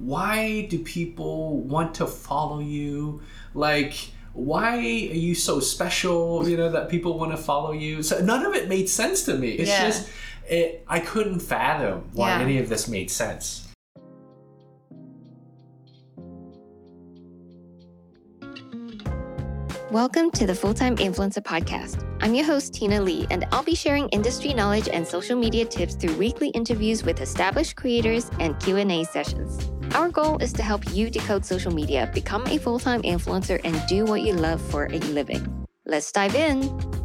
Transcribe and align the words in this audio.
why 0.00 0.62
do 0.70 0.78
people 0.78 1.58
want 1.60 1.94
to 1.96 2.06
follow 2.06 2.60
you? 2.60 3.20
Like, 3.52 3.92
why 4.32 4.78
are 4.78 4.80
you 4.80 5.34
so 5.34 5.60
special? 5.60 6.48
You 6.48 6.56
know 6.56 6.70
that 6.70 6.88
people 6.88 7.18
want 7.18 7.32
to 7.32 7.36
follow 7.36 7.72
you. 7.72 8.02
So 8.02 8.18
none 8.24 8.46
of 8.46 8.54
it 8.54 8.66
made 8.68 8.88
sense 8.88 9.24
to 9.24 9.34
me. 9.36 9.50
It's 9.50 9.68
Yeah. 9.68 9.86
just 9.86 10.08
it. 10.48 10.84
I 10.88 11.00
couldn't 11.00 11.40
fathom 11.40 12.04
why 12.14 12.30
Yeah. 12.30 12.40
any 12.40 12.58
of 12.58 12.70
this 12.70 12.88
made 12.88 13.10
sense. 13.10 13.66
Welcome 19.90 20.30
to 20.32 20.46
the 20.46 20.54
Full 20.54 20.72
Time 20.72 20.96
Influencer 20.96 21.42
Podcast. 21.42 22.06
I'm 22.22 22.34
your 22.34 22.46
host, 22.46 22.72
Tina 22.72 23.02
Lee, 23.02 23.26
and 23.30 23.44
I'll 23.52 23.64
be 23.64 23.74
sharing 23.74 24.08
industry 24.10 24.54
knowledge 24.54 24.88
and 24.88 25.06
social 25.06 25.36
media 25.36 25.66
tips 25.66 25.94
through 25.94 26.14
weekly 26.16 26.48
interviews 26.50 27.04
with 27.04 27.20
established 27.20 27.76
creators 27.76 28.30
and 28.38 28.58
Q&A 28.60 29.04
sessions. 29.04 29.58
Our 29.94 30.08
goal 30.08 30.38
is 30.38 30.52
to 30.54 30.62
help 30.62 30.94
you 30.94 31.10
decode 31.10 31.44
social 31.44 31.72
media, 31.72 32.10
become 32.14 32.46
a 32.46 32.58
full-time 32.58 33.02
influencer, 33.02 33.60
and 33.64 33.80
do 33.88 34.04
what 34.04 34.22
you 34.22 34.32
love 34.32 34.60
for 34.60 34.86
a 34.86 34.98
living. 34.98 35.66
Let's 35.84 36.12
dive 36.12 36.34
in. 36.34 36.99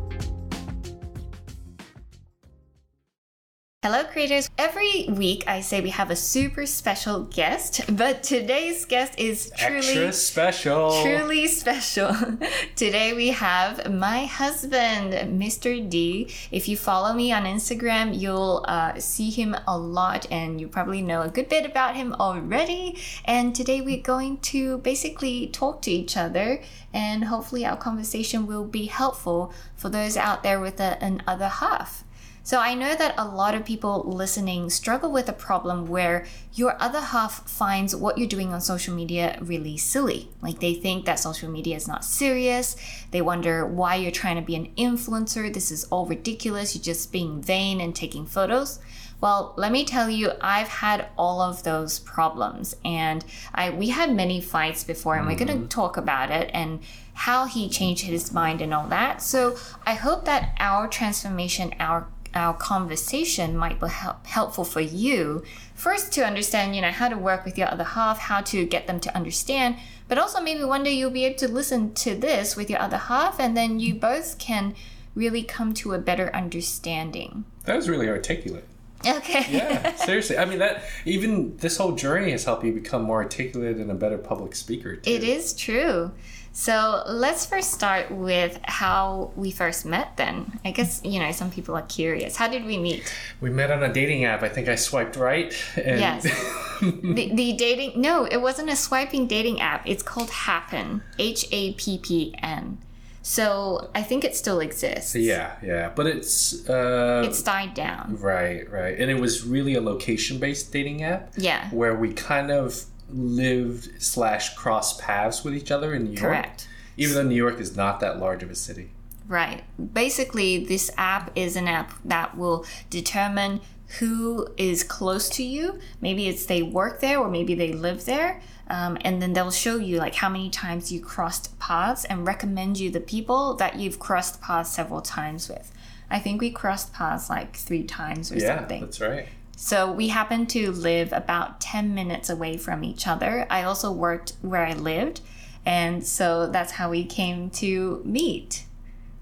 Hello, 3.86 4.04
creators. 4.04 4.50
Every 4.58 5.06
week 5.10 5.44
I 5.46 5.62
say 5.62 5.80
we 5.80 5.92
have 5.92 6.10
a 6.10 6.16
super 6.16 6.66
special 6.66 7.26
guest, 7.26 7.82
but 7.96 8.24
today's 8.24 8.84
guest 8.84 9.14
is 9.20 9.52
truly. 9.56 9.78
Extra 9.78 10.12
special. 10.12 11.04
Truly 11.04 11.46
special. 11.46 12.12
Today 12.76 13.14
we 13.14 13.28
have 13.28 13.94
my 13.94 14.26
husband, 14.26 15.14
Mr. 15.40 15.88
D. 15.88 16.34
If 16.50 16.68
you 16.68 16.78
follow 16.78 17.14
me 17.14 17.32
on 17.32 17.44
Instagram, 17.44 18.20
you'll 18.20 18.66
uh, 18.68 18.98
see 18.98 19.30
him 19.30 19.56
a 19.68 19.78
lot 19.78 20.26
and 20.32 20.60
you 20.60 20.68
probably 20.68 21.04
know 21.04 21.22
a 21.22 21.30
good 21.30 21.48
bit 21.48 21.64
about 21.64 21.96
him 21.96 22.12
already. 22.14 22.98
And 23.26 23.54
today 23.54 23.82
we're 23.82 24.02
going 24.02 24.40
to 24.50 24.80
basically 24.80 25.46
talk 25.46 25.84
to 25.84 25.92
each 25.92 26.18
other 26.18 26.60
and 26.92 27.26
hopefully 27.26 27.68
our 27.68 27.78
conversation 27.78 28.48
will 28.48 28.66
be 28.66 28.86
helpful 28.88 29.54
for 29.76 29.90
those 29.90 30.18
out 30.18 30.42
there 30.42 30.60
with 30.60 30.80
a, 30.80 30.98
an 31.04 31.22
other 31.28 31.50
half. 31.50 32.04
So 32.46 32.60
I 32.60 32.76
know 32.76 32.96
that 32.96 33.16
a 33.18 33.26
lot 33.26 33.56
of 33.56 33.66
people 33.66 34.04
listening 34.04 34.70
struggle 34.70 35.12
with 35.12 35.28
a 35.28 35.34
problem 35.34 35.88
where 35.88 36.28
your 36.54 36.80
other 36.80 37.02
half 37.02 37.50
finds 37.50 37.96
what 37.96 38.20
you're 38.20 38.28
doing 38.28 38.54
on 38.54 38.62
social 38.62 38.94
media 38.94 39.40
really 39.42 39.78
silly. 39.78 40.30
Like 40.44 40.60
they 40.60 40.76
think 40.76 41.06
that 41.06 41.18
social 41.18 41.50
media 41.50 41.76
is 41.76 41.88
not 41.88 42.06
serious. 42.06 42.76
They 43.10 43.24
wonder 43.24 43.66
why 43.66 43.96
you're 43.96 44.12
trying 44.12 44.36
to 44.36 44.44
be 44.44 44.56
an 44.56 44.72
influencer. 44.78 45.52
This 45.52 45.72
is 45.72 45.86
all 45.86 46.06
ridiculous. 46.06 46.76
You're 46.76 46.84
just 46.84 47.12
being 47.12 47.42
vain 47.42 47.82
and 47.82 47.96
taking 47.96 48.28
photos. 48.28 48.78
Well, 49.22 49.56
let 49.58 49.72
me 49.72 49.84
tell 49.84 50.08
you, 50.08 50.34
I've 50.40 50.68
had 50.68 51.08
all 51.18 51.42
of 51.42 51.64
those 51.64 52.00
problems, 52.00 52.76
and 52.86 53.26
I 53.56 53.72
we 53.72 53.90
had 53.90 54.14
many 54.14 54.40
fights 54.42 54.84
before, 54.84 55.16
and 55.16 55.26
we're 55.26 55.38
going 55.38 55.48
to 55.48 55.54
mm-hmm. 55.54 55.68
talk 55.68 55.98
about 55.98 56.30
it 56.30 56.52
and 56.54 56.82
how 57.14 57.46
he 57.46 57.70
changed 57.70 58.04
his 58.04 58.34
mind 58.34 58.62
and 58.62 58.74
all 58.74 58.88
that. 58.90 59.22
So 59.22 59.58
I 59.86 59.94
hope 59.94 60.26
that 60.26 60.54
our 60.60 60.88
transformation, 60.88 61.74
our 61.80 62.08
our 62.36 62.54
conversation 62.54 63.56
might 63.56 63.80
be 63.80 63.88
help, 63.88 64.26
helpful 64.28 64.66
for 64.66 64.82
you 64.82 65.44
first 65.74 66.12
to 66.12 66.26
understand 66.26 66.76
you 66.76 66.82
know 66.82 66.92
how 66.92 67.08
to 67.08 67.18
work 67.18 67.46
with 67.46 67.58
your 67.58 67.72
other 67.72 67.84
half 67.84 68.20
how 68.20 68.42
to 68.42 68.66
get 68.66 68.88
them 68.88 69.00
to 69.00 69.16
understand 69.16 69.76
but 70.08 70.18
also 70.18 70.42
maybe 70.42 70.64
one 70.64 70.84
day 70.84 70.92
you'll 70.94 71.10
be 71.10 71.26
able 71.26 71.38
to 71.38 71.48
listen 71.48 71.94
to 71.94 72.14
this 72.16 72.56
with 72.56 72.70
your 72.70 72.80
other 72.80 72.98
half 72.98 73.40
and 73.40 73.56
then 73.56 73.80
you 73.80 73.96
both 73.96 74.38
can 74.38 74.76
really 75.16 75.44
come 75.44 75.74
to 75.74 75.94
a 75.94 75.98
better 75.98 76.30
understanding 76.36 77.46
That 77.64 77.78
was 77.78 77.88
really 77.88 78.10
articulate. 78.10 78.66
okay 79.08 79.46
Yeah, 79.50 79.96
seriously. 80.06 80.38
I 80.38 80.46
mean 80.46 80.60
that 80.60 80.84
even 81.06 81.56
this 81.58 81.78
whole 81.78 81.94
journey 81.94 82.32
has 82.32 82.44
helped 82.44 82.66
you 82.66 82.74
become 82.74 83.04
more 83.04 83.22
articulate 83.24 83.78
and 83.78 83.90
a 83.90 83.96
better 83.96 84.18
public 84.18 84.56
speaker. 84.56 84.98
Too. 84.98 85.10
it 85.10 85.24
is 85.24 85.54
true 85.54 86.12
so 86.58 87.04
let's 87.06 87.46
first 87.46 87.72
start 87.74 88.10
with 88.10 88.58
how 88.64 89.30
we 89.36 89.52
first 89.52 89.86
met 89.86 90.16
then 90.16 90.58
i 90.64 90.72
guess 90.72 91.02
you 91.04 91.20
know 91.20 91.30
some 91.34 91.52
people 91.52 91.76
are 91.76 91.82
curious 91.84 92.38
how 92.38 92.48
did 92.48 92.64
we 92.64 92.78
meet 92.78 93.04
We 93.42 93.50
met 93.50 93.72
on 93.72 93.84
a 93.84 93.92
dating 93.92 94.24
app. 94.24 94.42
I 94.42 94.48
think 94.48 94.70
I 94.70 94.76
swiped 94.76 95.18
right. 95.18 95.54
And 95.76 96.00
Yes. 96.00 96.24
the, 96.82 97.32
the 97.34 97.54
dating 97.54 98.00
no 98.00 98.24
it 98.24 98.38
wasn't 98.38 98.70
a 98.70 98.76
swiping 98.76 99.28
dating 99.28 99.60
app 99.60 99.86
it's 99.86 100.02
called 100.02 100.30
Happn 100.30 101.02
h-a-p-p-n 101.20 102.78
so 103.22 103.90
i 103.94 104.02
think 104.02 104.24
it 104.24 104.36
still 104.36 104.60
exists 104.62 105.14
yeah, 105.16 105.56
yeah. 105.64 105.92
But 105.94 106.08
it's 106.08 106.70
uh, 106.70 107.24
it's 107.26 107.42
died 107.44 107.74
down 107.74 108.18
right, 108.22 108.70
right. 108.72 108.98
And 109.00 109.12
it 109.12 109.20
was 109.20 109.44
really 109.46 109.76
a 109.76 109.82
location-based 109.82 110.72
dating 110.72 111.04
app 111.04 111.34
yeah 111.36 111.70
where 111.72 111.96
we 111.96 112.14
kind 112.14 112.50
of 112.52 112.86
lived 113.10 114.02
slash 114.02 114.56
cross 114.56 115.00
paths 115.00 115.44
with 115.44 115.56
each 115.56 115.72
other 115.72 115.94
in 115.94 116.04
New 116.06 116.12
York. 116.12 116.20
correct 116.22 116.68
Even 116.98 117.16
though 117.16 117.24
New 117.24 117.36
York 117.36 117.60
is 117.60 117.76
not 117.76 118.00
that 118.00 118.20
large 118.20 118.44
of 118.44 118.50
a 118.50 118.56
city. 118.56 118.90
right 119.28 119.64
basically 119.94 120.64
this 120.66 120.92
app 120.98 121.32
is 121.36 121.56
an 121.56 121.68
app 121.68 121.94
that 122.04 122.38
will 122.38 122.66
determine 122.90 123.62
who 124.00 124.48
is 124.58 124.84
close 124.84 125.30
to 125.30 125.44
you 125.44 125.80
maybe 126.02 126.28
it's 126.28 126.46
they 126.46 126.62
work 126.62 127.00
there 127.02 127.20
or 127.20 127.30
maybe 127.30 127.54
they 127.56 127.72
live 127.74 128.06
there 128.06 128.42
um, 128.68 128.98
and 129.02 129.22
then 129.22 129.34
they'll 129.34 129.52
show 129.52 129.78
you 129.78 129.98
like 129.98 130.16
how 130.16 130.30
many 130.30 130.50
times 130.50 130.92
you 130.92 131.00
crossed 131.00 131.58
paths 131.60 132.04
and 132.06 132.26
recommend 132.28 132.80
you 132.80 132.90
the 132.90 133.00
people 133.00 133.54
that 133.56 133.76
you've 133.78 134.00
crossed 134.00 134.42
paths 134.42 134.72
several 134.72 135.02
times 135.02 135.48
with 135.50 135.72
i 136.10 136.18
think 136.20 136.42
we 136.42 136.50
crossed 136.52 136.92
paths 136.94 137.30
like 137.30 137.56
three 137.56 137.84
times 137.84 138.32
or 138.32 138.38
Yeah, 138.38 138.58
something 138.58 138.80
Yeah, 138.82 138.86
that's 138.86 139.02
right. 139.02 139.28
So 139.56 139.92
we 139.92 140.10
happened 140.10 140.50
to 140.50 140.72
live 140.72 141.14
about 141.14 141.62
10 141.62 141.94
minutes 141.96 142.30
away 142.30 142.58
from 142.58 142.84
each 142.84 143.08
other. 143.08 143.48
I 143.50 143.64
also 143.64 143.92
worked 143.92 144.34
where 144.42 144.66
I 144.66 144.74
lived. 144.74 145.22
And 145.66 146.06
so 146.06 146.48
that's 146.48 146.74
how 146.74 146.90
we 146.90 147.06
came 147.06 147.50
to 147.52 148.02
meet. 148.06 148.66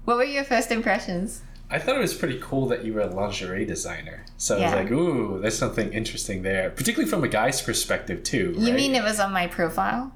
What 0.04 0.16
were 0.16 0.24
your 0.24 0.44
first 0.44 0.70
impressions? 0.70 1.42
I 1.70 1.78
thought 1.78 1.96
it 1.96 2.00
was 2.00 2.14
pretty 2.14 2.38
cool 2.40 2.66
that 2.68 2.84
you 2.84 2.92
were 2.92 3.00
a 3.00 3.06
lingerie 3.06 3.64
designer. 3.64 4.26
So 4.36 4.58
I 4.58 4.64
was 4.64 4.72
like, 4.74 4.90
ooh, 4.90 5.40
there's 5.40 5.56
something 5.56 5.92
interesting 5.92 6.42
there, 6.42 6.70
particularly 6.70 7.08
from 7.08 7.24
a 7.24 7.28
guy's 7.28 7.62
perspective 7.62 8.22
too. 8.22 8.54
You 8.56 8.66
right? 8.66 8.74
mean 8.74 8.94
it 8.94 9.02
was 9.02 9.18
on 9.18 9.32
my 9.32 9.46
profile? 9.46 10.12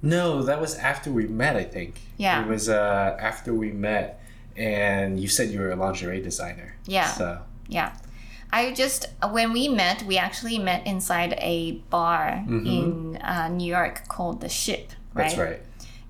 No, 0.00 0.42
that 0.44 0.60
was 0.60 0.76
after 0.76 1.10
we 1.10 1.26
met. 1.26 1.56
I 1.56 1.64
think. 1.64 2.00
Yeah. 2.16 2.42
It 2.42 2.48
was 2.48 2.68
uh, 2.68 3.16
after 3.20 3.52
we 3.52 3.72
met, 3.72 4.22
and 4.56 5.20
you 5.20 5.28
said 5.28 5.50
you 5.50 5.58
were 5.58 5.70
a 5.70 5.76
lingerie 5.76 6.22
designer. 6.22 6.76
Yeah. 6.86 7.08
So 7.08 7.42
Yeah. 7.68 7.92
I 8.52 8.72
just, 8.72 9.06
when 9.30 9.52
we 9.52 9.68
met, 9.68 10.02
we 10.04 10.18
actually 10.18 10.58
met 10.58 10.86
inside 10.86 11.34
a 11.38 11.72
bar 11.90 12.44
in 12.48 13.16
uh, 13.18 13.48
New 13.48 13.66
York 13.66 14.08
called 14.08 14.40
The 14.40 14.48
Ship, 14.48 14.90
right? 15.14 15.24
that's 15.24 15.38
right. 15.38 15.60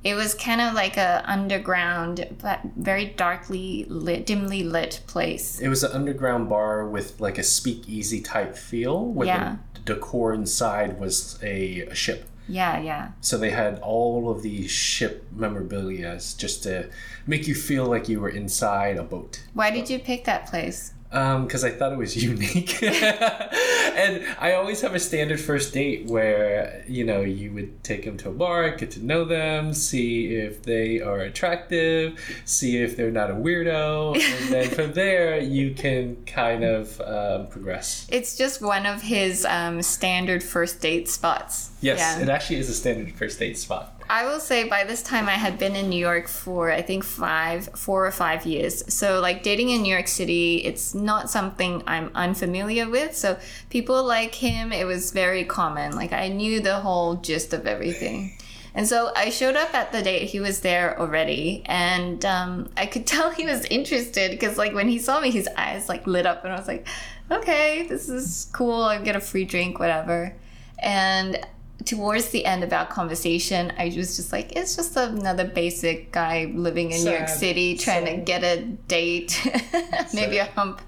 It 0.03 0.15
was 0.15 0.33
kind 0.33 0.63
of 0.63 0.73
like 0.73 0.97
a 0.97 1.23
underground, 1.27 2.27
but 2.41 2.61
very 2.75 3.05
darkly 3.05 3.85
lit, 3.89 4.25
dimly 4.25 4.63
lit 4.63 5.03
place. 5.07 5.61
It 5.61 5.69
was 5.69 5.85
an 5.85 5.93
underground 5.93 6.49
bar 6.49 6.87
with 6.89 7.21
like 7.21 7.37
a 7.37 7.43
speakeasy 7.43 8.23
type 8.23 8.57
feel, 8.57 9.05
where 9.05 9.27
Yeah. 9.27 9.57
the 9.75 9.81
decor 9.81 10.33
inside 10.33 10.99
was 10.99 11.39
a, 11.43 11.81
a 11.83 11.95
ship. 11.95 12.27
Yeah, 12.49 12.81
yeah. 12.81 13.11
So 13.21 13.37
they 13.37 13.51
had 13.51 13.79
all 13.81 14.31
of 14.31 14.41
these 14.43 14.71
ship 14.71 15.27
memorabilia 15.37 16.19
just 16.39 16.63
to 16.63 16.89
make 17.27 17.47
you 17.47 17.55
feel 17.55 17.85
like 17.85 18.09
you 18.09 18.21
were 18.21 18.31
inside 18.31 18.97
a 18.97 19.03
boat. 19.05 19.43
Why 19.53 19.71
did 19.71 19.91
you 19.91 19.99
pick 19.99 20.25
that 20.25 20.47
place? 20.47 20.95
Because 21.11 21.65
I 21.65 21.71
thought 21.71 21.93
it 21.93 21.99
was 21.99 22.17
unique. 22.23 22.81
and 22.83 24.25
I 24.39 24.53
always 24.53 24.81
have 24.83 24.95
a 24.95 25.01
standard 25.01 25.41
first 25.41 25.75
date 25.75 26.07
where, 26.07 26.85
you 26.89 27.05
know, 27.05 27.21
you 27.23 27.53
would 27.53 27.83
take 27.83 28.05
them 28.05 28.17
to 28.19 28.29
a 28.29 28.33
bar, 28.33 28.71
get 28.77 28.93
to 28.93 29.05
know 29.05 29.25
them, 29.25 29.75
see 29.75 30.35
if 30.37 30.63
they 30.63 31.01
are 31.01 31.19
attractive, 31.19 32.19
see 32.45 32.79
if 32.79 32.97
they're 32.97 33.11
not 33.11 33.31
a 33.31 33.35
weirdo. 33.35 34.15
And 34.21 34.53
then 34.53 34.71
from 34.75 34.93
there, 34.93 35.39
you 35.41 35.75
can 35.75 36.17
kind 36.27 36.63
of 36.65 37.01
um, 37.01 37.49
progress. 37.49 38.07
It's 38.11 38.37
just 38.37 38.63
one 38.63 38.87
of 38.87 39.03
his 39.03 39.45
um, 39.45 39.83
standard 39.83 40.43
first 40.43 40.81
date 40.81 41.09
spots. 41.09 41.71
Yes, 41.81 41.99
Yeah. 41.99 42.21
it 42.23 42.29
actually 42.29 42.57
is 42.61 42.69
a 42.71 42.75
standard 42.75 43.13
first 43.15 43.39
date 43.39 43.59
spot. 43.59 44.00
I 44.11 44.25
will 44.25 44.41
say 44.41 44.65
by 44.65 44.83
this 44.83 45.05
time 45.05 45.29
I 45.29 45.37
had 45.37 45.57
been 45.57 45.77
in 45.77 45.89
New 45.89 45.97
York 45.97 46.27
for 46.27 46.69
I 46.73 46.83
think 46.83 47.05
five, 47.05 47.69
four 47.77 48.05
or 48.05 48.11
five 48.11 48.45
years. 48.45 48.93
So 48.93 49.21
like 49.21 49.45
dating 49.45 49.71
in 49.71 49.83
New 49.83 49.93
York 49.93 50.09
City, 50.09 50.57
it's 50.65 50.97
not 50.97 51.31
something 51.31 51.85
I'm 51.87 52.11
unfamiliar 52.17 52.91
with. 52.91 53.17
So 53.17 53.39
people 53.71 54.03
like 54.03 54.35
him, 54.35 54.73
it 54.73 54.85
was 54.85 55.13
very 55.13 55.45
common. 55.45 55.95
Like 55.95 56.13
I 56.13 56.27
knew 56.27 56.59
the 56.59 56.81
whole 56.81 57.15
gist 57.19 57.53
of 57.53 57.69
everything. 57.69 58.37
And 58.75 58.89
so 58.89 59.13
I 59.15 59.31
showed 59.31 59.55
up 59.55 59.75
at 59.75 59.93
the 59.93 60.03
date. 60.03 60.29
He 60.29 60.41
was 60.41 60.61
there 60.61 60.99
already, 60.99 61.63
and 61.67 62.25
um, 62.25 62.69
I 62.77 62.87
could 62.87 63.07
tell 63.15 63.31
he 63.31 63.45
was 63.45 63.65
interested 63.65 64.31
because, 64.31 64.57
like, 64.57 64.75
when 64.75 64.89
he 64.89 65.01
saw 65.01 65.21
me, 65.21 65.33
his 65.33 65.49
eyes 65.57 65.89
like 65.89 66.07
lit 66.07 66.25
up, 66.25 66.45
and 66.45 66.53
I 66.53 66.57
was 66.57 66.69
like, 66.69 66.87
"Okay, 67.33 67.89
this 67.89 68.09
is 68.09 68.49
cool. 68.53 68.85
I 68.85 69.03
get 69.03 69.17
a 69.17 69.21
free 69.21 69.45
drink, 69.45 69.81
whatever." 69.81 70.37
And 70.79 71.45
towards 71.85 72.29
the 72.31 72.45
end 72.45 72.65
of 72.65 72.73
our 72.73 72.87
conversation, 72.87 73.73
I 73.79 73.87
was 73.97 74.17
just 74.17 74.33
like, 74.33 74.53
it's 74.53 74.77
just 74.77 74.97
another 74.97 75.45
basic 75.45 76.13
guy 76.13 76.53
living 76.55 76.93
in 76.93 77.05
New 77.05 77.11
York 77.11 77.29
City 77.29 77.77
trying 77.77 78.05
to 78.07 78.17
get 78.19 78.43
a 78.45 78.63
date, 78.63 79.41
maybe 80.15 80.39
a 80.39 80.45
hump. 80.47 80.83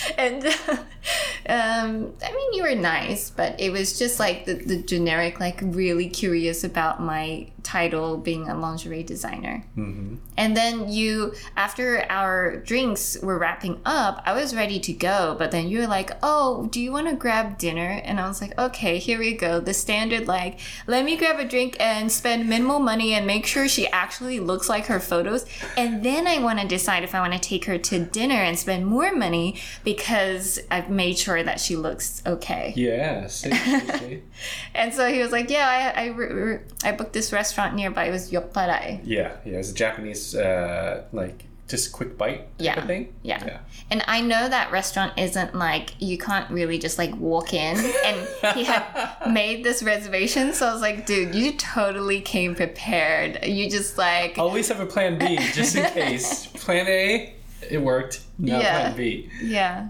and 0.18 0.44
Um, 1.48 2.14
I 2.24 2.32
mean, 2.32 2.52
you 2.54 2.62
were 2.64 2.74
nice, 2.74 3.30
but 3.30 3.60
it 3.60 3.70
was 3.70 3.98
just 3.98 4.18
like 4.18 4.46
the, 4.46 4.54
the 4.54 4.82
generic, 4.82 5.38
like 5.38 5.60
really 5.62 6.08
curious 6.08 6.64
about 6.64 7.00
my 7.00 7.52
title 7.62 8.16
being 8.16 8.48
a 8.48 8.56
lingerie 8.56 9.02
designer. 9.02 9.64
Mm-hmm. 9.76 10.16
And 10.36 10.56
then 10.56 10.88
you, 10.88 11.34
after 11.56 12.04
our 12.10 12.56
drinks 12.56 13.16
were 13.22 13.38
wrapping 13.38 13.80
up, 13.84 14.22
I 14.24 14.32
was 14.32 14.54
ready 14.56 14.80
to 14.80 14.92
go, 14.92 15.36
but 15.38 15.52
then 15.52 15.68
you 15.68 15.80
were 15.80 15.86
like, 15.86 16.10
"Oh, 16.22 16.68
do 16.70 16.80
you 16.80 16.90
want 16.90 17.08
to 17.08 17.14
grab 17.14 17.58
dinner?" 17.58 18.00
And 18.04 18.20
I 18.20 18.26
was 18.26 18.40
like, 18.40 18.58
"Okay, 18.58 18.98
here 18.98 19.18
we 19.18 19.34
go." 19.34 19.60
The 19.60 19.74
standard, 19.74 20.26
like, 20.26 20.58
let 20.86 21.04
me 21.04 21.16
grab 21.16 21.38
a 21.38 21.44
drink 21.44 21.76
and 21.78 22.10
spend 22.10 22.48
minimal 22.48 22.80
money 22.80 23.14
and 23.14 23.26
make 23.26 23.46
sure 23.46 23.68
she 23.68 23.86
actually 23.88 24.40
looks 24.40 24.68
like 24.68 24.86
her 24.86 25.00
photos, 25.00 25.46
and 25.76 26.04
then 26.04 26.26
I 26.26 26.38
want 26.38 26.60
to 26.60 26.66
decide 26.66 27.04
if 27.04 27.14
I 27.14 27.20
want 27.20 27.34
to 27.34 27.38
take 27.38 27.66
her 27.66 27.78
to 27.78 28.04
dinner 28.04 28.36
and 28.36 28.58
spend 28.58 28.86
more 28.86 29.14
money 29.14 29.56
because 29.86 30.58
I've 30.70 30.90
made 30.90 31.16
sure 31.16 31.42
that 31.42 31.58
she 31.60 31.76
looks 31.76 32.20
okay. 32.26 32.74
Yeah. 32.76 33.28
See, 33.28 33.52
see. 33.52 34.22
And 34.74 34.92
so 34.92 35.02
he 35.10 35.20
was 35.22 35.30
like, 35.32 35.48
"Yeah, 35.48 35.66
I 35.96 36.02
I, 36.02 36.06
re- 36.08 36.58
I 36.84 36.90
booked 36.92 37.14
this 37.14 37.32
restaurant 37.32 37.74
nearby. 37.74 38.04
It 38.08 38.10
was 38.10 38.30
Yopparai." 38.30 39.00
yeah. 39.04 39.36
Yeah. 39.46 39.58
It's 39.60 39.70
a 39.70 39.74
Japanese, 39.74 40.34
uh, 40.34 41.04
like, 41.12 41.44
just 41.68 41.92
quick 41.92 42.18
bite 42.18 42.38
type 42.58 42.66
Yeah. 42.68 42.78
of 42.80 42.86
thing. 42.86 43.12
Yeah. 43.22 43.42
Yeah. 43.46 43.58
And 43.90 44.02
I 44.08 44.20
know 44.20 44.48
that 44.48 44.72
restaurant 44.72 45.12
isn't 45.16 45.54
like 45.54 45.86
you 46.00 46.18
can't 46.18 46.50
really 46.50 46.78
just 46.78 46.98
like 46.98 47.14
walk 47.16 47.54
in 47.54 47.76
and 48.08 48.18
he 48.56 48.64
had 48.64 48.84
made 49.40 49.62
this 49.64 49.80
reservation 49.82 50.52
so 50.54 50.66
I 50.68 50.72
was 50.72 50.82
like 50.82 51.06
dude 51.06 51.34
you 51.34 51.52
totally 51.56 52.20
came 52.20 52.54
prepared 52.56 53.44
you 53.46 53.68
just 53.70 53.96
like 53.98 54.38
Always 54.38 54.68
have 54.68 54.80
a 54.80 54.86
plan 54.86 55.18
B 55.18 55.36
just 55.54 55.74
in 55.76 55.84
case. 56.00 56.46
plan 56.64 56.86
A, 56.88 57.34
it 57.70 57.78
worked. 57.82 58.20
Now 58.38 58.60
Yeah. 58.60 58.80
plan 58.80 58.96
B. 58.96 59.30
yeah 59.42 59.88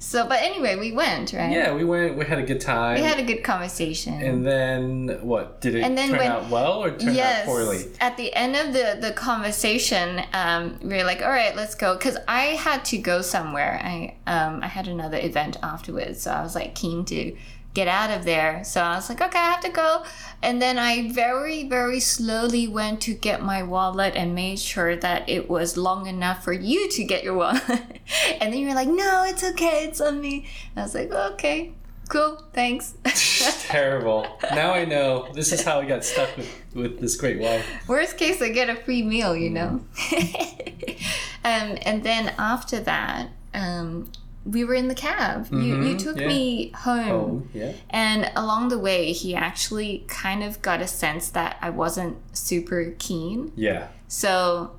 so 0.00 0.28
but 0.28 0.40
anyway 0.40 0.76
we 0.76 0.92
went 0.92 1.32
right 1.32 1.50
Yeah, 1.50 1.74
we 1.74 1.82
went. 1.82 2.16
We 2.16 2.24
had 2.24 2.38
a 2.38 2.44
good 2.44 2.60
time. 2.60 2.94
we 3.00 3.02
had 3.02 3.18
a 3.18 3.24
good 3.24 3.42
conversation 3.42 4.14
and 4.22 4.46
then 4.46 5.18
what? 5.22 5.60
Did 5.60 5.74
it 5.74 5.82
And 5.82 5.98
then 5.98 6.10
turn 6.10 6.18
when- 6.18 6.30
out 6.30 6.48
well 6.50 6.84
or 6.84 6.90
turn 6.92 7.14
yes 7.14 7.40
out 7.40 7.46
poorly? 7.46 7.80
at 8.00 8.16
the 8.16 8.32
end 8.32 8.54
of 8.54 8.72
the 8.72 8.96
the 9.00 9.12
conversation 9.12 10.22
um 10.32 10.78
we 10.82 10.94
were 10.96 11.02
like 11.04 11.20
all 11.22 11.30
right 11.30 11.56
let's 11.56 11.74
go 11.74 11.94
because 11.96 12.16
i 12.28 12.42
had 12.66 12.84
to 12.84 12.98
go 12.98 13.22
somewhere 13.22 13.80
i 13.82 14.14
um 14.34 14.62
i 14.62 14.68
had 14.68 14.86
another 14.86 15.18
event 15.18 15.56
afterwards 15.64 16.20
so 16.22 16.30
i 16.30 16.42
was 16.42 16.54
like 16.54 16.74
keen 16.76 17.04
to 17.04 17.34
get 17.78 17.86
out 17.86 18.10
of 18.10 18.24
there 18.24 18.64
so 18.64 18.80
i 18.80 18.96
was 18.96 19.08
like 19.08 19.20
okay 19.20 19.38
i 19.38 19.50
have 19.54 19.60
to 19.60 19.68
go 19.68 20.02
and 20.42 20.60
then 20.60 20.76
i 20.78 21.12
very 21.12 21.68
very 21.68 22.00
slowly 22.00 22.66
went 22.66 23.00
to 23.00 23.14
get 23.14 23.40
my 23.40 23.62
wallet 23.62 24.16
and 24.16 24.34
made 24.34 24.58
sure 24.58 24.96
that 24.96 25.28
it 25.28 25.48
was 25.48 25.76
long 25.76 26.08
enough 26.08 26.42
for 26.42 26.52
you 26.52 26.88
to 26.90 27.04
get 27.04 27.22
your 27.22 27.34
wallet 27.34 27.62
and 28.40 28.52
then 28.52 28.58
you 28.58 28.66
were 28.66 28.74
like 28.74 28.88
no 28.88 29.24
it's 29.24 29.44
okay 29.44 29.84
it's 29.84 30.00
on 30.00 30.20
me 30.20 30.44
and 30.74 30.80
i 30.80 30.82
was 30.82 30.92
like 30.92 31.12
okay 31.12 31.72
cool 32.08 32.42
thanks 32.52 32.94
Terrible. 33.68 34.26
Now 34.54 34.72
I 34.72 34.86
know. 34.86 35.30
This 35.34 35.52
is 35.52 35.62
how 35.62 35.80
I 35.80 35.84
got 35.84 36.02
stuck 36.02 36.34
with, 36.38 36.50
with 36.74 37.00
this 37.00 37.16
great 37.16 37.38
wife. 37.38 37.66
Worst 37.86 38.16
case, 38.16 38.40
I 38.40 38.48
get 38.48 38.70
a 38.70 38.76
free 38.76 39.02
meal, 39.02 39.36
you 39.36 39.50
know. 39.50 39.84
um, 41.44 41.76
and 41.82 42.02
then 42.02 42.32
after 42.38 42.80
that, 42.80 43.28
um, 43.52 44.10
we 44.44 44.64
were 44.64 44.74
in 44.74 44.88
the 44.88 44.94
cab. 44.94 45.46
You 45.52 45.58
you 45.82 45.94
Mhm, 45.96 45.98
took 45.98 46.18
yeah. 46.18 46.26
me 46.26 46.70
home, 46.74 47.10
Oh, 47.10 47.42
yeah. 47.58 47.72
and 47.90 48.30
along 48.36 48.68
the 48.68 48.78
way, 48.78 49.12
he 49.12 49.34
actually 49.34 50.04
kind 50.08 50.42
of 50.42 50.62
got 50.62 50.80
a 50.80 50.86
sense 50.86 51.28
that 51.30 51.56
I 51.60 51.70
wasn't 51.70 52.16
super 52.32 52.94
keen. 52.98 53.52
Yeah. 53.56 53.88
So 54.06 54.72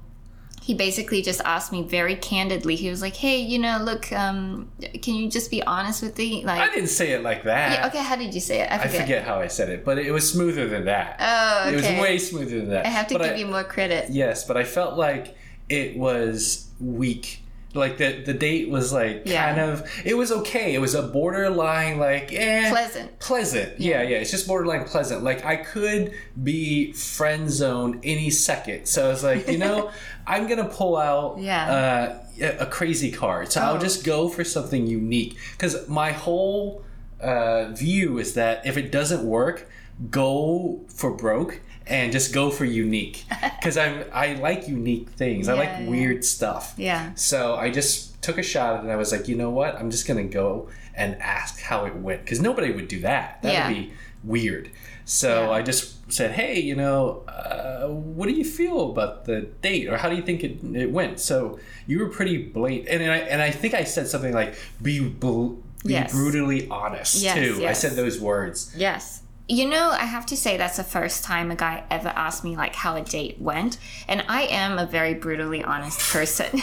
he 0.62 0.74
basically 0.76 1.22
just 1.24 1.42
asked 1.46 1.72
me 1.72 1.82
very 1.84 2.16
candidly. 2.16 2.76
He 2.76 2.90
was 2.92 3.02
like, 3.02 3.16
"Hey, 3.16 3.38
you 3.40 3.58
know, 3.58 3.78
look, 3.82 4.12
um, 4.14 4.70
can 5.02 5.16
you 5.16 5.28
just 5.30 5.50
be 5.50 5.64
honest 5.64 6.04
with 6.04 6.16
me? 6.18 6.44
Like, 6.46 6.62
I 6.62 6.74
didn't 6.74 6.90
say 6.90 7.12
it 7.12 7.24
like 7.24 7.44
that. 7.44 7.72
yeah, 7.74 7.88
okay, 7.88 8.04
how 8.04 8.16
did 8.16 8.34
you 8.36 8.40
say 8.42 8.62
it? 8.62 8.72
I 8.72 8.76
I 8.76 8.78
forget. 8.80 9.02
forget 9.02 9.24
how 9.24 9.40
I 9.40 9.48
said 9.48 9.70
it, 9.70 9.84
but 9.84 9.98
it 9.98 10.12
was 10.12 10.32
smoother 10.32 10.68
than 10.68 10.86
that. 10.86 11.16
Oh, 11.20 11.64
okay. 11.68 11.74
It 11.74 11.76
was 11.96 12.02
way 12.04 12.18
smoother 12.20 12.60
than 12.60 12.70
that. 12.70 12.86
I 12.86 12.90
have 12.90 13.08
to 13.08 13.18
But 13.18 13.30
give 13.30 13.38
you 13.40 13.48
more 13.48 13.64
credit. 13.64 14.10
Yes, 14.12 14.46
but 14.46 14.58
I 14.58 14.64
felt 14.64 14.96
like 14.98 15.36
it 15.70 15.98
was 15.98 16.68
weak. 16.80 17.42
Like 17.76 17.98
the 18.00 18.24
the 18.26 18.34
date 18.34 18.70
was 18.70 18.92
like 18.92 19.24
Yeah. 19.26 19.46
kind 19.54 19.60
of 19.62 19.88
it 20.04 20.16
was 20.18 20.32
okay. 20.32 20.74
It 20.74 20.80
was 20.80 20.96
a 20.96 21.04
borderline 21.04 22.00
like 22.00 22.34
eh 22.34 22.70
Pleasant. 22.72 23.20
pleasant. 23.20 23.80
Yeah, 23.80 24.02
yeah. 24.02 24.18
It's 24.18 24.32
just 24.32 24.48
borderline 24.48 24.86
pleasant. 24.86 25.24
Like 25.24 25.46
I 25.46 25.56
could 25.58 26.14
be 26.42 26.94
friend 26.94 27.50
zone 27.50 28.00
any 28.04 28.32
second. 28.32 28.88
So 28.88 29.06
I 29.06 29.10
was 29.10 29.24
like, 29.24 29.48
you 29.48 29.60
know, 29.60 29.92
I'm 30.28 30.48
gonna 30.48 30.68
pull 30.68 30.98
out 30.98 31.38
Yeah. 31.40 32.20
uh, 32.42 32.48
a 32.60 32.66
crazy 32.66 33.12
card. 33.12 33.52
So 33.52 33.62
I'll 33.62 33.76
Oh. 33.76 33.80
just 33.80 34.04
go 34.04 34.30
for 34.30 34.44
something 34.44 34.88
unique 34.88 35.38
because 35.52 35.88
my 35.88 36.12
whole 36.12 36.84
uh, 37.22 37.66
view 37.74 38.18
is 38.18 38.34
that 38.34 38.66
if 38.66 38.78
it 38.78 38.92
doesn't 38.92 39.24
work, 39.24 39.70
go 40.10 40.80
for 40.88 41.12
broke 41.12 41.60
and 41.90 42.12
just 42.12 42.34
go 42.34 42.50
for 42.50 42.66
unique 42.66 43.26
because 43.60 43.78
I'm 43.78 44.06
I 44.14 44.34
like 44.36 44.68
unique 44.68 45.10
things. 45.12 45.50
I 45.50 45.54
like 45.54 45.70
yeah. 45.70 45.88
weird 45.90 46.24
stuff. 46.26 46.74
Yeah. 46.78 47.14
So 47.16 47.56
I 47.56 47.70
just 47.72 48.22
took 48.22 48.38
a 48.38 48.44
shot 48.44 48.74
at 48.74 48.80
it 48.80 48.84
and 48.84 48.92
I 48.92 48.96
was 48.96 49.12
like, 49.12 49.28
you 49.28 49.36
know 49.36 49.50
what? 49.50 49.76
I'm 49.76 49.92
just 49.92 50.08
gonna 50.08 50.24
go 50.24 50.70
and 50.96 51.16
ask 51.22 51.60
how 51.62 51.86
it 51.86 51.96
went 51.96 52.24
because 52.24 52.40
nobody 52.42 52.72
would 52.72 52.88
do 52.88 53.00
that. 53.02 53.42
That 53.42 53.54
Yeah. 53.54 53.68
would 53.68 53.76
be 53.76 53.94
weird. 54.24 54.70
So 55.06 55.46
Yeah. 55.46 55.52
I 55.52 55.62
just 55.64 56.12
said, 56.12 56.32
hey, 56.32 56.60
you 56.60 56.76
know, 56.76 57.24
uh, 57.28 57.88
what 57.88 58.28
do 58.28 58.34
you 58.36 58.44
feel 58.46 58.92
about 58.92 59.26
the 59.26 59.42
date, 59.62 59.88
or 59.88 59.98
how 59.98 60.10
do 60.10 60.16
you 60.16 60.22
think 60.22 60.44
it, 60.44 60.60
it 60.76 60.92
went? 60.92 61.20
So 61.20 61.60
you 61.88 62.00
were 62.00 62.10
pretty 62.10 62.38
blatant, 62.38 63.02
and 63.02 63.12
I 63.12 63.18
and 63.18 63.42
I 63.42 63.50
think 63.52 63.74
I 63.74 63.84
said 63.86 64.08
something 64.08 64.34
like, 64.34 64.56
be 64.82 65.00
bl- 65.00 65.54
be 65.86 65.94
Yes. 65.94 66.12
brutally 66.12 66.68
honest 66.70 67.24
Yes, 67.24 67.36
too. 67.38 67.66
I 67.66 67.72
said 67.74 67.94
those 67.94 68.20
words. 68.20 68.74
Yes. 68.76 69.22
You 69.52 69.68
know, 69.68 69.90
I 69.90 70.06
have 70.06 70.28
to 70.28 70.38
say 70.38 70.58
that's 70.58 70.78
the 70.78 70.84
first 70.84 71.24
time 71.24 71.50
a 71.50 71.56
guy 71.56 71.84
ever 71.90 72.10
asked 72.10 72.44
me 72.44 72.56
like 72.56 72.76
how 72.76 72.96
a 72.96 73.02
date 73.02 73.42
went, 73.42 73.80
and 74.08 74.24
I 74.28 74.44
am 74.44 74.78
a 74.78 74.86
very 74.86 75.16
brutally 75.16 75.64
honest 75.64 76.00
person. 76.14 76.62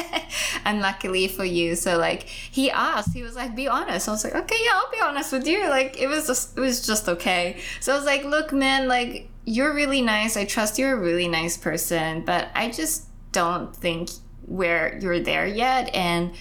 and 0.64 0.80
luckily 0.80 1.28
for 1.28 1.44
you, 1.44 1.76
so 1.76 1.98
like 1.98 2.22
he 2.22 2.70
asked, 2.70 3.12
he 3.12 3.22
was 3.22 3.36
like, 3.36 3.54
"Be 3.54 3.68
honest." 3.68 4.08
I 4.08 4.12
was 4.12 4.24
like, 4.24 4.34
"Okay, 4.34 4.56
yeah, 4.64 4.70
I'll 4.72 4.90
be 4.90 5.02
honest 5.02 5.30
with 5.30 5.46
you." 5.46 5.68
Like 5.68 6.00
it 6.00 6.06
was 6.06 6.26
just, 6.26 6.56
it 6.56 6.60
was 6.62 6.86
just 6.86 7.06
okay. 7.06 7.60
So 7.80 7.92
I 7.92 7.96
was 7.96 8.06
like, 8.06 8.24
"Look, 8.24 8.50
man, 8.50 8.88
like 8.88 9.28
you're 9.44 9.74
really 9.74 10.00
nice. 10.00 10.34
I 10.34 10.46
trust 10.46 10.78
you're 10.78 10.94
a 10.94 11.00
really 11.00 11.28
nice 11.28 11.58
person, 11.58 12.24
but 12.24 12.48
I 12.54 12.70
just 12.70 13.08
don't 13.32 13.76
think 13.76 14.08
where 14.46 14.98
you're 15.02 15.20
there 15.20 15.46
yet, 15.46 15.94
and." 15.94 16.32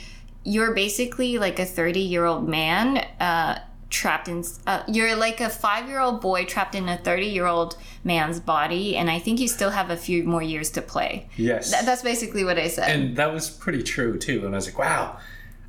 you're 0.43 0.73
basically 0.73 1.37
like 1.37 1.59
a 1.59 1.65
30 1.65 1.99
year 1.99 2.25
old 2.25 2.49
man 2.49 2.97
uh, 3.19 3.59
trapped 3.91 4.27
in 4.27 4.43
uh, 4.65 4.81
you're 4.87 5.15
like 5.15 5.39
a 5.39 5.49
five 5.49 5.87
year 5.87 5.99
old 5.99 6.21
boy 6.21 6.43
trapped 6.45 6.73
in 6.73 6.89
a 6.89 6.97
30 6.97 7.25
year 7.27 7.45
old 7.45 7.77
man's 8.03 8.39
body 8.39 8.95
and 8.97 9.11
i 9.11 9.19
think 9.19 9.39
you 9.39 9.47
still 9.47 9.69
have 9.69 9.89
a 9.91 9.97
few 9.97 10.23
more 10.23 10.41
years 10.41 10.69
to 10.71 10.81
play 10.81 11.27
Yes. 11.35 11.71
Th- 11.71 11.85
that's 11.85 12.01
basically 12.01 12.43
what 12.43 12.57
i 12.57 12.67
said 12.69 12.89
and 12.89 13.15
that 13.17 13.31
was 13.33 13.49
pretty 13.49 13.83
true 13.83 14.17
too. 14.17 14.45
And 14.45 14.55
I 14.55 14.57
was 14.57 14.65
like, 14.65 14.79
wow. 14.79 15.17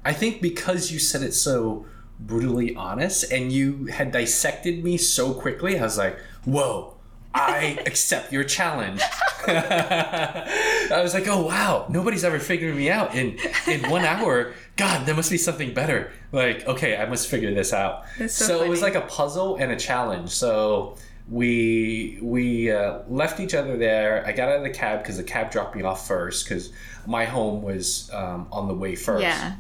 I 0.04 0.12
think 0.12 0.40
because 0.40 0.90
you 0.90 0.98
said 0.98 1.22
it 1.22 1.32
so 1.34 1.84
brutally 2.18 2.74
honest 2.76 3.30
and 3.32 3.52
you 3.52 3.86
had 3.86 4.12
dissected 4.12 4.82
me 4.82 4.96
so 4.96 5.34
quickly, 5.34 5.78
I 5.78 5.82
was 5.82 5.98
like, 5.98 6.16
whoa. 6.44 6.94
I 7.34 7.78
accept 7.86 8.32
your 8.32 8.44
challenge. 8.44 9.00
I 9.46 11.00
was 11.02 11.14
like, 11.14 11.26
oh 11.28 11.46
wow, 11.46 11.86
nobody's 11.88 12.24
ever 12.24 12.38
figured 12.38 12.76
me 12.76 12.90
out 12.90 13.14
in 13.14 13.38
in 13.66 13.88
one 13.90 14.04
hour. 14.04 14.52
God, 14.76 15.06
there 15.06 15.14
must 15.14 15.30
be 15.30 15.38
something 15.38 15.74
better. 15.74 16.12
Like, 16.32 16.66
okay, 16.66 16.96
I 16.96 17.06
must 17.06 17.28
figure 17.28 17.52
this 17.52 17.72
out. 17.72 18.04
That's 18.18 18.34
so 18.34 18.62
it 18.62 18.68
was 18.68 18.82
like 18.82 18.94
a 18.94 19.02
puzzle 19.02 19.56
and 19.56 19.70
a 19.70 19.76
challenge. 19.76 20.30
So 20.30 20.96
we 21.28 22.18
we 22.22 22.70
uh, 22.70 23.00
left 23.08 23.38
each 23.40 23.54
other 23.54 23.76
there. 23.76 24.24
I 24.26 24.32
got 24.32 24.48
out 24.48 24.56
of 24.56 24.62
the 24.62 24.70
cab 24.70 25.00
because 25.00 25.16
the 25.16 25.24
cab 25.24 25.50
dropped 25.50 25.76
me 25.76 25.82
off 25.82 26.06
first 26.06 26.48
because 26.48 26.72
my 27.06 27.24
home 27.24 27.62
was 27.62 28.10
um, 28.12 28.48
on 28.50 28.68
the 28.68 28.74
way 28.74 28.94
first. 28.96 29.22
yeah 29.22 29.56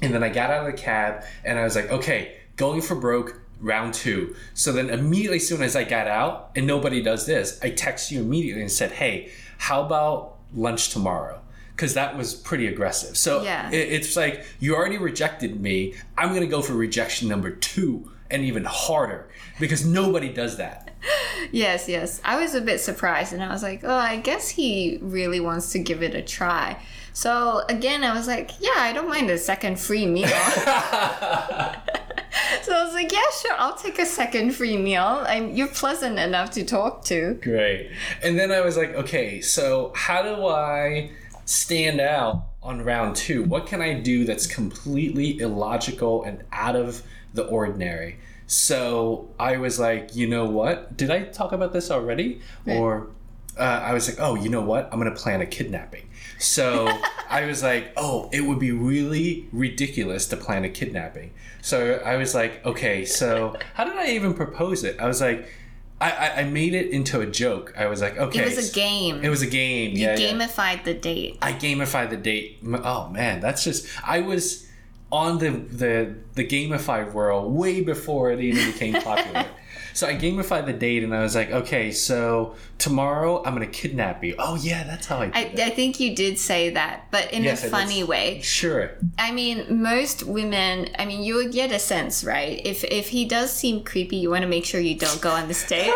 And 0.00 0.12
then 0.14 0.22
I 0.22 0.28
got 0.28 0.50
out 0.50 0.66
of 0.66 0.72
the 0.72 0.78
cab 0.78 1.24
and 1.44 1.58
I 1.58 1.64
was 1.64 1.76
like, 1.76 1.90
okay, 1.90 2.36
going 2.56 2.80
for 2.82 2.94
broke, 2.94 3.40
round 3.60 3.94
two. 3.94 4.34
So 4.54 4.72
then 4.72 4.90
immediately, 4.90 5.38
soon 5.38 5.62
as 5.62 5.76
I 5.76 5.84
got 5.84 6.08
out, 6.08 6.50
and 6.56 6.66
nobody 6.66 7.02
does 7.02 7.26
this, 7.26 7.58
I 7.62 7.70
text 7.70 8.10
you 8.10 8.20
immediately 8.20 8.62
and 8.62 8.70
said, 8.72 8.92
hey, 8.92 9.30
how 9.58 9.82
about 9.84 10.38
lunch 10.54 10.90
tomorrow? 10.90 11.40
Because 11.76 11.94
that 11.94 12.16
was 12.16 12.34
pretty 12.34 12.66
aggressive. 12.66 13.16
So 13.16 13.42
Yeah. 13.42 13.70
it, 13.70 13.92
it's 13.92 14.16
like, 14.16 14.44
you 14.60 14.74
already 14.76 14.98
rejected 14.98 15.60
me. 15.60 15.94
I'm 16.18 16.30
going 16.30 16.42
to 16.42 16.46
go 16.46 16.62
for 16.62 16.74
rejection 16.74 17.28
number 17.28 17.50
two 17.50 18.10
and 18.30 18.42
even 18.44 18.64
harder 18.64 19.28
because 19.60 19.84
nobody 19.84 20.32
does 20.32 20.56
that. 20.56 20.88
yes 21.50 21.88
yes 21.88 22.20
i 22.24 22.40
was 22.40 22.54
a 22.54 22.60
bit 22.60 22.80
surprised 22.80 23.32
and 23.32 23.42
i 23.42 23.48
was 23.48 23.60
like 23.60 23.82
oh 23.82 23.92
i 23.92 24.16
guess 24.18 24.48
he 24.48 25.00
really 25.02 25.40
wants 25.40 25.72
to 25.72 25.80
give 25.80 26.00
it 26.00 26.14
a 26.14 26.22
try 26.22 26.80
so 27.12 27.62
again 27.68 28.04
i 28.04 28.14
was 28.14 28.28
like 28.28 28.52
yeah 28.60 28.70
i 28.76 28.92
don't 28.92 29.08
mind 29.08 29.28
a 29.28 29.36
second 29.36 29.80
free 29.80 30.06
meal 30.06 30.28
so 30.28 30.62
i 32.72 32.84
was 32.84 32.94
like 32.94 33.12
yeah 33.12 33.20
sure 33.40 33.52
i'll 33.58 33.74
take 33.74 33.98
a 33.98 34.06
second 34.06 34.52
free 34.52 34.76
meal 34.76 35.24
I'm, 35.26 35.50
you're 35.50 35.68
pleasant 35.68 36.18
enough 36.18 36.50
to 36.52 36.64
talk 36.64 37.04
to 37.06 37.34
Great. 37.42 37.90
And 38.22 38.38
then 38.38 38.52
I 38.52 38.60
was 38.60 38.76
like, 38.76 38.94
okay, 38.94 39.40
so 39.40 39.92
how 39.96 40.22
do 40.22 40.46
I 40.46 41.10
stand 41.44 42.00
out 42.00 42.46
on 42.62 42.84
round 42.84 43.16
two? 43.16 43.44
What 43.44 43.66
can 43.66 43.80
I 43.80 43.94
do 43.94 44.24
that's 44.24 44.46
completely 44.46 45.38
illogical 45.38 46.22
and 46.24 46.44
out 46.52 46.76
of 46.76 47.02
the 47.34 47.44
ordinary? 47.44 48.18
So 48.46 49.30
I 49.38 49.56
was 49.56 49.78
like, 49.80 50.14
you 50.14 50.26
know 50.26 50.44
what? 50.44 50.96
Did 50.96 51.10
I 51.10 51.24
talk 51.24 51.52
about 51.52 51.72
this 51.72 51.90
already? 51.90 52.40
Or 52.66 53.08
uh, 53.58 53.62
I 53.62 53.94
was 53.94 54.08
like, 54.08 54.18
oh, 54.20 54.34
you 54.34 54.48
know 54.48 54.60
what? 54.60 54.88
I'm 54.92 55.00
going 55.00 55.12
to 55.12 55.20
plan 55.20 55.40
a 55.40 55.46
kidnapping. 55.46 56.08
So 56.38 56.88
I 57.30 57.46
was 57.46 57.62
like, 57.62 57.92
oh, 57.96 58.28
it 58.32 58.42
would 58.42 58.58
be 58.58 58.72
really 58.72 59.48
ridiculous 59.52 60.26
to 60.28 60.36
plan 60.36 60.64
a 60.64 60.68
kidnapping. 60.68 61.32
So 61.62 62.02
I 62.04 62.16
was 62.16 62.34
like, 62.34 62.64
okay, 62.66 63.04
so 63.04 63.56
how 63.74 63.84
did 63.84 63.96
I 63.96 64.08
even 64.10 64.34
propose 64.34 64.84
it? 64.84 64.98
I 65.00 65.06
was 65.06 65.20
like, 65.20 65.48
I, 66.10 66.40
I, 66.40 66.44
made 66.44 66.74
it 66.74 66.90
into 66.90 67.20
a 67.20 67.26
joke. 67.26 67.74
I 67.76 67.86
was 67.86 68.00
like, 68.00 68.18
okay. 68.18 68.40
It 68.40 68.56
was 68.56 68.70
a 68.70 68.74
game. 68.74 69.24
It 69.24 69.28
was 69.28 69.42
a 69.42 69.46
game. 69.46 69.92
you 69.92 70.06
yeah, 70.06 70.16
yeah. 70.16 70.32
gamified 70.32 70.84
the 70.84 70.94
date. 70.94 71.38
I 71.40 71.52
gamified 71.52 72.10
the 72.10 72.16
date. 72.16 72.58
Oh 72.64 73.08
man, 73.08 73.40
that's 73.40 73.62
just 73.62 73.86
I 74.04 74.20
was 74.20 74.66
on 75.12 75.38
the 75.38 75.50
the 75.50 76.14
the 76.34 76.44
gamified 76.44 77.12
world 77.12 77.52
way 77.52 77.82
before 77.82 78.32
it 78.32 78.40
even 78.40 78.72
became 78.72 78.94
popular. 78.94 79.46
so 79.94 80.06
I 80.06 80.14
gamified 80.16 80.66
the 80.66 80.72
date, 80.72 81.04
and 81.04 81.14
I 81.14 81.22
was 81.22 81.34
like, 81.34 81.50
okay, 81.50 81.92
so 81.92 82.54
tomorrow 82.78 83.42
I'm 83.44 83.52
gonna 83.54 83.66
kidnap 83.66 84.24
you. 84.24 84.34
Oh 84.38 84.56
yeah, 84.56 84.84
that's 84.84 85.06
how 85.06 85.18
I. 85.18 85.26
Did 85.26 85.36
I, 85.36 85.40
it. 85.40 85.60
I 85.60 85.70
think 85.70 86.00
you 86.00 86.14
did 86.14 86.38
say 86.38 86.70
that, 86.70 87.06
but 87.10 87.32
in 87.32 87.44
Yes, 87.44 87.64
a 87.64 87.68
funny 87.68 88.04
way. 88.04 88.40
Sure. 88.42 88.90
I 89.18 89.32
mean, 89.32 89.82
most 89.82 90.22
women. 90.24 90.88
I 90.98 91.04
mean, 91.04 91.22
you 91.22 91.34
would 91.36 91.52
get 91.52 91.72
a 91.72 91.78
sense, 91.78 92.24
right? 92.24 92.60
If 92.64 92.84
if 92.84 93.08
he 93.08 93.24
does 93.24 93.52
seem 93.52 93.84
creepy, 93.84 94.16
you 94.16 94.30
want 94.30 94.42
to 94.42 94.48
make 94.48 94.64
sure 94.64 94.80
you 94.80 94.96
don't 94.96 95.20
go 95.20 95.30
on 95.30 95.48
this 95.48 95.66
date. 95.68 95.92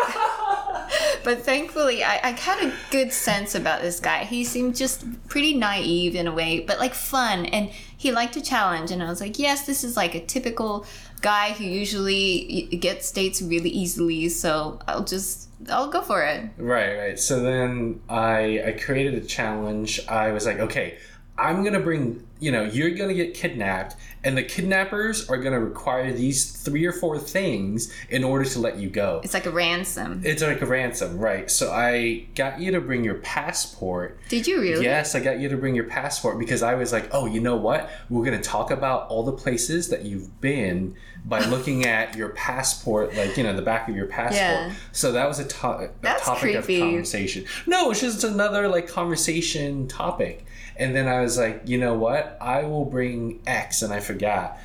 but 1.23 1.43
thankfully, 1.43 2.03
I, 2.03 2.19
I 2.23 2.31
had 2.31 2.63
a 2.63 2.73
good 2.91 3.11
sense 3.11 3.55
about 3.55 3.81
this 3.81 3.99
guy. 3.99 4.23
He 4.23 4.43
seemed 4.43 4.75
just 4.75 5.05
pretty 5.27 5.53
naive 5.53 6.15
in 6.15 6.27
a 6.27 6.33
way, 6.33 6.61
but 6.61 6.79
like 6.79 6.93
fun, 6.93 7.45
and 7.47 7.69
he 7.97 8.11
liked 8.11 8.35
a 8.35 8.41
challenge. 8.41 8.91
And 8.91 9.01
I 9.03 9.09
was 9.09 9.19
like, 9.19 9.37
yes, 9.39 9.65
this 9.65 9.83
is 9.83 9.97
like 9.97 10.15
a 10.15 10.23
typical 10.25 10.85
guy 11.21 11.51
who 11.53 11.63
usually 11.63 12.67
gets 12.79 13.11
dates 13.11 13.41
really 13.41 13.69
easily. 13.69 14.29
So 14.29 14.79
I'll 14.87 15.03
just 15.03 15.49
I'll 15.69 15.89
go 15.89 16.01
for 16.01 16.23
it. 16.23 16.49
Right, 16.57 16.97
right. 16.97 17.19
So 17.19 17.41
then 17.41 18.01
I 18.09 18.63
I 18.67 18.71
created 18.73 19.15
a 19.15 19.25
challenge. 19.25 19.99
I 20.07 20.31
was 20.31 20.45
like, 20.45 20.59
okay, 20.59 20.97
I'm 21.37 21.63
gonna 21.63 21.79
bring. 21.79 22.23
You 22.39 22.51
know, 22.51 22.63
you're 22.65 22.91
gonna 22.91 23.15
get 23.15 23.33
kidnapped, 23.33 23.95
and 24.23 24.37
the 24.37 24.43
kidnappers 24.43 25.27
are 25.27 25.37
gonna 25.37 25.59
require 25.59 26.13
these 26.13 26.51
three 26.51 26.85
or 26.85 26.91
four 26.91 27.17
things 27.17 27.91
in 28.11 28.23
order 28.23 28.45
to 28.45 28.59
let 28.59 28.77
you 28.77 28.91
go. 28.91 29.21
It's 29.23 29.33
like 29.33 29.47
a 29.47 29.51
ransom. 29.51 30.21
It's 30.23 30.43
like 30.43 30.61
a 30.61 30.67
ransom, 30.67 31.17
right? 31.17 31.49
So 31.49 31.71
I 31.71 32.27
got 32.35 32.59
you 32.59 32.71
to 32.73 32.79
bring 32.81 33.03
your 33.03 33.15
passport. 33.15 34.19
Did 34.29 34.45
you 34.45 34.61
really? 34.61 34.83
Yes, 34.83 35.15
I 35.15 35.19
got 35.19 35.39
you 35.39 35.49
to 35.49 35.57
bring 35.57 35.73
your 35.73 35.85
passport 35.85 36.37
because 36.37 36.61
I 36.61 36.75
was 36.75 36.91
like, 36.93 37.09
oh, 37.11 37.25
you 37.25 37.41
know 37.41 37.55
what? 37.55 37.89
We're 38.09 38.23
to 38.29 38.39
talk 38.39 38.69
about 38.69 39.07
all 39.09 39.23
the 39.23 39.31
places 39.31 39.89
that 39.89 40.03
you've 40.05 40.39
been 40.39 40.95
by 41.25 41.43
looking 41.49 41.85
at 41.85 42.15
your 42.15 42.29
passport, 42.29 43.15
like, 43.15 43.35
you 43.35 43.43
know, 43.43 43.55
the 43.55 43.61
back 43.61 43.89
of 43.89 43.95
your 43.95 44.07
passport. 44.07 44.35
Yeah. 44.37 44.73
So 44.91 45.11
that 45.13 45.27
was 45.27 45.39
a, 45.39 45.45
to- 45.45 45.67
a 45.67 45.89
That's 46.01 46.23
topic 46.23 46.41
creepy. 46.53 46.81
of 46.81 46.87
conversation. 46.87 47.45
No, 47.65 47.89
it's 47.91 48.01
just 48.01 48.23
another, 48.23 48.67
like, 48.67 48.87
conversation 48.87 49.87
topic. 49.87 50.45
And 50.79 50.95
then 50.95 51.07
I 51.07 51.21
was 51.21 51.37
like, 51.37 51.63
you 51.65 51.77
know 51.77 51.93
what? 51.95 52.37
I 52.39 52.63
will 52.63 52.85
bring 52.85 53.41
X, 53.47 53.81
and 53.81 53.91
I 53.93 53.99
forgot. 53.99 54.57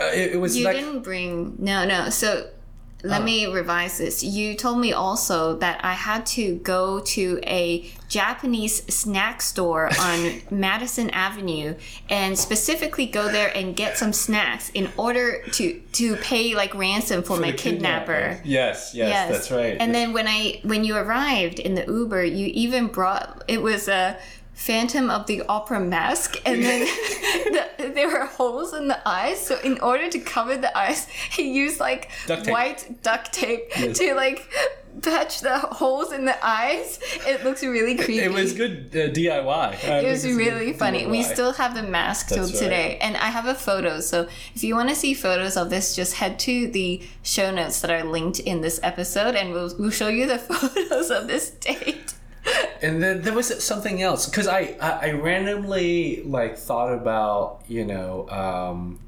Uh, 0.00 0.04
it, 0.14 0.32
it 0.34 0.36
was 0.40 0.56
You 0.56 0.64
like. 0.64 0.76
didn't 0.76 1.00
bring 1.02 1.56
no 1.58 1.84
no. 1.84 2.08
So 2.10 2.48
let 3.04 3.20
Oh. 3.20 3.24
me 3.24 3.46
revise 3.46 3.98
this. 3.98 4.24
You 4.24 4.56
told 4.56 4.80
me 4.80 4.92
also 4.92 5.56
that 5.58 5.84
I 5.84 5.92
had 5.92 6.26
to 6.26 6.56
go 6.56 6.98
to 7.00 7.38
a 7.44 7.88
Japanese 8.08 8.82
snack 8.92 9.40
store 9.40 9.88
on 10.00 10.40
Madison 10.50 11.08
Avenue 11.10 11.74
and 12.08 12.36
specifically 12.36 13.06
go 13.06 13.30
there 13.30 13.56
and 13.56 13.76
get 13.76 13.96
some 13.98 14.12
snacks 14.12 14.70
in 14.70 14.88
order 14.96 15.42
to 15.52 15.80
to 15.92 16.16
pay 16.16 16.54
like 16.56 16.74
ransom 16.74 17.22
for, 17.22 17.36
for 17.36 17.40
my 17.42 17.50
the 17.52 17.56
kidnapper. 17.56 18.40
Yes, 18.44 18.92
yes, 18.94 19.30
that's 19.30 19.50
right. 19.52 19.76
And 19.78 19.94
then 19.94 20.12
when 20.12 20.26
I 20.26 20.60
when 20.64 20.82
you 20.84 20.96
arrived 20.96 21.60
in 21.60 21.74
the 21.74 21.84
Uber, 21.86 22.24
you 22.24 22.46
even 22.52 22.86
brought 22.88 23.44
it 23.46 23.62
was 23.62 23.86
a 23.88 24.18
Phantom 24.58 25.08
of 25.08 25.26
the 25.26 25.42
Opera 25.48 25.78
mask, 25.80 26.36
and 26.44 26.62
then 26.64 26.80
the, 27.54 27.92
there 27.94 28.08
were 28.08 28.26
holes 28.26 28.74
in 28.74 28.88
the 28.88 28.98
eyes. 29.08 29.38
So 29.40 29.56
in 29.60 29.78
order 29.80 30.10
to 30.10 30.18
cover 30.18 30.56
the 30.56 30.76
eyes, 30.76 31.06
he 31.30 31.44
used 31.52 31.78
like 31.78 32.10
Duct 32.26 32.48
white 32.50 33.00
duct 33.02 33.32
tape 33.32 33.64
Yes. 33.78 33.96
to 33.98 34.14
like 34.14 34.40
patch 35.00 35.42
the 35.42 35.58
holes 35.60 36.10
in 36.12 36.24
the 36.24 36.36
eyes. 36.44 36.98
It 37.24 37.44
looks 37.44 37.62
really 37.62 37.94
creepy. 37.94 38.18
It 38.18 38.32
was 38.32 38.52
good 38.52 38.88
uh, 38.92 39.14
DIY. 39.14 39.84
It 40.02 40.08
was 40.10 40.26
really 40.26 40.72
funny. 40.72 41.06
We 41.06 41.22
still 41.22 41.52
have 41.52 41.76
the 41.76 41.84
mask 41.84 42.28
till 42.28 42.38
That's 42.38 42.54
right. 42.54 42.60
today, 42.64 42.98
and 43.00 43.16
I 43.16 43.28
have 43.28 43.46
a 43.46 43.54
photo. 43.54 44.00
So 44.00 44.26
if 44.56 44.64
you 44.64 44.74
want 44.74 44.88
to 44.88 44.96
see 44.96 45.14
photos 45.14 45.56
of 45.56 45.70
this, 45.70 45.94
just 45.94 46.14
head 46.14 46.38
to 46.40 46.66
the 46.66 47.00
show 47.22 47.52
notes 47.52 47.80
that 47.82 47.92
are 47.92 48.02
linked 48.02 48.40
in 48.40 48.60
this 48.60 48.80
episode, 48.82 49.36
and 49.36 49.52
we'll 49.52 49.72
we'll 49.78 49.90
show 49.92 50.08
you 50.08 50.26
the 50.26 50.38
photos 50.50 51.10
of 51.12 51.28
this 51.28 51.50
date. 51.50 52.14
And 52.80 53.02
then 53.02 53.22
there 53.22 53.32
was 53.34 53.62
something 53.64 54.02
else 54.02 54.26
because 54.26 54.46
I, 54.46 54.76
I 54.80 55.08
I 55.08 55.10
randomly 55.12 56.22
like 56.24 56.56
thought 56.56 56.92
about 56.92 57.62
you 57.66 57.84
know 57.84 58.28
um, 58.28 59.00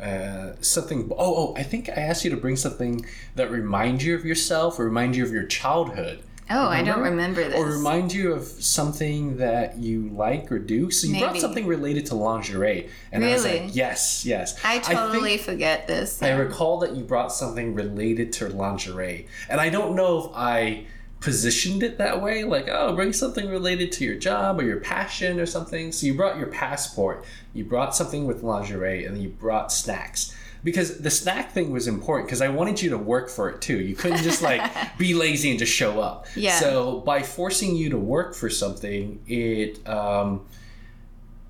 uh, 0.00 0.52
something. 0.60 1.10
Oh 1.12 1.34
oh, 1.34 1.54
I 1.56 1.62
think 1.64 1.88
I 1.88 1.94
asked 1.94 2.24
you 2.24 2.30
to 2.30 2.36
bring 2.36 2.56
something 2.56 3.04
that 3.34 3.50
reminds 3.50 4.04
you 4.04 4.14
of 4.14 4.24
yourself 4.24 4.78
or 4.78 4.84
remind 4.84 5.16
you 5.16 5.24
of 5.24 5.32
your 5.32 5.46
childhood. 5.46 6.22
Oh, 6.50 6.68
I 6.68 6.82
don't 6.82 7.00
remember 7.02 7.46
this. 7.46 7.56
Or 7.58 7.66
remind 7.66 8.10
you 8.10 8.32
of 8.32 8.44
something 8.44 9.36
that 9.36 9.76
you 9.76 10.08
like 10.08 10.50
or 10.50 10.58
do. 10.58 10.90
So 10.90 11.06
you 11.06 11.18
brought 11.18 11.36
something 11.36 11.66
related 11.66 12.06
to 12.06 12.14
lingerie, 12.14 12.88
and 13.12 13.22
I 13.22 13.32
was 13.34 13.44
like, 13.44 13.74
yes, 13.74 14.24
yes. 14.24 14.58
I 14.64 14.78
totally 14.78 15.36
think- 15.36 15.42
forget 15.42 15.86
this. 15.86 16.22
I 16.22 16.30
recall 16.30 16.78
that 16.78 16.96
you 16.96 17.04
brought 17.04 17.32
something 17.32 17.74
related 17.74 18.32
to 18.34 18.48
lingerie, 18.48 19.26
and 19.50 19.60
I 19.60 19.68
don't 19.68 19.94
know 19.94 20.24
if 20.24 20.30
I 20.34 20.86
positioned 21.20 21.82
it 21.82 21.98
that 21.98 22.22
way, 22.22 22.44
like, 22.44 22.68
oh, 22.68 22.94
bring 22.94 23.12
something 23.12 23.48
related 23.48 23.90
to 23.92 24.04
your 24.04 24.14
job 24.16 24.58
or 24.60 24.62
your 24.62 24.80
passion 24.80 25.40
or 25.40 25.46
something. 25.46 25.90
So 25.92 26.06
you 26.06 26.14
brought 26.14 26.38
your 26.38 26.46
passport, 26.46 27.24
you 27.52 27.64
brought 27.64 27.94
something 27.96 28.26
with 28.26 28.42
lingerie, 28.42 29.04
and 29.04 29.20
you 29.20 29.28
brought 29.28 29.72
snacks. 29.72 30.34
Because 30.64 30.98
the 30.98 31.10
snack 31.10 31.52
thing 31.52 31.70
was 31.70 31.86
important 31.86 32.26
because 32.28 32.42
I 32.42 32.48
wanted 32.48 32.82
you 32.82 32.90
to 32.90 32.98
work 32.98 33.30
for 33.30 33.48
it 33.48 33.60
too. 33.60 33.78
You 33.80 33.94
couldn't 33.94 34.22
just 34.24 34.42
like 34.42 34.60
be 34.98 35.14
lazy 35.14 35.50
and 35.50 35.58
just 35.58 35.72
show 35.72 36.00
up. 36.00 36.26
Yeah. 36.34 36.58
So 36.58 36.98
by 37.00 37.22
forcing 37.22 37.76
you 37.76 37.90
to 37.90 37.98
work 37.98 38.34
for 38.34 38.50
something, 38.50 39.20
it 39.28 39.86
um, 39.88 40.46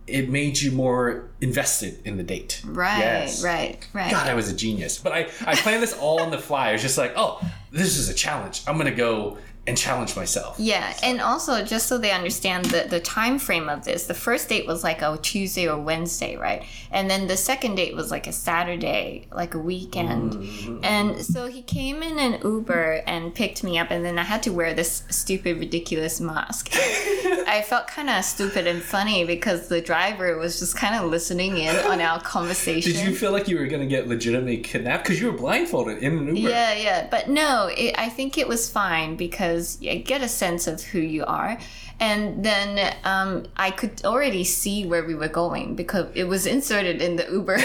it 0.06 0.28
made 0.30 0.58
you 0.60 0.72
more 0.72 1.28
invested 1.40 2.00
in 2.06 2.16
the 2.16 2.22
date. 2.22 2.62
Right, 2.64 2.98
Yes. 2.98 3.42
right, 3.44 3.86
right. 3.92 4.10
God, 4.10 4.26
I 4.26 4.34
was 4.34 4.50
a 4.50 4.56
genius. 4.56 4.98
But 4.98 5.12
I, 5.12 5.28
I 5.44 5.54
planned 5.54 5.82
this 5.82 5.92
all 5.92 6.20
on 6.22 6.30
the 6.30 6.38
fly. 6.38 6.70
I 6.70 6.72
was 6.72 6.82
just 6.82 6.96
like, 6.96 7.12
oh, 7.16 7.40
this 7.70 7.98
is 7.98 8.08
a 8.08 8.14
challenge. 8.14 8.62
I'm 8.66 8.78
gonna 8.78 8.90
go 8.90 9.36
and 9.68 9.76
challenge 9.76 10.16
myself. 10.16 10.58
Yeah, 10.58 10.96
and 11.02 11.20
also 11.20 11.62
just 11.62 11.86
so 11.86 11.98
they 11.98 12.10
understand 12.10 12.64
the 12.66 12.86
the 12.88 13.00
time 13.00 13.38
frame 13.38 13.68
of 13.68 13.84
this, 13.84 14.06
the 14.06 14.14
first 14.14 14.48
date 14.48 14.66
was 14.66 14.82
like 14.82 15.02
a 15.02 15.18
Tuesday 15.20 15.68
or 15.68 15.78
Wednesday, 15.78 16.36
right? 16.36 16.64
And 16.90 17.10
then 17.10 17.26
the 17.28 17.36
second 17.36 17.74
date 17.74 17.94
was 17.94 18.10
like 18.10 18.26
a 18.26 18.32
Saturday, 18.32 19.26
like 19.30 19.54
a 19.54 19.58
weekend. 19.58 20.32
Mm-hmm. 20.32 20.84
And 20.84 21.24
so 21.24 21.46
he 21.46 21.60
came 21.62 22.02
in 22.02 22.18
an 22.18 22.40
Uber 22.42 23.02
and 23.06 23.34
picked 23.34 23.62
me 23.62 23.78
up, 23.78 23.90
and 23.90 24.04
then 24.04 24.18
I 24.18 24.22
had 24.22 24.42
to 24.44 24.52
wear 24.52 24.72
this 24.72 25.02
stupid, 25.10 25.58
ridiculous 25.58 26.18
mask. 26.18 26.70
I 26.74 27.62
felt 27.66 27.88
kind 27.88 28.08
of 28.08 28.24
stupid 28.24 28.66
and 28.66 28.82
funny 28.82 29.24
because 29.24 29.68
the 29.68 29.82
driver 29.82 30.38
was 30.38 30.58
just 30.58 30.76
kind 30.76 30.94
of 30.94 31.10
listening 31.10 31.58
in 31.58 31.76
on 31.76 32.00
our 32.00 32.20
conversation. 32.20 32.92
Did 32.92 33.06
you 33.06 33.14
feel 33.14 33.32
like 33.32 33.48
you 33.48 33.58
were 33.58 33.66
gonna 33.66 33.86
get 33.86 34.08
legitimately 34.08 34.58
kidnapped 34.58 35.04
because 35.04 35.20
you 35.20 35.30
were 35.30 35.36
blindfolded 35.36 35.98
in 35.98 36.18
an 36.18 36.36
Uber? 36.36 36.48
Yeah, 36.48 36.72
yeah, 36.74 37.06
but 37.10 37.28
no, 37.28 37.70
it, 37.76 37.94
I 37.98 38.08
think 38.08 38.38
it 38.38 38.48
was 38.48 38.70
fine 38.70 39.16
because 39.16 39.57
you 39.80 39.98
get 39.98 40.20
a 40.22 40.28
sense 40.28 40.66
of 40.66 40.82
who 40.90 40.98
you 41.00 41.24
are, 41.24 41.58
and 42.00 42.44
then 42.44 42.68
um, 43.04 43.46
I 43.56 43.70
could 43.70 44.04
already 44.04 44.44
see 44.44 44.86
where 44.86 45.04
we 45.04 45.14
were 45.14 45.32
going 45.42 45.74
because 45.74 46.06
it 46.14 46.24
was 46.24 46.46
inserted 46.46 47.00
in 47.02 47.16
the 47.16 47.26
Uber. 47.30 47.56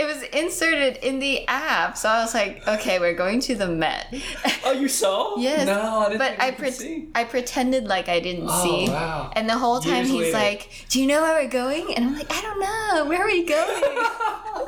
it 0.00 0.06
was 0.06 0.22
inserted 0.32 0.96
in 1.02 1.18
the 1.18 1.46
app, 1.48 1.96
so 1.96 2.08
I 2.08 2.20
was 2.22 2.34
like, 2.34 2.66
okay, 2.66 2.98
we're 2.98 3.14
going 3.14 3.40
to 3.40 3.54
the 3.54 3.68
Met. 3.68 4.06
Oh, 4.62 4.72
you 4.72 4.88
saw? 4.88 5.36
Yes, 5.38 5.66
No, 5.66 5.80
I 6.00 6.08
didn't 6.10 6.18
but 6.18 6.38
I 6.40 6.50
pre-. 6.52 7.08
I 7.14 7.24
pretended 7.24 7.84
like 7.88 8.08
I 8.08 8.20
didn't 8.20 8.46
Oh, 8.48 8.62
see, 8.62 8.88
wow. 8.92 9.32
and 9.34 9.48
the 9.48 9.56
whole 9.58 9.80
time 9.80 10.04
Years 10.04 10.08
he's 10.08 10.20
later. 10.34 10.38
like, 10.38 10.68
"Do 10.90 11.00
you 11.00 11.06
know 11.08 11.22
where 11.22 11.42
we're 11.42 11.50
going?" 11.50 11.94
And 11.96 12.04
I'm 12.04 12.14
like, 12.14 12.30
"I 12.30 12.40
don't 12.40 12.60
know. 12.60 13.06
Where 13.08 13.22
are 13.22 13.26
we 13.26 13.44
going?" 13.44 13.98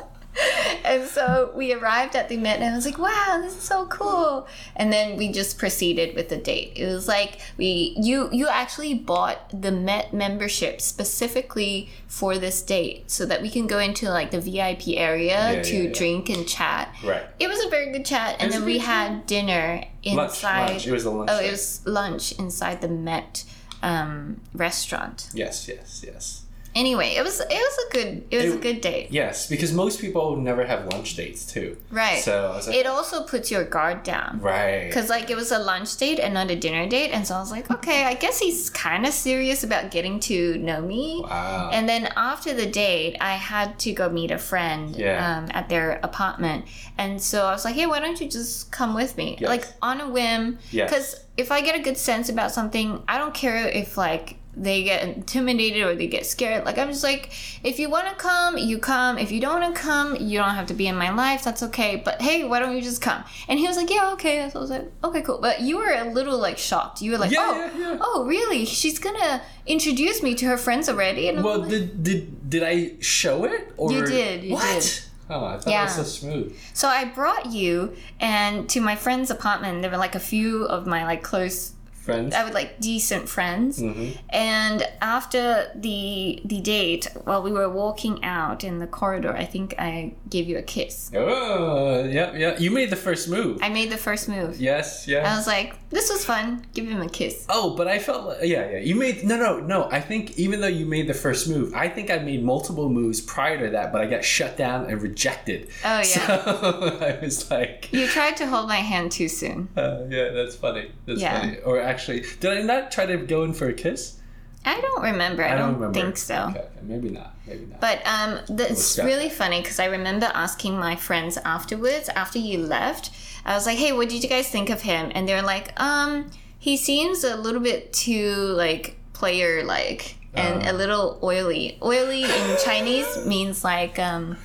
and 0.83 1.07
so 1.07 1.51
we 1.55 1.73
arrived 1.73 2.15
at 2.15 2.29
the 2.29 2.37
Met, 2.37 2.59
and 2.59 2.73
I 2.73 2.75
was 2.75 2.85
like, 2.85 2.97
"Wow, 2.97 3.39
this 3.41 3.55
is 3.55 3.63
so 3.63 3.85
cool!" 3.85 4.47
And 4.75 4.91
then 4.91 5.17
we 5.17 5.31
just 5.31 5.57
proceeded 5.57 6.15
with 6.15 6.29
the 6.29 6.37
date. 6.37 6.73
It 6.75 6.85
was 6.85 7.07
like 7.07 7.39
we 7.57 7.95
you 7.99 8.29
you 8.31 8.47
actually 8.47 8.93
bought 8.95 9.37
the 9.61 9.71
Met 9.71 10.13
membership 10.13 10.81
specifically 10.81 11.89
for 12.07 12.37
this 12.37 12.61
date, 12.61 13.09
so 13.11 13.25
that 13.25 13.41
we 13.41 13.49
can 13.49 13.67
go 13.67 13.79
into 13.79 14.09
like 14.09 14.31
the 14.31 14.39
VIP 14.41 14.89
area 14.97 15.53
Yeah, 15.53 15.61
to 15.63 15.75
yeah, 15.75 15.83
yeah. 15.83 15.93
drink 15.93 16.29
and 16.29 16.47
chat. 16.47 16.93
Right. 17.03 17.23
It 17.39 17.47
was 17.47 17.63
a 17.63 17.69
very 17.69 17.91
good 17.91 18.05
chat, 18.05 18.37
and 18.39 18.51
then 18.51 18.65
we 18.65 18.79
had 18.79 19.25
dinner 19.25 19.83
inside. 20.03 20.69
lunch. 20.71 20.87
It 20.87 20.91
was 20.91 21.05
a 21.05 21.11
lunch. 21.11 21.29
Oh, 21.31 21.37
right? 21.37 21.45
it 21.47 21.51
was 21.51 21.85
lunch 21.85 22.31
inside 22.33 22.81
the 22.81 22.87
Met 22.87 23.43
um, 23.81 24.41
restaurant. 24.53 25.29
Yes, 25.33 25.67
yes, 25.67 26.03
yes. 26.05 26.43
Anyway, 26.75 27.09
it 27.15 27.23
was 27.23 27.39
it 27.39 27.47
was 27.49 27.77
a 27.87 27.93
good 27.93 28.23
it 28.31 28.37
was 28.43 28.55
a 28.55 28.57
good 28.57 28.81
date. 28.81 29.07
Yes, 29.11 29.47
because 29.47 29.71
most 29.73 30.01
people 30.01 30.37
never 30.37 30.65
have 30.65 30.87
lunch 30.87 31.15
dates 31.15 31.45
too. 31.45 31.77
Right. 31.91 32.19
So 32.23 32.51
I 32.51 32.55
was 32.55 32.67
like, 32.67 32.77
It 32.77 32.87
also 32.87 33.23
puts 33.23 33.51
your 33.51 33.63
guard 33.63 34.03
down. 34.03 34.39
right. 34.41 34.87
Because 34.87 35.09
like 35.09 35.29
it 35.29 35.35
was 35.35 35.51
a 35.51 35.59
lunch 35.59 35.95
date 35.97 36.19
and 36.19 36.33
not 36.33 36.49
a 36.49 36.55
dinner 36.55 36.87
date, 36.87 37.11
and 37.11 37.27
so 37.27 37.35
I 37.35 37.39
was 37.39 37.51
like, 37.51 37.69
okay, 37.69 38.05
I 38.05 38.15
guess 38.15 38.39
he's 38.39 38.69
kind 38.71 39.05
of 39.05 39.13
serious 39.13 39.63
about 39.63 39.91
getting 39.91 40.19
to 40.21 40.57
know 40.57 40.81
me. 40.81 41.21
Wow. 41.23 41.69
And 41.71 41.87
then 41.87 42.09
after 42.17 42.53
the 42.53 42.65
date, 42.65 43.17
I 43.21 43.33
had 43.35 43.77
to 43.79 43.91
go 43.93 44.09
meet 44.09 44.31
a 44.31 44.37
friend 44.39 44.95
Yeah. 44.95 45.37
um, 45.37 45.49
at 45.53 45.69
their 45.69 45.99
apartment, 46.03 46.65
and 46.97 47.21
so 47.21 47.45
I 47.45 47.51
was 47.51 47.65
like, 47.65 47.75
hey, 47.75 47.85
why 47.85 47.99
don't 47.99 48.19
you 48.19 48.27
just 48.27 48.71
come 48.71 48.95
with 48.95 49.15
me, 49.17 49.37
Yes. 49.39 49.47
like 49.47 49.65
on 49.81 50.01
a 50.01 50.09
whim? 50.09 50.57
Yes. 50.71 50.89
Because 50.89 51.15
if 51.37 51.51
I 51.51 51.61
get 51.61 51.75
a 51.75 51.83
good 51.83 51.97
sense 51.97 52.29
about 52.29 52.51
something, 52.51 53.03
I 53.07 53.17
don't 53.17 53.33
care 53.33 53.67
if 53.67 53.97
like 53.97 54.37
they 54.55 54.83
get 54.83 55.03
intimidated 55.03 55.81
or 55.83 55.95
they 55.95 56.07
get 56.07 56.25
scared. 56.25 56.63
Like 56.65 56.77
I'm 56.77 56.89
just 56.89 57.03
like, 57.03 57.31
if 57.63 57.79
you 57.79 57.89
want 57.89 58.07
to 58.07 58.15
come, 58.15 58.57
you 58.57 58.77
come. 58.77 59.17
If 59.17 59.31
you 59.31 59.41
don't 59.41 59.59
want 59.61 59.75
to 59.75 59.81
come, 59.81 60.15
you 60.15 60.37
don't 60.39 60.53
have 60.55 60.67
to 60.67 60.73
be 60.73 60.87
in 60.87 60.95
my 60.95 61.09
life. 61.09 61.43
That's 61.43 61.63
okay. 61.63 62.01
But 62.03 62.21
hey, 62.21 62.43
why 62.43 62.59
don't 62.59 62.75
you 62.75 62.81
just 62.81 63.01
come? 63.01 63.23
And 63.47 63.59
he 63.59 63.67
was 63.67 63.77
like, 63.77 63.89
yeah, 63.89 64.11
okay. 64.13 64.49
So 64.51 64.59
I 64.59 64.61
was 64.61 64.69
like, 64.69 64.91
okay, 65.03 65.21
cool. 65.23 65.39
But 65.41 65.61
you 65.61 65.77
were 65.77 65.91
a 65.91 66.05
little 66.05 66.37
like 66.37 66.57
shocked. 66.57 67.01
You 67.01 67.11
were 67.11 67.17
like, 67.17 67.31
Yeah, 67.31 67.39
oh, 67.73 67.77
yeah, 67.77 67.89
yeah. 67.93 67.97
oh, 67.99 68.25
really? 68.25 68.65
She's 68.65 68.99
gonna 68.99 69.41
introduce 69.65 70.21
me 70.21 70.35
to 70.35 70.45
her 70.45 70.57
friends 70.57 70.87
already. 70.87 71.29
And 71.29 71.43
well, 71.43 71.59
like, 71.59 71.69
did 71.69 72.03
did 72.03 72.49
did 72.49 72.63
I 72.63 72.93
show 73.01 73.45
it? 73.45 73.73
Or 73.77 73.91
You 73.91 74.05
did, 74.05 74.43
you 74.43 74.53
what? 74.53 74.81
did. 74.81 75.01
Oh, 75.29 75.45
I 75.45 75.57
thought 75.57 75.67
Yeah. 75.71 75.81
it 75.81 75.85
was 75.85 75.95
so 75.95 76.03
smooth. 76.03 76.55
So 76.73 76.87
I 76.87 77.05
brought 77.05 77.47
you 77.47 77.95
and 78.19 78.69
to 78.69 78.81
my 78.81 78.95
friend's 78.95 79.31
apartment. 79.31 79.81
There 79.81 79.89
were 79.89 79.97
like 79.97 80.15
a 80.15 80.19
few 80.19 80.65
of 80.65 80.85
my 80.85 81.05
like 81.05 81.23
close, 81.23 81.72
Friends. 82.03 82.35
I 82.35 82.43
would 82.43 82.53
like 82.53 82.79
decent 82.81 83.29
friends. 83.29 83.79
Mhm. 83.81 84.17
And 84.29 84.79
after 85.01 85.71
the 85.75 86.41
the 86.43 86.59
date, 86.59 87.07
while 87.23 87.41
we 87.41 87.51
were 87.51 87.69
walking 87.69 88.23
out 88.23 88.63
in 88.63 88.79
the 88.79 88.87
corridor, 88.87 89.33
I 89.43 89.45
think 89.45 89.75
I 89.79 90.13
gave 90.29 90.45
you 90.49 90.57
a 90.57 90.61
kiss. 90.75 91.11
Oh, 91.15 92.03
yeah, 92.03 92.33
yeah. 92.35 92.57
You 92.59 92.71
made 92.71 92.89
the 92.89 93.01
first 93.07 93.29
move. 93.29 93.59
I 93.61 93.69
made 93.69 93.89
the 93.89 93.97
first 93.97 94.27
move. 94.27 94.59
yes, 94.59 95.07
I 95.07 95.35
was 95.37 95.47
like, 95.47 95.69
this 95.89 96.09
was 96.11 96.25
fun. 96.25 96.65
Give 96.73 96.87
him 96.87 97.01
a 97.01 97.09
kiss. 97.09 97.45
Oh, 97.49 97.75
but 97.77 97.87
I 97.87 97.99
felt 97.99 98.25
like, 98.27 98.39
yeah, 98.43 98.69
yeah. 98.71 98.77
You 98.79 98.95
made 98.95 99.23
no, 99.23 99.35
no, 99.37 99.59
no. 99.59 99.79
I 99.91 100.01
think 100.01 100.37
even 100.37 100.59
though 100.61 100.67
you 100.79 100.85
made 100.85 101.07
the 101.07 101.13
first 101.25 101.47
move, 101.47 101.73
I 101.73 101.87
think 101.87 102.09
I 102.11 102.17
made 102.19 102.43
multiple 102.43 102.89
moves 102.89 103.21
prior 103.21 103.57
to 103.65 103.69
that, 103.71 103.91
but 103.93 104.01
I 104.01 104.07
got 104.07 104.23
shut 104.25 104.57
down 104.57 104.79
and 104.89 105.01
rejected. 105.01 105.69
Oh, 105.85 105.99
yeah. 106.01 106.03
So 106.13 106.99
I 107.09 107.19
was 107.21 107.49
like, 107.49 107.89
You 107.93 108.07
tried 108.07 108.35
to 108.37 108.45
hold 108.47 108.67
my 108.67 108.81
hand 108.91 109.11
too 109.11 109.27
soon. 109.29 109.69
uh, 109.77 110.03
yeah, 110.09 110.29
that's 110.37 110.55
funny. 110.55 110.91
That's 111.05 111.21
Yeah. 111.21 111.39
funny. 111.39 111.57
Or 111.65 111.79
actually, 111.93 112.21
did 112.39 112.51
I 112.57 112.61
not 112.61 112.91
try 112.91 113.05
to 113.05 113.17
go 113.17 113.43
in 113.43 113.53
for 113.53 113.67
a 113.67 113.73
kiss? 113.73 114.19
I 114.65 114.79
don't 114.79 115.03
remember. 115.03 115.43
I, 115.43 115.55
don't, 115.57 115.73
remember. 115.75 115.93
think 115.99 116.17
so. 116.17 116.47
Okay, 116.49 116.59
okay, 116.59 116.69
maybe 116.83 117.09
not. 117.09 117.35
Maybe 117.45 117.65
not. 117.65 117.81
But 117.81 117.97
um, 118.07 118.75
Scott. 118.75 119.05
really 119.05 119.29
funny 119.29 119.61
because 119.61 119.79
I 119.79 119.85
remember 119.85 120.31
asking 120.33 120.77
my 120.77 120.95
friends 120.95 121.37
afterwards, 121.37 122.07
after 122.09 122.39
you 122.39 122.59
left, 122.59 123.11
I 123.45 123.55
was 123.55 123.65
like, 123.65 123.77
"Hey, 123.77 123.91
what 123.91 124.07
did 124.09 124.23
you 124.23 124.29
guys 124.29 124.47
think 124.47 124.69
of 124.69 124.81
him?" 124.81 125.11
And 125.13 125.27
they're 125.27 125.41
like, 125.41 125.77
"Um, 125.79 126.31
he 126.57 126.77
seems 126.77 127.25
a 127.25 127.35
little 127.35 127.59
bit 127.59 127.91
too 127.91 128.31
like 128.55 128.95
player 129.11 129.63
like 129.65 130.15
and 130.33 130.63
Uh. 130.65 130.71
a 130.71 130.73
little 130.73 131.19
oily. 131.21 131.77
Oily 131.81 132.23
in 132.23 132.57
Chinese 132.63 133.25
means 133.25 133.63
like 133.65 133.99
um, 133.99 134.37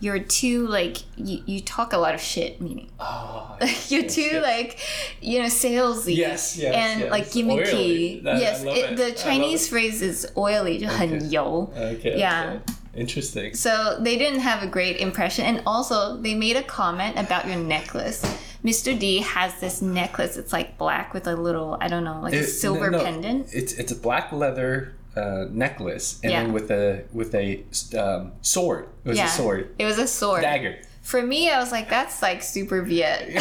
you're 0.00 0.18
too 0.18 0.66
like 0.66 0.98
you, 1.16 1.42
you 1.46 1.60
talk 1.60 1.92
a 1.92 1.98
lot 1.98 2.14
of 2.14 2.20
shit 2.20 2.60
meaning 2.60 2.90
oh, 3.00 3.56
yes, 3.60 3.90
you're 3.90 4.08
too 4.08 4.20
yes. 4.20 4.42
like 4.42 4.78
you 5.20 5.38
know 5.38 5.46
salesy 5.46 6.16
yes, 6.16 6.56
yes 6.56 6.74
and 6.74 7.00
yes. 7.00 7.10
like 7.10 7.24
gimmicky 7.26 8.22
that, 8.22 8.40
yes 8.40 8.62
it, 8.62 8.68
it. 8.68 8.96
the 8.96 9.12
chinese 9.12 9.68
phrase 9.68 10.02
is 10.02 10.30
oily 10.36 10.86
okay. 10.86 11.18
okay 11.76 12.18
yeah 12.18 12.58
okay. 12.60 12.74
interesting 12.94 13.54
so 13.54 13.98
they 14.00 14.16
didn't 14.16 14.40
have 14.40 14.62
a 14.62 14.66
great 14.66 14.98
impression 14.98 15.44
and 15.44 15.62
also 15.66 16.16
they 16.16 16.34
made 16.34 16.56
a 16.56 16.62
comment 16.62 17.18
about 17.18 17.46
your 17.46 17.56
necklace 17.56 18.24
Mr. 18.64 18.98
D 18.98 19.18
has 19.18 19.60
this 19.60 19.80
necklace. 19.80 20.36
It's 20.36 20.52
like 20.52 20.78
black 20.78 21.14
with 21.14 21.28
a 21.28 21.36
little, 21.36 21.78
I 21.80 21.86
don't 21.86 22.02
know, 22.02 22.20
like 22.20 22.32
it, 22.32 22.40
a 22.40 22.44
silver 22.44 22.90
no, 22.90 22.98
no. 22.98 23.04
pendant. 23.04 23.54
It's 23.54 23.72
it's 23.74 23.92
a 23.92 23.94
black 23.94 24.32
leather 24.32 24.94
uh, 25.18 25.46
necklace, 25.50 26.20
and 26.22 26.32
Yeah. 26.32 26.42
then 26.42 26.52
with 26.52 26.70
a 26.70 27.04
with 27.12 27.34
a 27.34 27.64
um, 27.98 28.32
sword. 28.42 28.88
It 29.04 29.08
was 29.10 29.18
yeah. 29.18 29.26
a 29.26 29.28
sword 29.30 29.74
It 29.78 29.84
was 29.84 29.98
a 29.98 30.06
sword. 30.06 30.42
dagger. 30.42 30.76
For 31.02 31.22
me, 31.22 31.50
I 31.50 31.58
was 31.58 31.72
like, 31.72 31.88
that's 31.88 32.20
like 32.20 32.42
super 32.42 32.82
Viet. 32.82 33.28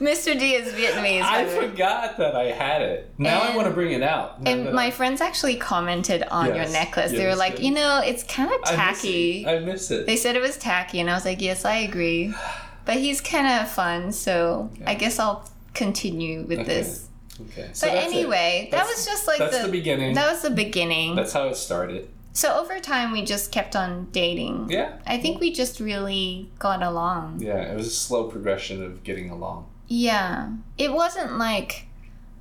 Mr. 0.00 0.38
D 0.38 0.54
is 0.54 0.72
Vietnamese. 0.72 1.22
I 1.22 1.46
forgot 1.46 2.16
that 2.18 2.34
I 2.34 2.44
had 2.44 2.82
it. 2.82 3.10
Now 3.18 3.40
I 3.40 3.54
want 3.56 3.68
to 3.68 3.74
bring 3.74 3.92
it 3.92 4.02
out. 4.02 4.40
Now 4.42 4.50
And 4.50 4.72
my 4.72 4.86
I- 4.86 4.90
friends 4.90 5.20
actually 5.20 5.56
commented 5.56 6.22
on 6.30 6.46
your 6.46 6.56
Yes, 6.56 6.72
necklace. 6.72 7.12
they 7.12 7.26
were 7.26 7.34
like, 7.36 7.54
yes. 7.54 7.62
you 7.62 7.70
know, 7.72 8.00
it's 8.04 8.22
kind 8.24 8.50
of 8.50 8.60
I 8.64 8.70
miss 8.70 8.76
tacky. 8.76 9.46
I 9.46 9.58
miss 9.60 9.90
it. 9.90 10.06
They 10.06 10.16
said 10.16 10.36
it 10.36 10.42
was 10.42 10.56
tacky, 10.56 11.00
and 11.00 11.10
I 11.10 11.14
was 11.14 11.24
like, 11.24 11.40
yes, 11.40 11.64
I 11.64 11.76
agree. 11.76 12.34
But 12.86 12.98
he's 12.98 13.20
kind 13.20 13.48
of 13.48 13.68
fun, 13.68 14.12
so 14.12 14.70
I 14.86 14.94
guess 14.94 15.18
I'll 15.18 15.50
continue 15.74 16.42
with 16.46 16.60
Okay. 16.60 16.68
this. 16.68 17.08
Okay. 17.40 17.70
So 17.72 17.86
But 17.86 17.94
that's 17.94 18.12
it. 18.12 18.16
anyway, 18.16 18.68
that 18.70 18.78
That's- 18.78 18.96
was 18.96 19.06
just 19.06 19.26
like 19.26 19.38
that's 19.38 19.58
the, 19.58 19.66
the 19.66 19.72
beginning. 19.72 20.14
That 20.14 20.30
was 20.30 20.42
the 20.42 20.50
beginning. 20.50 21.16
That's 21.16 21.32
how 21.32 21.48
it 21.48 21.56
started. 21.56 22.08
so 22.32 22.54
over 22.58 22.78
time, 22.80 23.12
we 23.12 23.24
just 23.24 23.50
kept 23.52 23.74
on 23.76 24.08
dating. 24.12 24.68
Yeah. 24.70 24.98
I 25.06 25.18
think 25.18 25.40
we 25.40 25.52
just 25.52 25.80
really 25.80 26.50
got 26.58 26.82
along. 26.82 27.40
Yeah. 27.40 27.72
It 27.72 27.76
was 27.76 27.86
a 27.86 27.90
slow 27.90 28.24
progression 28.24 28.82
of 28.82 29.02
getting 29.04 29.30
along. 29.30 29.66
Yeah. 29.88 30.50
It 30.78 30.92
wasn't 30.92 31.38
like, 31.38 31.86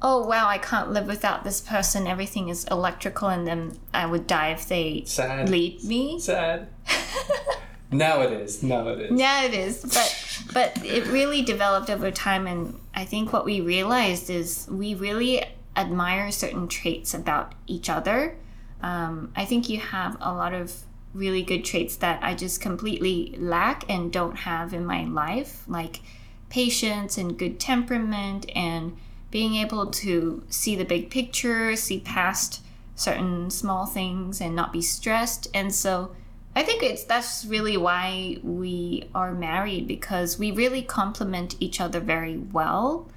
oh 0.01 0.25
wow, 0.25 0.47
I 0.47 0.57
can't 0.57 0.91
live 0.91 1.07
without 1.07 1.43
this 1.43 1.61
person. 1.61 2.07
Everything 2.07 2.49
is 2.49 2.65
electrical, 2.65 3.29
and 3.29 3.47
then 3.47 3.77
I 3.93 4.05
would 4.05 4.27
die 4.27 4.49
if 4.51 4.67
they 4.67 5.03
Sad. 5.05 5.49
leave 5.49 5.83
me. 5.83 6.19
Sad. 6.19 6.67
now 7.91 8.21
it 8.21 8.31
is. 8.33 8.63
Now 8.63 8.87
it 8.89 8.99
is. 8.99 9.19
Yeah, 9.19 9.43
it 9.43 9.53
is. 9.53 9.81
But 9.83 10.24
but 10.53 10.83
it 10.83 11.05
really 11.07 11.41
developed 11.41 11.89
over 11.89 12.11
time, 12.11 12.47
and 12.47 12.79
I 12.93 13.05
think 13.05 13.33
what 13.33 13.45
we 13.45 13.61
realized 13.61 14.29
is 14.29 14.67
we 14.69 14.95
really 14.95 15.43
admire 15.75 16.31
certain 16.31 16.67
traits 16.67 17.13
about 17.13 17.53
each 17.67 17.89
other. 17.89 18.37
Um, 18.81 19.31
I 19.35 19.45
think 19.45 19.69
you 19.69 19.79
have 19.79 20.17
a 20.21 20.33
lot 20.33 20.53
of 20.53 20.73
really 21.13 21.43
good 21.43 21.63
traits 21.63 21.95
that 21.97 22.21
I 22.23 22.33
just 22.33 22.61
completely 22.61 23.35
lack 23.37 23.89
and 23.89 24.11
don't 24.11 24.35
have 24.35 24.73
in 24.73 24.85
my 24.85 25.05
life, 25.05 25.63
like 25.67 26.01
patience 26.49 27.17
and 27.17 27.37
good 27.37 27.59
temperament 27.59 28.49
and 28.55 28.97
being 29.31 29.55
able 29.55 29.87
to 29.87 30.43
see 30.49 30.75
the 30.75 30.85
big 30.85 31.09
picture, 31.09 31.75
see 31.75 31.99
past 31.99 32.61
certain 32.95 33.49
small 33.49 33.85
things 33.85 34.39
and 34.39 34.55
not 34.55 34.71
be 34.71 34.81
stressed. 34.81 35.47
And 35.53 35.73
so 35.73 36.15
I 36.55 36.63
think 36.63 36.83
it's 36.83 37.03
that's 37.03 37.45
really 37.45 37.75
why 37.77 38.37
we 38.43 39.09
are 39.13 39.33
married 39.33 39.87
because 39.87 40.39
we 40.39 40.51
really 40.51 40.81
complement 40.81 41.55
each 41.59 41.81
other 41.81 41.99
very 41.99 42.37
well. 42.37 43.09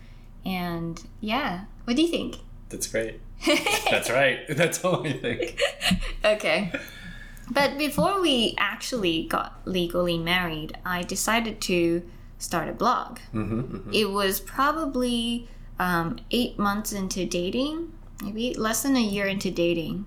And 0.44 1.00
yeah, 1.20 1.64
what 1.84 1.96
do 1.96 2.02
you 2.02 2.08
think? 2.08 2.38
That's 2.68 2.86
great. 2.88 3.20
That's 3.90 4.10
right. 4.10 4.40
That's 4.48 4.84
all 4.84 5.06
I 5.06 5.12
think. 5.12 5.60
Okay. 6.24 6.72
But 7.50 7.78
before 7.78 8.20
we 8.20 8.54
actually 8.58 9.24
got 9.24 9.60
legally 9.64 10.18
married, 10.18 10.76
I 10.84 11.02
decided 11.02 11.60
to 11.62 12.02
start 12.38 12.68
a 12.68 12.72
blog. 12.72 13.20
Mm-hmm, 13.32 13.90
It 13.94 14.10
was 14.10 14.40
probably 14.40 15.48
um, 15.78 16.18
eight 16.30 16.58
months 16.58 16.92
into 16.92 17.24
dating, 17.24 17.92
maybe 18.22 18.52
less 18.54 18.82
than 18.82 18.96
a 18.96 19.00
year 19.00 19.26
into 19.26 19.50
dating. 19.50 20.04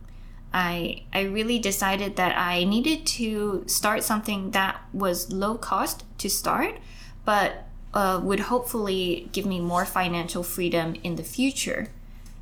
I 0.53 1.03
I 1.13 1.21
really 1.21 1.59
decided 1.59 2.15
that 2.17 2.37
I 2.37 2.63
needed 2.63 3.05
to 3.17 3.63
start 3.67 4.03
something 4.03 4.51
that 4.51 4.81
was 4.93 5.31
low 5.31 5.55
cost 5.55 6.03
to 6.19 6.29
start, 6.29 6.75
but 7.25 7.67
uh, 7.93 8.19
would 8.23 8.41
hopefully 8.41 9.29
give 9.31 9.45
me 9.45 9.59
more 9.59 9.85
financial 9.85 10.43
freedom 10.43 10.95
in 11.03 11.15
the 11.15 11.23
future, 11.23 11.89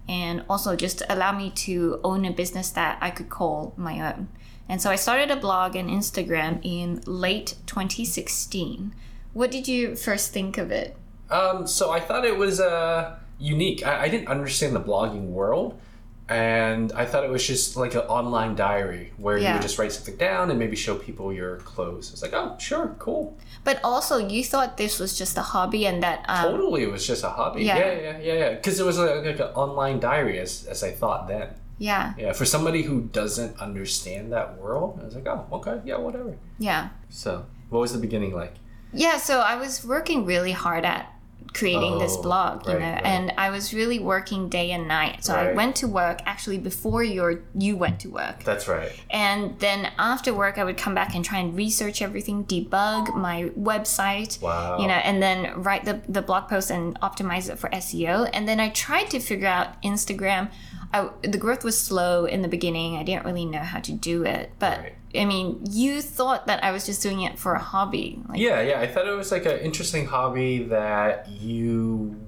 and 0.07 0.43
also 0.49 0.75
just 0.75 1.01
allow 1.09 1.31
me 1.31 1.49
to 1.51 1.99
own 2.03 2.25
a 2.25 2.31
business 2.31 2.69
that 2.71 2.97
I 3.01 3.09
could 3.09 3.29
call 3.29 3.73
my 3.77 4.13
own. 4.13 4.29
And 4.67 4.79
so 4.79 4.91
I 4.91 4.95
started 4.95 5.31
a 5.31 5.35
blog 5.35 5.75
and 5.75 5.89
Instagram 5.89 6.59
in 6.63 7.01
late 7.05 7.55
2016. 7.65 8.93
What 9.33 9.49
did 9.49 9.67
you 9.67 9.95
first 9.95 10.31
think 10.31 10.59
of 10.59 10.71
it? 10.71 10.95
Um, 11.31 11.65
so 11.65 11.91
I 11.91 11.99
thought 11.99 12.23
it 12.25 12.37
was 12.37 12.59
uh, 12.59 13.17
unique. 13.39 13.85
I, 13.85 14.03
I 14.03 14.09
didn't 14.09 14.27
understand 14.27 14.75
the 14.75 14.79
blogging 14.79 15.29
world, 15.29 15.79
and 16.29 16.91
I 16.93 17.05
thought 17.05 17.23
it 17.23 17.29
was 17.29 17.45
just 17.45 17.75
like 17.75 17.95
an 17.95 18.01
online 18.01 18.55
diary 18.55 19.11
where 19.17 19.37
you 19.37 19.45
would 19.53 19.61
just 19.63 19.79
write 19.79 19.91
something 19.91 20.15
down 20.17 20.49
and 20.51 20.59
maybe 20.59 20.75
show 20.75 20.95
people 20.95 21.33
your 21.33 21.57
clothes. 21.57 22.11
It's 22.13 22.21
like, 22.21 22.33
oh, 22.33 22.55
sure, 22.59 22.95
cool. 22.99 23.37
But 23.63 23.79
also, 23.83 24.17
you 24.17 24.43
thought 24.43 24.77
this 24.77 24.99
was 24.99 25.17
just 25.17 25.37
a 25.37 25.41
hobby 25.41 25.85
and 25.87 26.01
that 26.03 26.23
um, 26.29 26.51
Totally, 26.51 26.83
it 26.83 26.91
was 26.91 27.05
just 27.05 27.23
a 27.23 27.29
hobby. 27.29 27.63
Yeah. 27.63 27.77
Yeah, 27.77 27.91
yeah, 27.99 28.17
yeah, 28.19 28.33
yeah. 28.33 28.49
Because 28.55 28.79
it 28.79 28.85
was 28.85 28.97
like, 28.99 29.25
like 29.25 29.39
an 29.39 29.53
online 29.55 29.99
diary, 29.99 30.39
as 30.39 30.65
as 30.69 30.83
I 30.83 30.91
thought 30.91 31.27
then. 31.27 31.49
yeah, 31.79 32.13
Yeah, 32.17 32.33
for 32.33 32.45
somebody 32.45 32.83
who 32.83 33.01
doesn't 33.11 33.57
understand 33.59 34.31
that 34.33 34.57
world, 34.57 34.99
I 35.01 35.05
was 35.05 35.15
like, 35.15 35.27
oh, 35.27 35.45
okay, 35.53 35.81
yeah, 35.83 35.97
whatever. 35.97 36.37
yeah, 36.59 36.89
So, 37.09 37.45
what 37.69 37.79
was 37.79 37.91
the 37.93 37.99
beginning 37.99 38.33
like? 38.35 38.53
yeah. 38.93 39.17
So 39.17 39.39
I 39.41 39.55
was 39.55 39.83
working 39.85 40.25
really 40.25 40.51
hard 40.51 40.83
at 40.85 41.13
creating 41.53 41.97
this 41.97 42.15
Oh, 42.17 42.21
blog, 42.21 42.65
you 42.67 42.73
right, 42.73 42.79
know, 42.79 42.91
right. 42.93 43.05
and 43.05 43.33
I 43.37 43.49
was 43.49 43.73
really 43.73 43.97
working 43.99 44.49
day 44.49 44.71
and 44.71 44.87
night. 44.87 45.25
So 45.25 45.33
I 45.33 45.51
went 45.53 45.75
to 45.77 45.87
work 45.87 46.19
actually 46.25 46.59
before 46.59 47.03
your 47.03 47.41
you 47.55 47.75
went 47.75 47.99
to 48.01 48.09
work. 48.09 48.43
That's 48.43 48.67
right. 48.67 48.91
And 49.09 49.57
then 49.59 49.91
after 49.97 50.31
work, 50.33 50.57
I 50.57 50.63
would 50.63 50.77
come 50.77 50.93
back 50.93 51.15
and 51.15 51.25
try 51.25 51.39
and 51.39 51.55
research 51.55 52.01
everything, 52.01 52.45
debug 52.45 53.15
my 53.15 53.49
website, 53.57 54.39
Wow. 54.41 54.77
you 54.79 54.87
know, 54.87 54.93
and 54.93 55.21
then 55.23 55.61
write 55.63 55.85
the, 55.85 56.01
the 56.07 56.21
blog 56.21 56.49
post 56.49 56.69
and 56.69 56.99
optimize 57.01 57.49
it 57.51 57.57
for 57.57 57.69
SEO. 57.69 58.29
And 58.31 58.47
then 58.47 58.59
I 58.59 58.69
tried 58.69 59.09
to 59.11 59.19
figure 59.19 59.47
out 59.47 59.81
Instagram. 59.81 60.51
I, 60.93 61.09
the 61.23 61.37
growth 61.37 61.63
was 61.63 61.77
slow 61.79 62.25
in 62.25 62.41
the 62.41 62.47
beginning. 62.47 62.95
I 62.97 63.03
didn't 63.03 63.25
really 63.25 63.45
know 63.45 63.59
how 63.59 63.79
to 63.79 63.91
do 63.91 64.23
it. 64.23 64.51
But 64.59 64.79
Right. 64.79 64.93
I 65.15 65.25
mean, 65.25 65.61
you 65.69 66.01
thought 66.01 66.47
that 66.47 66.63
I 66.63 66.71
was 66.71 66.85
just 66.85 67.01
doing 67.01 67.21
it 67.21 67.39
for 67.39 67.53
a 67.53 67.59
hobby. 67.59 68.21
Like, 68.27 68.39
Yeah, 68.39 68.61
yeah. 68.61 68.79
I 68.79 68.87
thought 68.87 69.07
it 69.07 69.11
was 69.11 69.31
like 69.31 69.45
an 69.45 69.59
interesting 69.59 70.05
hobby 70.05 70.63
that 70.65 71.27
you, 71.29 72.19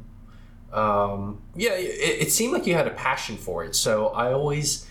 um, 0.74 1.42
yeah, 1.56 1.74
it, 1.74 2.24
it 2.28 2.32
seemed 2.32 2.54
like 2.54 2.66
you 2.66 2.74
had 2.74 2.88
a 2.88 2.92
passion 2.92 3.38
for 3.38 3.64
it. 3.64 3.76
So 3.76 4.08
I 4.08 4.34
always 4.34 4.88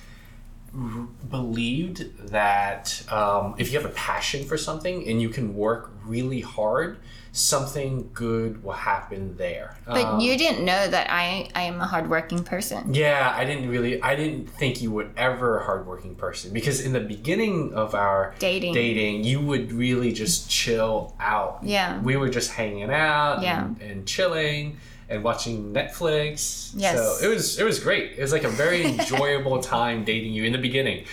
r- 0.72 1.08
believed 1.28 2.28
that 2.28 3.02
um, 3.10 3.54
if 3.58 3.72
you 3.72 3.80
have 3.80 3.90
a 3.90 3.94
passion 3.94 4.44
for 4.44 4.56
something 4.56 5.08
and 5.08 5.20
you 5.20 5.28
can 5.28 5.54
work 5.56 5.90
really 6.04 6.40
hard, 6.40 6.98
something 7.32 8.10
good 8.12 8.62
will 8.64 8.72
happen 8.72 9.36
there. 9.36 9.76
But 9.86 10.04
Um, 10.04 10.20
you 10.20 10.36
didn't 10.36 10.64
know 10.64 10.88
that 10.88 11.06
I, 11.10 11.48
I 11.54 11.62
am 11.62 11.80
a 11.80 11.86
hardworking 11.86 12.42
person. 12.44 12.92
Yeah, 12.92 13.32
I 13.36 13.44
didn't 13.44 13.68
really. 13.68 14.02
I 14.02 14.14
didn't 14.16 14.48
think 14.50 14.82
you 14.82 14.90
would 14.92 15.10
ever 15.16 15.58
a 15.60 15.64
hardworking 15.64 16.14
person 16.16 16.52
because 16.52 16.80
in 16.84 16.92
the 16.92 17.00
beginning 17.00 17.72
of 17.74 17.94
our 17.94 18.34
Dating. 18.38 18.74
dating, 18.74 19.24
you 19.24 19.40
would 19.40 19.72
really 19.72 20.12
just 20.12 20.50
chill 20.50 21.14
out. 21.20 21.60
Yeah. 21.62 22.00
we 22.00 22.16
were 22.16 22.28
just 22.28 22.50
hanging 22.52 22.90
out 22.90 23.42
Yeah. 23.42 23.64
and, 23.64 23.80
and 23.80 24.06
chilling 24.06 24.78
and 25.08 25.24
watching 25.24 25.72
Netflix. 25.72 26.70
Yes. 26.74 26.96
so 26.96 27.26
it 27.26 27.32
was 27.32 27.58
it 27.58 27.64
was 27.64 27.78
great. 27.80 28.12
It 28.12 28.20
was 28.22 28.32
like 28.32 28.44
a 28.44 28.48
very 28.48 28.84
enjoyable 28.98 29.60
time 29.62 30.04
dating 30.04 30.32
you 30.32 30.44
in 30.44 30.52
the 30.52 30.58
beginning, 30.58 31.04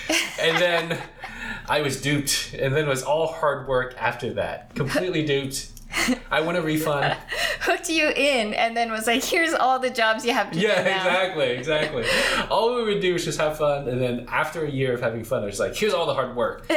and 0.41 0.57
then 0.57 0.99
I 1.69 1.81
was 1.81 2.01
duped, 2.01 2.55
and 2.57 2.73
then 2.75 2.85
it 2.85 2.87
was 2.87 3.03
all 3.03 3.27
hard 3.27 3.67
work 3.67 3.95
after 3.99 4.33
that. 4.35 4.73
Completely 4.75 5.23
duped. 5.25 5.69
I 6.31 6.41
want 6.41 6.57
a 6.57 6.61
refund. 6.61 7.15
Hooked 7.61 7.89
you 7.89 8.09
in 8.09 8.53
and 8.53 8.75
then 8.75 8.91
was 8.91 9.07
like, 9.07 9.23
here's 9.23 9.53
all 9.53 9.79
the 9.79 9.89
jobs 9.89 10.25
you 10.25 10.33
have 10.33 10.51
to 10.51 10.59
Yeah, 10.59 10.77
do 10.77 10.83
now. 10.83 10.89
Yeah, 10.89 10.97
exactly, 11.23 11.49
exactly. 11.49 12.05
All 12.49 12.75
we 12.75 12.83
would 12.83 13.01
do 13.01 13.15
is 13.15 13.25
just 13.25 13.39
have 13.39 13.57
fun, 13.57 13.87
and 13.87 14.01
then 14.01 14.25
after 14.29 14.63
a 14.65 14.69
year 14.69 14.93
of 14.93 15.01
having 15.01 15.23
fun, 15.23 15.43
it 15.43 15.47
was 15.47 15.59
like, 15.59 15.75
here's 15.75 15.93
all 15.93 16.05
the 16.05 16.13
hard 16.13 16.35
work. 16.35 16.69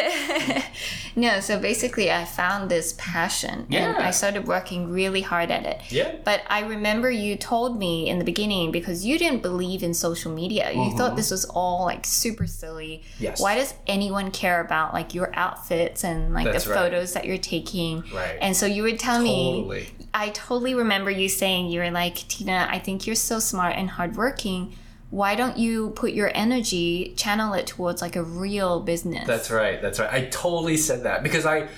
No, 1.17 1.41
so 1.41 1.59
basically, 1.59 2.11
I 2.11 2.25
found 2.25 2.71
this 2.71 2.95
passion 2.99 3.67
and 3.71 3.97
I 3.97 4.11
started 4.13 4.47
working 4.47 4.91
really 4.91 5.21
hard 5.23 5.51
at 5.51 5.67
it. 5.67 5.81
Yeah. 5.91 6.15
But 6.25 6.43
I 6.49 6.61
remember 6.61 7.11
you 7.11 7.37
told 7.37 7.79
me 7.79 8.09
in 8.09 8.19
the 8.19 8.25
beginning 8.25 8.71
because 8.71 9.05
you 9.05 9.19
didn't 9.19 9.43
believe 9.43 9.83
in 9.83 9.93
social 9.93 10.33
media. 10.33 10.71
You 10.73 10.97
thought 10.97 11.17
this 11.17 11.31
was 11.31 11.45
all 11.47 11.85
like 11.85 12.07
super 12.07 12.47
silly. 12.47 13.03
Mm-hmm. 13.15 13.25
Yes. 13.25 13.41
Why 13.41 13.57
does 13.57 13.75
anyone 13.87 14.31
care 14.31 14.61
about 14.61 14.95
like 14.95 15.15
your 15.15 15.35
outfits 15.35 16.05
and 16.05 16.33
like 16.33 16.45
That's 16.47 16.65
the 16.65 16.71
right. 16.71 16.79
photos 16.79 17.13
that 17.15 17.25
you're 17.25 17.39
taking? 17.39 18.05
Right. 18.15 18.39
And 18.41 18.57
so 18.57 18.67
you 18.67 18.83
would 18.85 18.99
tell 19.01 19.10
me, 19.19 19.63
Totally. 19.63 19.89
I 20.13 20.31
totally 20.31 20.75
remember 20.75 21.11
you 21.11 21.29
saying, 21.29 21.67
you 21.67 21.81
were 21.81 21.91
like, 21.91 22.17
Tina, 22.29 22.69
I 22.71 22.79
think 22.79 23.07
you're 23.07 23.17
so 23.17 23.39
smart 23.39 23.77
and 23.77 23.91
hardworking. 23.91 24.75
Why 25.11 25.35
don't 25.35 25.59
you 25.59 25.91
put 25.91 26.13
your 26.13 26.31
energy, 26.35 27.15
channel 27.17 27.55
it 27.55 27.67
towards 27.67 28.01
like 28.01 28.17
a 28.17 28.23
real 28.23 28.81
business? 28.81 29.27
That's 29.27 29.51
right. 29.51 29.83
That's 29.83 29.99
right. 29.99 30.13
I 30.13 30.27
totally 30.27 30.77
said 30.77 31.03
that 31.03 31.23
because 31.23 31.47
I, 31.47 31.69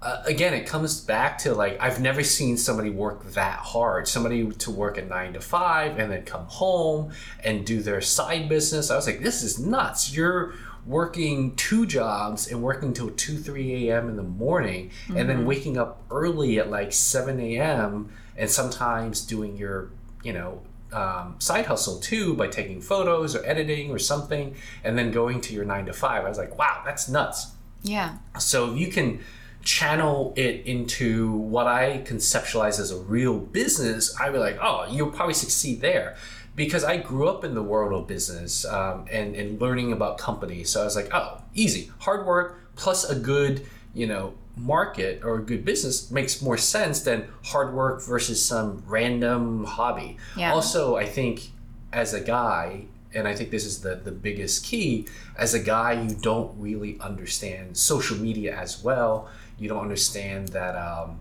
uh, 0.00 0.22
again, 0.26 0.54
it 0.54 0.66
comes 0.66 1.00
back 1.00 1.38
to 1.38 1.54
like 1.54 1.76
I've 1.80 2.00
never 2.00 2.22
seen 2.22 2.56
somebody 2.56 2.90
work 2.90 3.24
that 3.32 3.58
hard. 3.58 4.06
Somebody 4.06 4.46
to 4.46 4.70
work 4.70 4.96
at 4.98 5.08
nine 5.08 5.32
to 5.32 5.40
five 5.40 5.98
and 5.98 6.12
then 6.12 6.24
come 6.24 6.44
home 6.44 7.12
and 7.42 7.66
do 7.66 7.80
their 7.82 8.00
side 8.00 8.48
business. 8.48 8.90
I 8.90 8.96
was 8.96 9.06
like, 9.06 9.22
this 9.22 9.42
is 9.42 9.58
nuts. 9.58 10.14
You're 10.14 10.54
working 10.88 11.54
two 11.54 11.84
jobs 11.84 12.50
and 12.50 12.62
working 12.62 12.94
till 12.94 13.10
2 13.10 13.36
3 13.36 13.90
a.m 13.90 14.08
in 14.08 14.16
the 14.16 14.22
morning 14.22 14.90
and 15.14 15.28
then 15.28 15.44
waking 15.44 15.76
up 15.76 16.02
early 16.10 16.58
at 16.58 16.70
like 16.70 16.92
7 16.92 17.38
a.m 17.38 18.10
and 18.36 18.50
sometimes 18.50 19.20
doing 19.20 19.56
your 19.56 19.90
you 20.22 20.32
know 20.32 20.62
um, 20.90 21.36
side 21.38 21.66
hustle 21.66 22.00
too 22.00 22.32
by 22.34 22.48
taking 22.48 22.80
photos 22.80 23.36
or 23.36 23.44
editing 23.44 23.90
or 23.90 23.98
something 23.98 24.56
and 24.82 24.96
then 24.96 25.10
going 25.10 25.42
to 25.42 25.52
your 25.52 25.66
nine 25.66 25.84
to 25.84 25.92
five 25.92 26.24
i 26.24 26.28
was 26.28 26.38
like 26.38 26.56
wow 26.58 26.80
that's 26.86 27.06
nuts 27.06 27.48
yeah. 27.82 28.16
so 28.38 28.72
if 28.72 28.78
you 28.78 28.88
can 28.88 29.20
channel 29.62 30.32
it 30.34 30.66
into 30.66 31.30
what 31.32 31.66
I 31.66 32.02
conceptualize 32.06 32.80
as 32.80 32.90
a 32.90 32.96
real 32.96 33.38
business, 33.38 34.18
I'd 34.18 34.32
be 34.32 34.38
like, 34.38 34.58
oh, 34.62 34.86
you'll 34.90 35.10
probably 35.10 35.34
succeed 35.34 35.82
there. 35.82 36.16
Because 36.58 36.82
I 36.82 36.96
grew 36.96 37.28
up 37.28 37.44
in 37.44 37.54
the 37.54 37.62
world 37.62 37.92
of 37.92 38.08
business 38.08 38.64
um, 38.64 39.06
and, 39.12 39.36
and 39.36 39.60
learning 39.60 39.92
about 39.92 40.18
companies. 40.18 40.70
So 40.70 40.80
I 40.80 40.84
was 40.84 40.96
like, 40.96 41.08
oh, 41.14 41.40
easy. 41.54 41.92
Hard 42.00 42.26
work 42.26 42.74
plus 42.74 43.08
a 43.08 43.14
good, 43.14 43.64
you 43.94 44.08
know, 44.08 44.34
market 44.56 45.22
or 45.22 45.36
a 45.36 45.42
good 45.42 45.64
business 45.64 46.10
makes 46.10 46.42
more 46.42 46.58
sense 46.58 47.02
than 47.02 47.28
hard 47.44 47.72
work 47.72 48.02
versus 48.02 48.44
some 48.44 48.82
random 48.88 49.64
hobby. 49.64 50.16
Yeah. 50.36 50.52
Also, 50.52 50.96
I 50.96 51.06
think 51.06 51.52
as 51.92 52.12
a 52.12 52.20
guy, 52.20 52.86
and 53.14 53.28
I 53.28 53.36
think 53.36 53.52
this 53.52 53.64
is 53.64 53.80
the, 53.80 53.94
the 53.94 54.10
biggest 54.10 54.64
key, 54.64 55.06
as 55.36 55.54
a 55.54 55.60
guy, 55.60 55.92
you 55.92 56.16
don't 56.16 56.52
really 56.58 56.98
understand 57.00 57.76
social 57.76 58.16
media 58.18 58.58
as 58.58 58.82
well. 58.82 59.30
You 59.60 59.68
don't 59.68 59.82
understand 59.82 60.48
that, 60.48 60.74
um, 60.74 61.20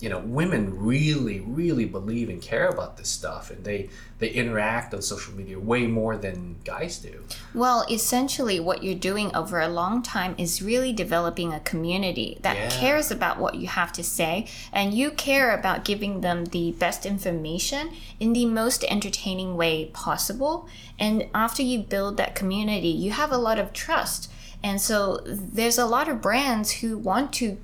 you 0.00 0.08
know, 0.08 0.18
women 0.18 0.78
really, 0.78 1.40
really 1.40 1.84
believe 1.84 2.30
and 2.30 2.40
care 2.40 2.68
about 2.68 2.96
this 2.96 3.08
stuff, 3.08 3.50
and 3.50 3.64
they 3.64 3.88
they 4.18 4.28
interact 4.28 4.92
on 4.92 5.00
social 5.00 5.32
media 5.34 5.58
way 5.58 5.86
more 5.86 6.16
than 6.16 6.56
guys 6.64 6.98
do. 6.98 7.24
Well, 7.54 7.86
essentially, 7.90 8.60
what 8.60 8.82
you're 8.82 8.94
doing 8.94 9.34
over 9.34 9.60
a 9.60 9.68
long 9.68 10.02
time 10.02 10.34
is 10.36 10.60
really 10.62 10.92
developing 10.92 11.52
a 11.54 11.60
community 11.60 12.38
that 12.42 12.56
Yeah. 12.56 12.68
cares 12.70 13.10
about 13.10 13.38
what 13.38 13.54
you 13.54 13.68
have 13.68 13.92
to 13.92 14.02
say, 14.02 14.46
and 14.72 14.92
you 14.92 15.10
care 15.10 15.54
about 15.58 15.84
giving 15.84 16.20
them 16.20 16.46
the 16.46 16.72
best 16.72 17.06
information 17.06 17.90
in 18.18 18.32
the 18.32 18.46
most 18.46 18.84
entertaining 18.84 19.56
way 19.56 19.86
possible. 19.92 20.66
And 20.98 21.26
after 21.34 21.62
you 21.62 21.78
build 21.80 22.16
that 22.18 22.34
community, 22.34 22.88
you 22.88 23.12
have 23.12 23.32
a 23.32 23.38
lot 23.38 23.58
of 23.58 23.72
trust. 23.72 24.30
And 24.62 24.78
so 24.80 25.20
there's 25.24 25.78
a 25.78 25.86
lot 25.86 26.08
of 26.08 26.20
brands 26.20 26.70
who 26.70 26.98
want 26.98 27.32
to 27.34 27.56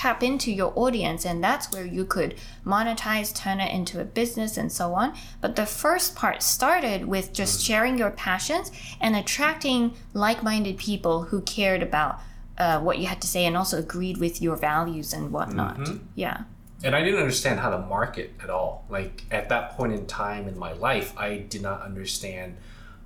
tap 0.00 0.22
into 0.22 0.50
your 0.50 0.72
audience 0.74 1.24
and 1.24 1.42
that's 1.42 1.70
where 1.72 1.86
you 1.86 2.04
could 2.04 2.34
monetize 2.66 3.34
turn 3.34 3.60
it 3.60 3.72
into 3.72 4.00
a 4.00 4.04
business 4.04 4.56
and 4.56 4.72
so 4.72 4.92
on 4.94 5.14
but 5.40 5.54
the 5.54 5.64
first 5.66 6.16
part 6.16 6.42
started 6.42 7.06
with 7.06 7.32
just 7.32 7.62
sharing 7.62 7.96
your 7.96 8.10
passions 8.10 8.72
and 9.00 9.14
attracting 9.14 9.94
like-minded 10.12 10.76
people 10.76 11.22
who 11.22 11.40
cared 11.42 11.82
about 11.82 12.18
uh, 12.58 12.80
what 12.80 12.98
you 12.98 13.06
had 13.06 13.20
to 13.20 13.28
say 13.28 13.44
and 13.44 13.56
also 13.56 13.78
agreed 13.78 14.16
with 14.18 14.42
your 14.42 14.56
values 14.56 15.12
and 15.12 15.30
whatnot 15.30 15.76
yeah 16.14 16.42
And 16.82 16.94
I 16.94 17.00
didn't 17.04 17.20
understand 17.20 17.60
how 17.60 17.70
to 17.70 17.78
market 17.78 18.28
at 18.42 18.50
all. 18.50 18.84
Like 18.90 19.22
at 19.30 19.48
that 19.48 19.70
point 19.76 19.92
in 19.94 20.04
time 20.06 20.44
in 20.48 20.56
my 20.58 20.72
life, 20.88 21.08
I 21.16 21.38
did 21.52 21.62
not 21.62 21.80
understand 21.80 22.56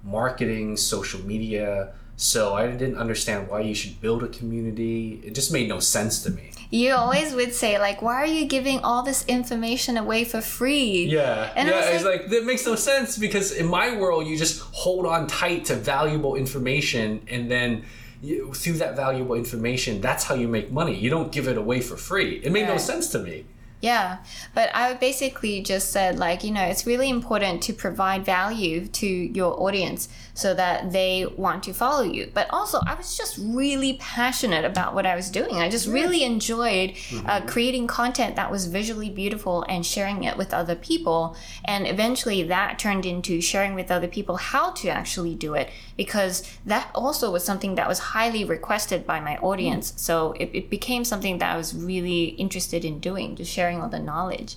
marketing, 0.03 0.77
social 0.77 1.21
media. 1.33 1.93
So 2.17 2.55
I 2.55 2.67
didn't 2.67 2.97
understand 2.97 3.49
why 3.49 3.61
you 3.61 3.75
should 3.81 4.01
build 4.01 4.21
a 4.25 4.29
community. 4.29 5.21
It 5.25 5.33
just 5.41 5.53
made 5.53 5.69
no 5.69 5.79
sense 5.79 6.23
to 6.25 6.31
me. 6.31 6.51
You 6.71 6.93
always 6.93 7.35
would 7.35 7.55
say 7.55 7.79
like 7.79 8.03
why 8.03 8.17
are 8.17 8.27
you 8.27 8.45
giving 8.47 8.79
all 8.81 9.03
this 9.03 9.25
information 9.27 9.97
away 9.97 10.25
for 10.25 10.41
free 10.41 11.07
Yeah, 11.07 11.51
And 11.57 11.69
I 11.69 11.73
yeah. 11.73 11.79
was 11.79 11.87
it's 11.97 12.05
like 12.05 12.29
that 12.29 12.45
makes 12.45 12.67
no 12.67 12.75
sense 12.75 13.17
because 13.17 13.53
in 13.53 13.67
my 13.67 13.97
world, 13.97 14.27
you 14.27 14.37
just 14.37 14.61
hold 14.61 15.07
on 15.07 15.27
tight 15.27 15.65
to 15.67 15.75
valuable 15.77 16.35
information, 16.37 17.23
and 17.29 17.51
then 17.51 17.85
you, 18.21 18.53
through 18.53 18.75
that 18.75 18.97
valuable 18.97 19.35
information, 19.37 20.01
that's 20.01 20.25
how 20.25 20.35
you 20.35 20.49
make 20.49 20.71
money. 20.73 20.95
You 20.95 21.09
don't 21.09 21.31
give 21.33 21.47
it 21.49 21.57
away 21.57 21.81
for 21.81 21.97
free. 21.97 22.41
It 22.45 22.51
made 22.53 22.67
no 22.67 22.77
sense 22.77 23.09
to 23.11 23.19
me. 23.21 23.45
Yeah, 23.81 24.19
but 24.55 24.75
I 24.75 24.95
basically 24.95 25.63
just 25.63 25.93
said, 25.93 26.19
like, 26.19 26.43
you 26.43 26.51
know, 26.51 26.65
it's 26.65 26.85
really 26.85 27.09
important 27.09 27.63
to 27.63 27.73
provide 27.73 28.25
value 28.25 28.87
to 28.89 29.07
your 29.07 29.55
audience 29.63 30.09
so 30.39 30.55
that 30.55 30.93
they 30.93 31.27
want 31.37 31.65
to 31.65 31.73
follow 31.73 32.05
you. 32.05 32.31
But 32.33 32.47
also, 32.51 32.79
I 32.87 32.95
was 32.95 33.17
just 33.17 33.37
really 33.39 33.95
passionate 33.95 34.65
about 34.65 34.95
what 34.95 35.05
I 35.05 35.17
was 35.17 35.31
doing. 35.31 35.57
I 35.57 35.69
just 35.69 35.89
really 35.89 36.23
enjoyed 36.23 36.95
uh, 37.27 37.41
creating 37.41 37.89
content 37.89 38.37
that 38.37 38.49
was 38.49 38.67
visually 38.67 39.11
beautiful 39.11 39.65
and 39.69 39.85
sharing 39.85 40.23
it 40.23 40.37
with 40.37 40.55
other 40.55 40.77
people. 40.77 41.37
And 41.65 41.89
eventually, 41.89 42.45
that 42.45 42.79
turned 42.79 43.05
into 43.05 43.41
sharing 43.41 43.75
with 43.75 43.91
other 43.91 44.07
people 44.07 44.37
how 44.37 44.71
to 44.75 44.89
actually 44.89 45.35
do 45.35 45.55
it 45.55 45.71
because 45.97 46.49
that 46.65 46.89
also 46.95 47.33
was 47.33 47.43
something 47.45 47.75
that 47.75 47.89
was 47.89 47.99
highly 47.99 48.45
requested 48.45 49.05
by 49.05 49.19
my 49.19 49.39
audience. 49.39 49.93
So 49.97 50.35
it, 50.39 50.51
it 50.53 50.71
became 50.71 51.05
something 51.05 51.39
that 51.39 51.53
I 51.53 51.57
was 51.57 51.75
really 51.75 52.27
interested 52.45 52.85
in 52.85 53.01
doing, 53.01 53.35
just 53.35 53.51
sharing 53.51 53.81
all 53.83 53.89
the 53.89 53.99
knowledge. 53.99 54.55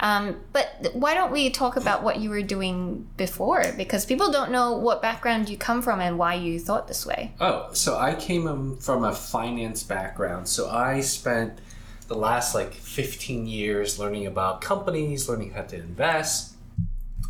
Um, 0.00 0.40
but 0.54 0.90
why 0.94 1.12
don't 1.14 1.30
we 1.30 1.50
talk 1.50 1.76
about 1.76 2.02
what 2.02 2.18
you 2.18 2.30
were 2.30 2.42
doing 2.42 3.06
before? 3.18 3.64
Because 3.76 4.06
people 4.06 4.32
don't 4.32 4.50
know 4.50 4.72
what 4.76 5.02
background 5.02 5.50
you 5.50 5.58
come 5.58 5.82
from 5.82 6.00
and 6.00 6.18
why 6.18 6.34
you 6.34 6.58
thought 6.58 6.88
this 6.88 7.04
way. 7.04 7.34
Oh, 7.38 7.68
so 7.74 7.98
I 7.98 8.14
came 8.14 8.46
um, 8.46 8.78
from 8.78 9.04
a 9.04 9.14
finance 9.14 9.82
background. 9.82 10.48
So 10.48 10.70
I 10.70 11.00
spent 11.00 11.58
the 12.08 12.16
last 12.16 12.54
like 12.54 12.72
15 12.72 13.46
years 13.46 13.98
learning 13.98 14.26
about 14.26 14.62
companies, 14.62 15.28
learning 15.28 15.50
how 15.52 15.62
to 15.62 15.76
invest. 15.76 16.54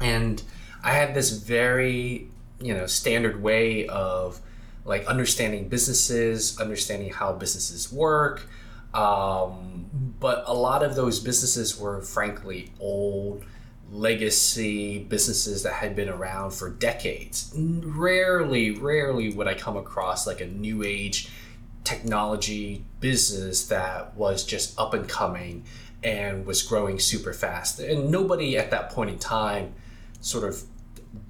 And 0.01 0.41
I 0.83 0.93
had 0.93 1.13
this 1.13 1.31
very, 1.31 2.29
you 2.61 2.73
know, 2.73 2.87
standard 2.87 3.43
way 3.43 3.89
of 3.89 4.41
like 4.85 5.05
understanding 5.07 5.69
businesses, 5.69 6.59
understanding 6.61 7.13
how 7.13 7.33
businesses 7.33 7.93
work. 7.93 8.47
Um, 8.93 10.15
but 10.19 10.45
a 10.47 10.55
lot 10.55 10.83
of 10.83 10.97
those 10.97 11.21
businesses 11.21 11.79
were 11.79 12.01
frankly 12.03 12.73
old 12.81 13.45
legacy 13.93 15.01
businesses 15.01 15.63
that 15.65 15.75
had 15.75 15.97
been 15.97 16.09
around 16.09 16.53
for 16.53 16.71
decades. 16.71 17.53
Rarely, 17.57 18.71
rarely 18.71 19.33
would 19.33 19.49
I 19.49 19.55
come 19.55 19.77
across 19.77 20.27
like 20.27 20.41
a 20.41 20.47
new 20.47 20.83
age 20.83 21.29
technology 21.85 22.85
business 23.01 23.67
that 23.67 24.17
was 24.17 24.45
just 24.45 24.79
up 24.79 24.95
and 24.95 25.09
coming 25.09 25.65
and 26.03 26.47
was 26.47 26.63
growing 26.63 26.99
super 26.99 27.33
fast. 27.33 27.81
And 27.81 28.11
nobody 28.11 28.57
at 28.57 28.71
that 28.71 28.91
point 28.91 29.11
in 29.11 29.19
time, 29.19 29.75
sort 30.21 30.45
of 30.45 30.63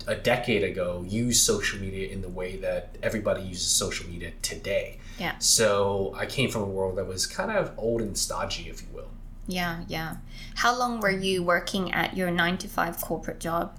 a 0.06 0.14
decade 0.14 0.62
ago, 0.62 1.04
used 1.08 1.42
social 1.42 1.80
media 1.80 2.08
in 2.08 2.20
the 2.20 2.28
way 2.28 2.56
that 2.56 2.96
everybody 3.02 3.42
uses 3.42 3.66
social 3.66 4.08
media 4.08 4.32
today. 4.42 4.98
Yeah. 5.20 5.38
So 5.38 6.14
I 6.16 6.26
came 6.26 6.50
from 6.50 6.62
a 6.62 6.66
world 6.66 6.96
that 6.96 7.06
was 7.06 7.26
kind 7.26 7.50
of 7.50 7.72
old 7.76 8.00
and 8.00 8.16
stodgy, 8.16 8.68
if 8.70 8.82
you 8.82 8.88
will. 8.92 9.10
Yeah, 9.46 9.84
yeah. 9.88 10.16
How 10.56 10.76
long 10.76 11.00
were 11.00 11.10
you 11.10 11.42
working 11.42 11.92
at 11.92 12.16
your 12.16 12.30
nine 12.30 12.56
to 12.58 12.68
five 12.68 13.00
corporate 13.00 13.38
job? 13.38 13.76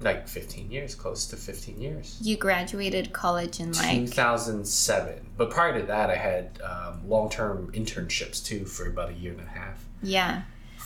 Like 0.00 0.28
15 0.28 0.70
years, 0.70 0.94
close 0.94 1.26
to 1.28 1.36
15 1.36 1.80
years. 1.80 2.18
You 2.22 2.36
graduated 2.36 3.12
college 3.12 3.60
in 3.60 3.72
like 3.72 4.06
2007. 4.06 5.30
But 5.36 5.50
prior 5.50 5.80
to 5.80 5.86
that, 5.86 6.10
I 6.10 6.16
had 6.16 6.60
um, 6.62 7.08
long 7.08 7.30
term 7.30 7.72
internships 7.72 8.44
too 8.44 8.64
for 8.66 8.86
about 8.86 9.10
a 9.10 9.14
year 9.14 9.32
and 9.32 9.40
a 9.40 9.44
half. 9.58 9.84
yeah. 10.02 10.42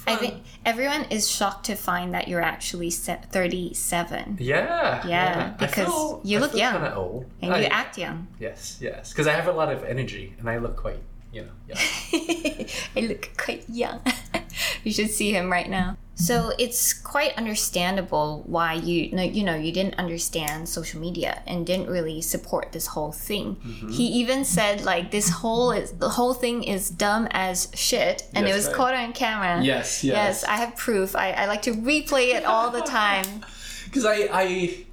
I 0.07 0.17
think 0.17 0.43
everyone 0.65 1.05
is 1.11 1.31
shocked 1.31 1.67
to 1.67 1.75
find 1.75 2.15
that 2.15 2.27
you're 2.29 2.41
actually 2.43 2.91
se- 2.91 3.21
37 3.31 4.39
Yeah. 4.41 5.07
Yeah, 5.07 5.53
I 5.59 5.67
because 5.67 5.87
feel- 5.87 6.21
you 6.25 6.39
look 6.41 6.55
young. 6.55 6.73
kinda 6.75 6.95
old. 6.95 7.27
and 7.43 7.53
I- 7.55 7.61
you 7.61 7.67
act 7.67 7.99
young. 7.99 8.27
Yes, 8.39 8.79
yes. 8.81 9.11
Because 9.11 9.27
I 9.27 9.33
have 9.33 9.47
a 9.47 9.53
lot 9.53 9.71
of 9.73 9.85
energy 9.85 10.35
and 10.39 10.49
I 10.51 10.59
look 10.59 10.77
quite, 10.77 11.03
you 11.33 11.43
know, 11.43 11.53
young. 11.69 11.79
I 12.97 13.01
look 13.01 13.31
quite 13.37 13.65
young. 13.69 14.01
you 14.85 14.93
should 14.93 15.11
see 15.11 15.33
him 15.33 15.51
right 15.51 15.69
now. 15.69 15.97
So 16.27 16.53
it's 16.59 16.93
quite 16.93 17.37
understandable 17.37 18.45
why 18.47 18.75
you 18.75 19.11
you 19.39 19.43
know 19.43 19.57
you 19.57 19.73
didn't 19.73 19.97
understand 19.97 20.69
social 20.69 21.01
media 21.01 21.43
and 21.47 21.67
didn't 21.67 21.89
really 21.89 22.21
support 22.21 22.73
this 22.73 22.87
whole 22.87 23.13
thing. 23.13 23.57
Mm-hmm. 23.57 23.91
He 23.91 24.07
even 24.21 24.45
said 24.45 24.85
like 24.85 25.11
this 25.11 25.29
whole 25.29 25.73
is 25.73 25.93
the 25.93 26.11
whole 26.11 26.35
thing 26.35 26.63
is 26.63 26.91
dumb 26.91 27.27
as 27.33 27.69
shit, 27.75 28.29
and 28.35 28.47
it 28.47 28.55
was 28.55 28.67
right. 28.67 28.77
caught 28.77 28.95
on 28.95 29.13
camera. 29.13 29.63
Yes, 29.63 29.91
Yes, 30.05 30.05
yes. 30.05 30.45
I 30.45 30.57
have 30.57 30.77
proof. 30.77 31.17
I, 31.17 31.33
I 31.33 31.47
like 31.47 31.63
to 31.63 31.73
replay 31.73 32.35
it 32.35 32.45
all 32.45 32.71
the 32.71 32.83
time. 32.83 33.45
Because 33.87 34.05
I, 34.05 34.29
I, 34.31 34.85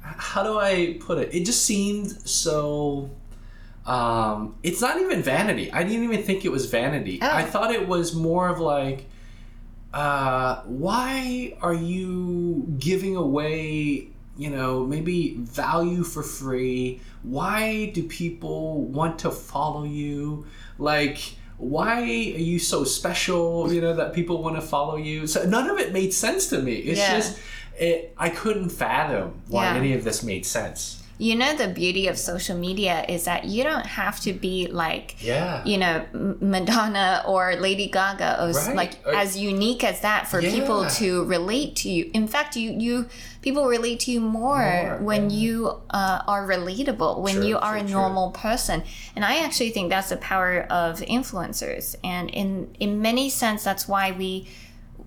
how 0.00 0.42
do 0.42 0.58
I 0.58 0.96
put 1.00 1.18
it? 1.18 1.34
It 1.34 1.44
just 1.44 1.66
seemed 1.66 2.10
so. 2.26 3.10
Um, 3.84 4.56
it's 4.62 4.80
not 4.80 4.98
even 4.98 5.22
vanity. 5.22 5.70
I 5.70 5.82
didn't 5.82 6.04
even 6.04 6.22
think 6.22 6.46
it 6.46 6.50
was 6.50 6.64
vanity. 6.64 7.18
Oh. 7.20 7.30
I 7.30 7.42
thought 7.42 7.72
it 7.72 7.86
was 7.86 8.14
more 8.14 8.48
of 8.48 8.58
like, 8.58 9.04
uh, 9.98 10.62
why 10.66 11.56
are 11.60 11.74
you 11.74 12.64
giving 12.78 13.16
away, 13.16 14.08
you 14.36 14.48
know, 14.50 14.86
maybe 14.86 15.34
value 15.38 16.04
for 16.04 16.22
free? 16.22 17.00
Why 17.24 17.86
do 17.86 18.04
people 18.04 18.82
want 18.82 19.18
to 19.20 19.30
follow 19.32 19.82
you? 19.82 20.46
Like, 20.78 21.18
why 21.56 22.02
are 22.02 22.04
you 22.04 22.60
so 22.60 22.84
special? 22.84 23.72
You 23.72 23.80
know 23.80 23.94
that 23.94 24.12
people 24.14 24.40
want 24.40 24.54
to 24.54 24.62
follow 24.62 24.96
you. 24.96 25.26
So 25.26 25.42
none 25.42 25.68
of 25.68 25.78
it 25.78 25.92
made 25.92 26.14
sense 26.14 26.46
to 26.50 26.62
me. 26.62 26.74
It's 26.74 27.00
Yeah. 27.00 27.16
just, 27.16 27.38
it. 27.76 28.14
I 28.16 28.28
couldn't 28.28 28.68
fathom 28.68 29.42
why 29.48 29.64
Yeah. 29.64 29.76
any 29.80 29.94
of 29.94 30.04
this 30.04 30.22
made 30.22 30.46
sense. 30.46 30.97
You 31.20 31.34
know 31.34 31.52
the 31.56 31.66
beauty 31.66 32.06
of 32.06 32.16
social 32.16 32.56
media 32.56 33.04
is 33.08 33.24
that 33.24 33.44
you 33.44 33.64
don't 33.64 33.86
have 33.86 34.20
to 34.20 34.32
be 34.32 34.68
like 34.70 35.16
Yeah. 35.20 35.64
you 35.64 35.76
know 35.76 36.04
Madonna 36.40 37.22
or 37.26 37.56
Lady 37.56 37.88
Gaga 37.88 38.42
or 38.42 38.50
Right. 38.52 38.76
like 38.76 38.92
Or- 39.04 39.14
as 39.14 39.36
unique 39.36 39.82
as 39.84 40.00
that 40.00 40.28
for 40.28 40.40
people 40.40 40.86
to 41.00 41.24
relate 41.24 41.74
to 41.82 41.88
you. 41.90 42.10
In 42.14 42.26
fact, 42.28 42.56
you 42.56 42.70
you 42.78 43.06
people 43.42 43.66
relate 43.66 43.98
to 44.00 44.10
you 44.12 44.20
more, 44.20 44.58
More, 44.58 44.98
when 45.02 45.30
yeah. 45.30 45.36
you 45.44 45.54
uh, 45.90 46.22
are 46.26 46.46
relatable, 46.46 47.20
when 47.20 47.36
True, 47.36 47.46
you 47.46 47.58
are 47.58 47.76
true, 47.78 47.86
a 47.86 47.90
true. 47.90 48.00
normal 48.00 48.30
person. 48.30 48.82
And 49.16 49.24
I 49.24 49.38
actually 49.44 49.70
think 49.70 49.90
that's 49.90 50.10
the 50.10 50.16
power 50.18 50.66
of 50.70 51.00
influencers. 51.00 51.96
And 52.04 52.30
in 52.30 52.68
in 52.78 53.02
many 53.02 53.28
sense, 53.30 53.64
that's 53.64 53.88
why 53.88 54.12
we 54.12 54.46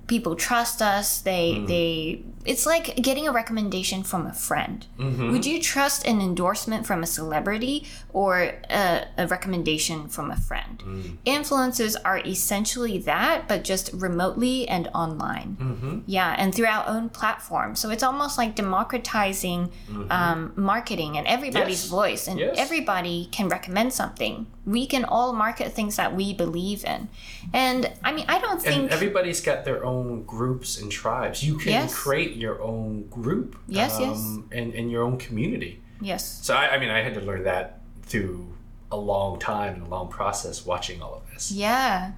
people 0.08 0.36
trust 0.36 0.82
us. 0.82 1.22
They 1.22 1.46
Mm. 1.56 1.68
they 1.68 2.24
it's 2.46 2.66
like 2.66 2.96
getting 2.98 3.28
a 3.28 3.32
recommendation 3.32 4.04
from 4.04 4.26
a 4.26 4.34
friend. 4.34 4.86
Mm-hmm. 5.00 5.32
Would 5.32 5.46
you 5.46 5.62
trust 5.62 6.06
an 6.08 6.22
endorsement 6.22 6.86
from 6.88 7.04
a 7.04 7.08
celebrity 7.08 7.86
or 8.14 8.54
a, 8.70 9.06
a 9.18 9.28
recommendation 9.28 10.08
from 10.08 10.32
a 10.32 10.36
friend? 10.36 10.84
Mm. 10.86 11.18
Influencers 11.26 11.96
are 12.04 12.20
essentially 12.20 12.98
that, 13.00 13.48
but 13.48 13.64
just 13.64 13.92
remotely 13.94 14.68
and 14.68 14.88
online. 14.94 15.58
Mm-hmm. 15.60 16.00
Yeah, 16.08 16.36
and 16.38 16.54
through 16.54 16.66
our 16.68 16.88
own 16.88 17.10
platform. 17.10 17.76
So 17.76 17.90
it's 17.90 18.04
almost 18.04 18.38
like 18.38 18.56
democratizing 18.56 19.72
um, 20.10 20.54
marketing 20.56 21.18
and 21.18 21.28
everybody's 21.28 21.84
Yes. 21.84 21.90
voice, 21.90 22.28
and 22.28 22.40
Yes. 22.40 22.56
everybody 22.58 23.28
can 23.32 23.48
recommend 23.50 23.94
something. 23.94 24.48
We 24.66 24.86
can 24.86 25.06
all 25.06 25.34
market 25.34 25.74
things 25.74 25.96
that 25.96 26.16
we 26.16 26.34
believe 26.34 26.86
in. 26.86 27.10
And 27.54 27.92
I 28.04 28.12
mean, 28.14 28.26
I 28.28 28.40
don't 28.40 28.54
And 28.54 28.62
think. 28.62 28.92
everybody's 28.92 29.42
got 29.42 29.66
their 29.66 29.84
own 29.84 30.24
groups 30.24 30.80
and 30.80 30.92
tribes. 30.92 31.44
You 31.44 31.58
can 31.58 31.72
Yes. 31.72 31.96
create 31.96 32.31
your 32.36 32.62
own 32.62 33.08
group. 33.08 33.58
Yes, 33.68 33.98
yes. 34.00 34.18
Um, 34.18 34.50
and, 34.52 34.74
and 34.74 34.92
your 34.92 35.04
own 35.04 35.18
community. 35.18 35.82
yes. 36.02 36.40
So 36.44 36.56
I, 36.56 36.76
I 36.76 36.80
mean, 36.80 36.90
I 36.90 37.02
had 37.02 37.14
to 37.16 37.22
learn 37.22 37.44
that 37.44 37.82
through 38.04 38.48
a 38.92 38.98
long 38.98 39.40
time 39.40 39.76
and 39.76 39.84
a 39.84 39.90
long 39.90 40.10
process 40.10 40.66
watching 40.66 41.02
all 41.02 41.14
of 41.16 41.30
this. 41.34 41.52
Yeah. 41.52 42.12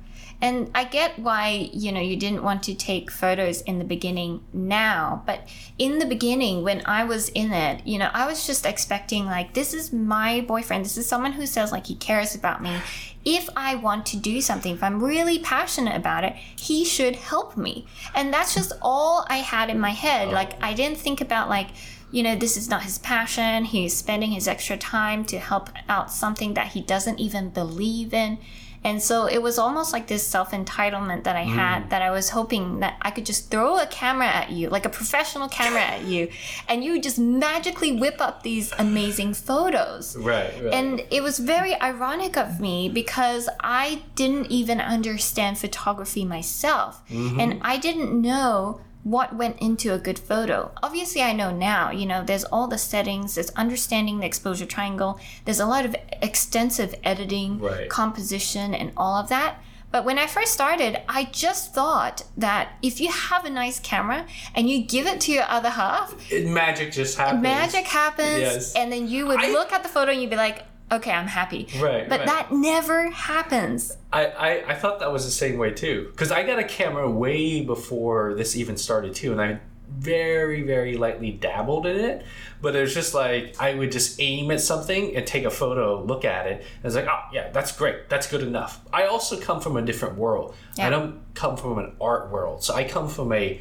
And 0.43 0.69
I 0.75 0.83
get 0.83 1.17
why, 1.17 1.69
you 1.71 1.93
know, 1.93 2.01
you 2.01 2.17
didn't 2.17 2.43
want 2.43 2.63
to 2.63 2.75
take 2.75 3.09
photos 3.09 3.61
in 3.61 3.79
the 3.79 3.85
beginning 3.85 4.43
now, 4.51 5.23
but 5.25 5.47
in 5.79 5.99
the 5.99 6.05
beginning 6.05 6.65
when 6.65 6.81
I 6.85 7.05
was 7.05 7.29
in 7.29 7.53
it, 7.53 7.87
you 7.87 7.97
know, 7.97 8.09
I 8.13 8.27
was 8.27 8.45
just 8.45 8.65
expecting 8.65 9.25
like 9.25 9.53
this 9.53 9.73
is 9.73 9.93
my 9.93 10.41
boyfriend. 10.41 10.83
This 10.83 10.97
is 10.97 11.07
someone 11.07 11.31
who 11.31 11.45
says 11.45 11.71
like 11.71 11.87
he 11.87 11.95
cares 11.95 12.35
about 12.35 12.61
me. 12.61 12.77
If 13.23 13.47
I 13.55 13.75
want 13.75 14.05
to 14.07 14.17
do 14.17 14.41
something, 14.41 14.73
if 14.73 14.83
I'm 14.83 15.01
really 15.01 15.39
passionate 15.39 15.95
about 15.95 16.25
it, 16.25 16.33
he 16.33 16.83
should 16.83 17.15
help 17.15 17.55
me. 17.55 17.87
And 18.13 18.33
that's 18.33 18.53
just 18.53 18.73
all 18.81 19.25
I 19.29 19.37
had 19.37 19.69
in 19.69 19.79
my 19.79 19.91
head. 19.91 20.27
Like 20.27 20.61
I 20.61 20.73
didn't 20.73 20.97
think 20.97 21.21
about 21.21 21.47
like 21.47 21.69
you 22.11 22.21
know, 22.21 22.35
this 22.35 22.57
is 22.57 22.69
not 22.69 22.83
his 22.83 22.99
passion. 22.99 23.63
He's 23.65 23.95
spending 23.95 24.31
his 24.31 24.47
extra 24.47 24.77
time 24.77 25.23
to 25.25 25.39
help 25.39 25.69
out 25.89 26.11
something 26.11 26.53
that 26.53 26.73
he 26.73 26.81
doesn't 26.81 27.19
even 27.19 27.49
believe 27.49 28.13
in. 28.13 28.37
And 28.83 29.01
so 29.01 29.25
it 29.25 29.41
was 29.41 29.57
almost 29.57 29.93
like 29.93 30.07
this 30.07 30.25
self 30.25 30.51
entitlement 30.51 31.23
that 31.23 31.35
I 31.35 31.43
had 31.43 31.83
mm. 31.85 31.89
that 31.89 32.01
I 32.01 32.11
was 32.11 32.29
hoping 32.29 32.79
that 32.79 32.97
I 33.01 33.11
could 33.11 33.25
just 33.25 33.49
throw 33.49 33.77
a 33.77 33.87
camera 33.87 34.27
at 34.27 34.51
you, 34.51 34.69
like 34.69 34.85
a 34.85 34.89
professional 34.89 35.47
camera 35.47 35.81
at 35.81 36.03
you, 36.03 36.29
and 36.67 36.83
you 36.83 36.93
would 36.93 37.03
just 37.03 37.19
magically 37.19 37.91
whip 37.93 38.19
up 38.19 38.43
these 38.43 38.73
amazing 38.77 39.33
photos. 39.33 40.15
Right. 40.17 40.53
right. 40.61 40.73
And 40.73 41.03
it 41.11 41.21
was 41.21 41.39
very 41.39 41.79
ironic 41.81 42.37
of 42.37 42.59
me 42.59 42.89
because 42.89 43.49
I 43.59 44.03
didn't 44.15 44.47
even 44.47 44.81
understand 44.81 45.57
photography 45.57 46.25
myself. 46.25 47.01
Mm-hmm. 47.09 47.39
And 47.39 47.59
I 47.61 47.77
didn't 47.77 48.19
know 48.21 48.81
what 49.03 49.35
went 49.35 49.59
into 49.59 49.93
a 49.93 49.97
good 49.97 50.17
photo. 50.17 50.71
Obviously, 50.81 51.21
I 51.21 51.33
know 51.33 51.51
now, 51.51 51.91
you 51.91 52.05
know, 52.05 52.23
there's 52.23 52.45
all 52.45 52.67
the 52.67 52.77
settings, 52.77 53.35
there's 53.35 53.49
understanding 53.51 54.19
the 54.19 54.25
exposure 54.25 54.65
triangle, 54.65 55.19
there's 55.45 55.59
a 55.59 55.65
lot 55.65 55.85
of 55.85 55.95
extensive 56.21 56.95
editing, 57.03 57.59
Right. 57.59 57.89
composition, 57.89 58.73
and 58.73 58.91
all 58.95 59.15
of 59.15 59.29
that. 59.29 59.57
But 59.91 60.05
when 60.05 60.17
I 60.17 60.25
first 60.25 60.53
started, 60.53 61.01
I 61.07 61.25
just 61.25 61.75
thought 61.75 62.23
that 62.35 62.69
if 62.81 62.99
you 62.99 63.11
have 63.11 63.45
a 63.45 63.49
nice 63.49 63.79
camera 63.79 64.25
and 64.55 64.67
you 64.67 64.83
give 64.83 65.05
it 65.05 65.21
to 65.21 65.31
your 65.31 65.43
other 65.47 65.69
half, 65.69 66.15
It- 66.31 66.47
magic 66.47 66.91
just 66.93 67.15
happens. 67.17 67.43
magic 67.43 67.85
happens 67.85 68.39
Yes. 68.39 68.73
and 68.73 68.91
then 68.91 69.07
you 69.07 69.27
would 69.27 69.39
I- 69.43 69.49
look 69.51 69.71
at 69.71 69.83
the 69.83 69.89
photo 69.89 70.11
and 70.11 70.19
you'd 70.19 70.31
be 70.31 70.35
like 70.35 70.63
okay 70.93 71.11
i'm 71.11 71.27
happy 71.27 71.67
Right, 71.79 72.07
but 72.07 72.19
right. 72.19 72.27
that 72.27 72.51
never 72.51 73.09
happens 73.09 73.95
I, 74.11 74.25
I, 74.27 74.49
I 74.71 74.75
thought 74.75 74.99
that 74.99 75.11
was 75.11 75.25
the 75.25 75.31
same 75.31 75.57
way 75.57 75.71
too. 75.71 76.07
Because 76.11 76.31
I 76.31 76.43
got 76.43 76.59
a 76.59 76.63
camera 76.63 77.09
way 77.09 77.61
before 77.61 78.35
this 78.35 78.55
even 78.55 78.77
started 78.77 79.15
too, 79.15 79.31
and 79.31 79.41
I 79.41 79.59
very, 79.89 80.61
very 80.61 80.97
lightly 80.97 81.31
dabbled 81.31 81.87
in 81.87 81.97
it. 81.97 82.23
But 82.61 82.75
it 82.75 82.81
was 82.81 82.93
just 82.93 83.15
like 83.15 83.55
I 83.59 83.73
would 83.73 83.91
just 83.91 84.21
aim 84.21 84.51
at 84.51 84.61
something 84.61 85.15
and 85.15 85.25
take 85.25 85.45
a 85.45 85.49
photo, 85.49 86.03
look 86.03 86.25
at 86.25 86.45
it, 86.45 86.57
and 86.61 86.85
it's 86.85 86.95
like, 86.95 87.07
oh 87.07 87.21
yeah, 87.33 87.49
that's 87.49 87.71
great, 87.75 88.07
that's 88.07 88.27
good 88.29 88.43
enough. 88.43 88.81
I 88.93 89.05
also 89.07 89.39
come 89.39 89.59
from 89.59 89.77
a 89.77 89.81
different 89.81 90.15
world. 90.15 90.55
Yeah. 90.77 90.87
I 90.87 90.89
don't 90.91 91.19
come 91.33 91.57
from 91.57 91.79
an 91.79 91.93
art 91.99 92.29
world, 92.31 92.63
so 92.63 92.75
I 92.75 92.83
come 92.83 93.09
from 93.09 93.33
a, 93.33 93.59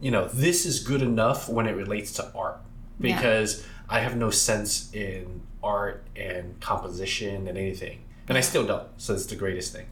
you 0.00 0.10
know, 0.10 0.26
this 0.28 0.64
is 0.64 0.80
good 0.80 1.02
enough 1.02 1.50
when 1.50 1.66
it 1.66 1.72
relates 1.76 2.12
to 2.14 2.32
art 2.34 2.60
Yeah. 2.98 3.16
because 3.16 3.62
I 3.90 4.00
have 4.00 4.16
no 4.16 4.30
sense 4.30 4.90
in 4.94 5.42
art 5.62 6.04
and 6.16 6.58
composition 6.60 7.48
and 7.48 7.56
anything, 7.58 8.00
and 8.28 8.38
I 8.38 8.40
still 8.40 8.66
don't. 8.66 8.88
So 8.98 9.14
it's 9.14 9.26
the 9.26 9.36
greatest 9.36 9.72
thing. 9.72 9.86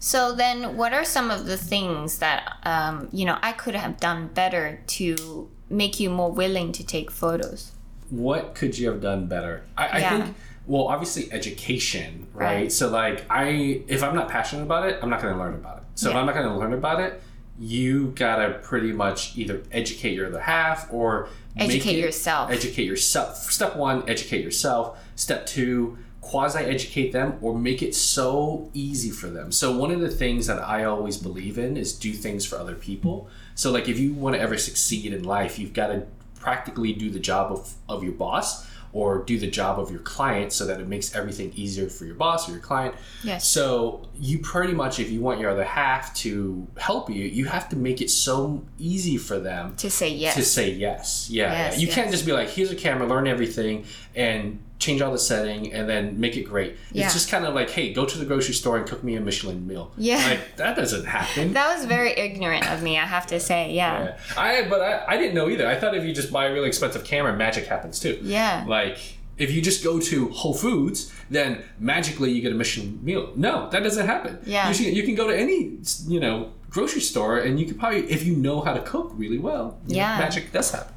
So 0.00 0.34
then, 0.34 0.76
what 0.76 0.92
are 0.92 1.04
some 1.04 1.30
of 1.30 1.46
the 1.46 1.56
things 1.56 2.18
that 2.18 2.58
um, 2.64 3.08
you 3.12 3.24
know 3.24 3.38
I 3.42 3.52
could 3.52 3.74
have 3.74 3.98
done 3.98 4.28
better 4.28 4.80
to 4.86 5.50
make 5.70 6.00
you 6.00 6.10
more 6.10 6.30
willing 6.30 6.72
to 6.72 6.84
take 6.84 7.10
photos? 7.10 7.72
what 8.10 8.54
could 8.54 8.78
you 8.78 8.88
have 8.90 9.00
done 9.00 9.26
better? 9.26 9.64
I, 9.76 9.88
I 9.88 10.08
think 10.08 10.36
well, 10.66 10.88
obviously 10.88 11.32
education, 11.32 12.26
right? 12.34 12.54
Right. 12.54 12.72
So 12.72 12.88
like 12.88 13.24
I 13.30 13.82
if 13.86 14.02
I'm 14.02 14.14
not 14.14 14.28
passionate 14.28 14.62
about 14.62 14.88
it, 14.88 14.98
I'm 15.02 15.10
not 15.10 15.22
gonna 15.22 15.38
learn 15.38 15.54
about 15.54 15.78
it. 15.78 15.84
So 15.94 16.10
if 16.10 16.16
I'm 16.16 16.26
not 16.26 16.34
gonna 16.34 16.58
learn 16.58 16.72
about 16.72 17.00
it, 17.00 17.22
you 17.58 18.12
gotta 18.14 18.58
pretty 18.62 18.92
much 18.92 19.36
either 19.36 19.62
educate 19.72 20.14
your 20.14 20.26
other 20.26 20.40
half 20.40 20.92
or 20.92 21.28
make 21.56 21.70
Educate 21.70 21.98
it- 21.98 22.02
yourself. 22.02 22.50
Educate 22.50 22.84
yourself. 22.84 23.36
Step 23.50 23.76
one, 23.76 24.08
educate 24.08 24.44
yourself. 24.44 24.98
Step 25.16 25.44
two, 25.46 25.98
quasi 26.20 26.58
educate 26.60 27.10
them 27.12 27.38
or 27.40 27.58
make 27.58 27.82
it 27.82 27.94
so 27.94 28.70
easy 28.74 29.10
for 29.10 29.28
them. 29.28 29.50
So 29.50 29.76
one 29.76 29.90
of 29.90 30.00
the 30.00 30.10
things 30.10 30.46
that 30.46 30.60
I 30.62 30.84
always 30.84 31.16
believe 31.16 31.58
in 31.58 31.76
is 31.76 31.92
do 31.92 32.12
things 32.12 32.44
for 32.44 32.56
other 32.56 32.74
people. 32.74 33.28
So 33.54 33.70
like 33.72 33.88
if 33.88 33.98
you 33.98 34.12
want 34.12 34.36
to 34.36 34.40
ever 34.40 34.56
succeed 34.58 35.12
in 35.12 35.24
life, 35.24 35.58
you've 35.58 35.72
got 35.72 35.88
to 35.88 36.06
practically 36.38 36.92
do 36.92 37.10
the 37.10 37.18
job 37.18 37.50
of, 37.50 37.74
of 37.88 38.04
your 38.04 38.12
boss 38.12 38.67
or 38.92 39.18
do 39.24 39.38
the 39.38 39.46
job 39.46 39.78
of 39.78 39.90
your 39.90 40.00
client 40.00 40.52
so 40.52 40.64
that 40.66 40.80
it 40.80 40.88
makes 40.88 41.14
everything 41.14 41.52
easier 41.54 41.88
for 41.88 42.04
your 42.04 42.14
boss 42.14 42.48
or 42.48 42.52
your 42.52 42.60
client. 42.60 42.94
Yes. 43.22 43.46
So 43.46 44.06
you 44.18 44.38
pretty 44.38 44.72
much 44.72 44.98
if 44.98 45.10
you 45.10 45.20
want 45.20 45.40
your 45.40 45.50
other 45.50 45.64
half 45.64 46.14
to 46.16 46.66
help 46.78 47.10
you, 47.10 47.24
you 47.24 47.44
have 47.46 47.68
to 47.68 47.76
make 47.76 48.00
it 48.00 48.10
so 48.10 48.64
easy 48.78 49.16
for 49.18 49.38
them 49.38 49.74
To 49.76 49.90
say 49.90 50.08
yes. 50.08 50.34
to 50.34 50.42
say 50.44 50.70
yes. 50.70 51.28
Yeah. 51.30 51.50
Yes, 51.52 51.74
yeah. 51.74 51.80
You 51.86 51.92
can't 51.92 52.10
just 52.10 52.24
be 52.26 52.32
like, 52.32 52.48
here's 52.48 52.70
a 52.70 52.76
camera, 52.76 53.06
learn 53.06 53.26
everything, 53.26 53.84
and 54.18 54.58
change 54.78 55.00
all 55.02 55.10
the 55.12 55.18
setting 55.18 55.72
and 55.72 55.88
then 55.88 56.20
make 56.20 56.36
it 56.36 56.44
great. 56.44 56.76
Yeah. 56.92 57.04
It's 57.04 57.14
just 57.14 57.28
kind 57.30 57.44
of 57.44 57.54
like, 57.54 57.70
hey, 57.70 57.92
go 57.92 58.04
to 58.04 58.18
the 58.18 58.24
grocery 58.24 58.54
store 58.54 58.76
and 58.76 58.86
cook 58.86 59.02
me 59.02 59.16
a 59.16 59.20
Michelin 59.20 59.66
meal. 59.66 59.90
Yeah. 59.96 60.18
Like, 60.28 60.56
that 60.56 60.76
doesn't 60.76 61.04
happen. 61.04 61.52
that 61.54 61.74
was 61.74 61.84
very 61.86 62.12
ignorant 62.12 62.70
of 62.70 62.82
me, 62.82 62.96
I 62.98 63.04
have 63.06 63.26
to 63.28 63.40
say. 63.40 63.72
Yeah. 63.72 64.04
Yeah. 64.04 64.16
I 64.36 64.68
but 64.68 64.80
I, 64.80 65.04
I 65.14 65.16
didn't 65.16 65.34
know 65.34 65.48
either. 65.48 65.66
I 65.66 65.76
thought 65.80 65.96
if 65.96 66.04
you 66.04 66.12
just 66.12 66.30
buy 66.32 66.46
a 66.46 66.52
really 66.52 66.68
expensive 66.68 67.04
camera, 67.04 67.34
magic 67.36 67.66
happens 67.66 67.98
too. 67.98 68.18
Yeah. 68.22 68.64
Like 68.68 68.98
if 69.36 69.52
you 69.52 69.60
just 69.62 69.82
go 69.84 69.98
to 70.00 70.28
Whole 70.30 70.54
Foods, 70.54 71.12
then 71.30 71.62
magically 71.80 72.30
you 72.32 72.40
get 72.42 72.52
a 72.52 72.56
Michelin 72.56 72.98
meal. 73.04 73.32
No, 73.36 73.68
that 73.70 73.82
doesn't 73.82 74.06
happen. 74.06 74.38
Yeah. 74.44 74.68
You, 74.68 74.74
should- 74.74 74.86
you 74.96 75.02
can 75.02 75.14
go 75.16 75.26
to 75.28 75.36
any 75.36 75.78
you 76.06 76.20
know 76.20 76.52
grocery 76.70 77.00
store 77.00 77.38
and 77.38 77.58
you 77.58 77.66
can 77.66 77.76
probably 77.78 78.00
if 78.10 78.24
you 78.26 78.36
know 78.36 78.60
how 78.60 78.74
to 78.74 78.82
cook 78.82 79.10
really 79.16 79.38
well. 79.38 79.80
you 79.88 79.94
know, 79.94 80.00
Yeah. 80.02 80.18
magic 80.18 80.52
does 80.52 80.70
happen. 80.70 80.94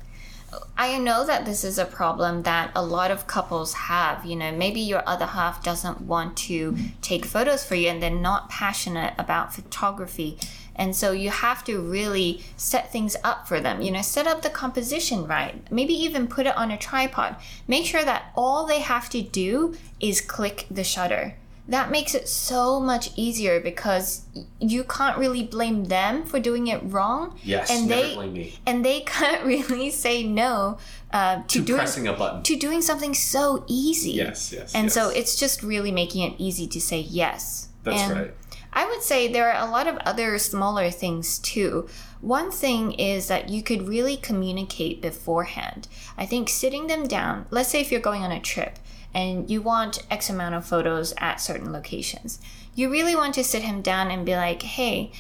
I 0.78 0.98
know 0.98 1.26
that 1.26 1.46
this 1.46 1.64
is 1.64 1.78
a 1.78 1.86
problem 1.86 2.44
that 2.44 2.72
a 2.76 2.84
lot 2.84 3.12
of 3.12 3.28
couples 3.28 3.74
have. 3.74 4.26
You 4.26 4.36
know, 4.36 4.52
maybe 4.52 4.80
your 4.80 5.04
other 5.08 5.28
half 5.28 5.64
doesn't 5.64 6.02
want 6.02 6.36
to 6.38 6.76
take 7.02 7.26
photos 7.26 7.64
for 7.64 7.76
you 7.76 7.90
and 7.90 8.02
they're 8.02 8.10
not 8.10 8.50
passionate 8.50 9.14
about 9.18 9.54
photography. 9.54 10.38
And 10.76 10.96
so 10.96 11.12
you 11.12 11.30
have 11.30 11.64
to 11.66 11.80
really 11.80 12.44
set 12.58 12.92
things 12.92 13.16
up 13.24 13.48
for 13.48 13.60
them. 13.60 13.82
You 13.82 13.92
know, 13.92 14.02
set 14.02 14.28
up 14.28 14.42
the 14.42 14.50
composition 14.50 15.28
right. 15.28 15.62
Maybe 15.72 15.94
even 15.94 16.28
put 16.28 16.48
it 16.48 16.58
on 16.58 16.72
a 16.72 16.78
tripod. 16.78 17.36
Make 17.68 17.86
sure 17.86 18.04
that 18.04 18.32
all 18.36 18.66
they 18.66 18.80
have 18.80 19.10
to 19.12 19.22
do 19.22 19.76
is 20.00 20.22
click 20.22 20.66
the 20.72 20.84
shutter. 20.84 21.36
That 21.68 21.92
makes 21.92 22.16
it 22.16 22.28
so 22.28 22.80
much 22.80 23.12
easier 23.16 23.60
because 23.62 24.24
you 24.60 24.84
can't 24.84 25.18
really 25.18 25.44
blame 25.44 25.86
them 25.86 26.26
for 26.26 26.40
doing 26.40 26.68
it 26.68 26.82
wrong. 26.84 27.38
Yes, 27.44 27.70
and 27.72 27.90
they 27.90 28.16
blame 28.16 28.34
me. 28.34 28.56
and 28.66 28.84
they 28.84 29.02
can't 29.06 29.46
really 29.46 29.90
say 29.92 30.24
no 30.24 30.78
uh, 31.12 31.44
to, 31.44 31.60
To 31.60 31.62
doing 31.62 31.78
pressing 31.78 32.08
a 32.08 32.14
button. 32.14 32.44
to 32.44 32.56
doing 32.58 32.82
something 32.82 33.14
so 33.14 33.64
easy. 33.68 34.12
Yes, 34.12 34.52
yes, 34.52 34.74
And 34.76 34.92
so 34.92 35.10
it's 35.10 35.36
just 35.36 35.64
really 35.64 35.92
making 35.92 36.24
it 36.30 36.34
easy 36.38 36.68
to 36.68 36.82
say 36.82 37.00
yes. 37.00 37.70
That's 37.84 38.02
And 38.02 38.12
right. 38.20 38.34
I 38.74 38.86
would 38.86 39.02
say 39.04 39.28
there 39.32 39.52
are 39.52 39.66
a 39.68 39.70
lot 39.70 39.88
of 39.88 39.98
other 39.98 40.38
smaller 40.40 40.90
things 40.90 41.40
too. 41.40 41.88
One 42.22 42.52
thing 42.52 42.94
is 42.94 43.28
that 43.28 43.50
you 43.50 43.62
could 43.64 43.88
really 43.88 44.16
communicate 44.18 45.02
beforehand. 45.02 45.88
I 46.18 46.26
think 46.26 46.50
sitting 46.50 46.88
them 46.88 47.08
down, 47.08 47.48
let's 47.50 47.70
say 47.70 47.82
if 47.82 47.92
you're 47.92 48.00
going 48.02 48.24
on 48.24 48.32
a 48.32 48.40
trip 48.40 48.78
and 49.14 49.50
you 49.50 49.62
want 49.62 50.06
X 50.10 50.30
amount 50.30 50.56
of 50.56 50.66
photos 50.66 51.14
at 51.18 51.42
certain 51.42 51.72
locations, 51.72 52.40
you 52.76 52.90
really 52.90 53.16
want 53.16 53.34
to 53.36 53.44
sit 53.44 53.64
him 53.64 53.82
down 53.82 54.10
and 54.12 54.26
be 54.26 54.36
like, 54.36 54.62
hey, 54.62 55.12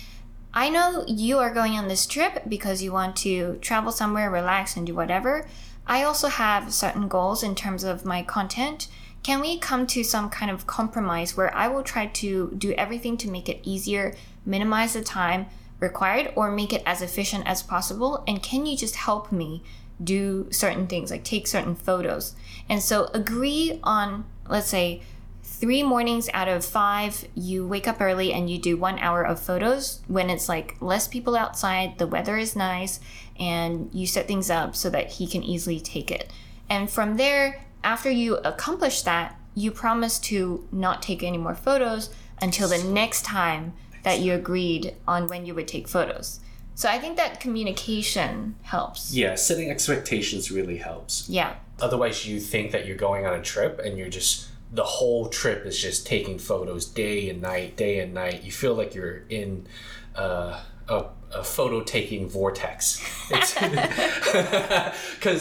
I 0.53 0.69
know 0.69 1.05
you 1.07 1.39
are 1.39 1.53
going 1.53 1.73
on 1.73 1.87
this 1.87 2.05
trip 2.05 2.43
because 2.47 2.83
you 2.83 2.91
want 2.91 3.15
to 3.17 3.57
travel 3.61 3.91
somewhere, 3.91 4.29
relax, 4.29 4.75
and 4.75 4.85
do 4.85 4.93
whatever. 4.93 5.47
I 5.87 6.03
also 6.03 6.27
have 6.27 6.73
certain 6.73 7.07
goals 7.07 7.43
in 7.43 7.55
terms 7.55 7.83
of 7.83 8.05
my 8.05 8.21
content. 8.23 8.87
Can 9.23 9.39
we 9.39 9.57
come 9.59 9.87
to 9.87 10.03
some 10.03 10.29
kind 10.29 10.51
of 10.51 10.67
compromise 10.67 11.37
where 11.37 11.53
I 11.55 11.67
will 11.67 11.83
try 11.83 12.07
to 12.07 12.53
do 12.57 12.73
everything 12.73 13.17
to 13.17 13.29
make 13.29 13.47
it 13.47 13.61
easier, 13.63 14.15
minimize 14.45 14.93
the 14.93 15.01
time 15.01 15.47
required, 15.79 16.31
or 16.35 16.51
make 16.51 16.73
it 16.73 16.83
as 16.85 17.01
efficient 17.01 17.47
as 17.47 17.63
possible? 17.63 18.23
And 18.27 18.43
can 18.43 18.65
you 18.65 18.75
just 18.75 18.95
help 18.95 19.31
me 19.31 19.63
do 20.03 20.47
certain 20.51 20.87
things, 20.87 21.11
like 21.11 21.23
take 21.23 21.47
certain 21.47 21.75
photos? 21.75 22.35
And 22.69 22.81
so 22.81 23.09
agree 23.13 23.79
on, 23.83 24.25
let's 24.47 24.67
say, 24.67 25.01
three 25.43 25.83
mornings 25.83 26.29
out 26.33 26.47
of 26.47 26.65
five, 26.65 27.27
you 27.35 27.67
wake 27.67 27.87
up 27.87 28.01
early 28.01 28.33
and 28.33 28.49
you 28.49 28.57
do 28.57 28.75
one 28.75 28.97
hour 28.99 29.23
of 29.23 29.39
photos 29.39 30.01
when 30.07 30.29
it's 30.29 30.49
like 30.49 30.75
less 30.81 31.07
people 31.07 31.35
outside, 31.35 31.97
the 31.99 32.07
weather 32.07 32.37
is 32.37 32.55
nice, 32.55 32.99
and 33.39 33.89
you 33.93 34.07
set 34.07 34.27
things 34.27 34.49
up 34.49 34.75
so 34.75 34.89
that 34.89 35.11
he 35.13 35.27
can 35.27 35.43
easily 35.43 35.79
take 35.79 36.09
it. 36.09 36.31
And 36.69 36.89
from 36.89 37.17
there, 37.17 37.63
after 37.83 38.09
you 38.09 38.37
accomplish 38.37 39.01
that, 39.03 39.37
you 39.53 39.69
promise 39.69 40.17
to 40.19 40.67
not 40.71 41.01
take 41.01 41.21
any 41.21 41.37
more 41.37 41.55
photos 41.55 42.09
until 42.41 42.67
the 42.69 42.83
next 42.83 43.23
time 43.23 43.73
that 44.03 44.19
you 44.19 44.33
agreed 44.33 44.95
on 45.07 45.27
when 45.27 45.45
you 45.45 45.53
would 45.53 45.67
take 45.67 45.87
photos. 45.87 46.39
So 46.81 46.89
I 46.89 46.97
think 46.97 47.17
that 47.17 47.39
communication 47.39 48.55
helps. 48.63 49.13
Yeah, 49.13 49.35
setting 49.35 49.69
expectations 49.69 50.49
really 50.49 50.77
helps. 50.77 51.29
Yeah. 51.29 51.53
Otherwise, 51.79 52.25
you 52.25 52.39
think 52.39 52.71
that 52.71 52.87
you're 52.87 52.97
going 52.97 53.23
on 53.23 53.35
a 53.35 53.41
trip 53.43 53.79
and 53.85 53.99
you're 53.99 54.09
just 54.09 54.47
the 54.73 54.83
whole 54.83 55.29
trip 55.29 55.67
is 55.67 55.79
just 55.79 56.07
taking 56.07 56.39
photos 56.39 56.87
day 56.87 57.29
and 57.29 57.39
night, 57.39 57.77
day 57.77 57.99
and 57.99 58.15
night. 58.15 58.41
You 58.41 58.51
feel 58.51 58.73
like 58.73 58.95
you're 58.95 59.21
in 59.29 59.67
uh, 60.15 60.59
a, 60.89 61.05
a 61.31 61.43
photo 61.43 61.81
taking 61.81 62.27
vortex. 62.27 62.99
Because, 63.29 63.53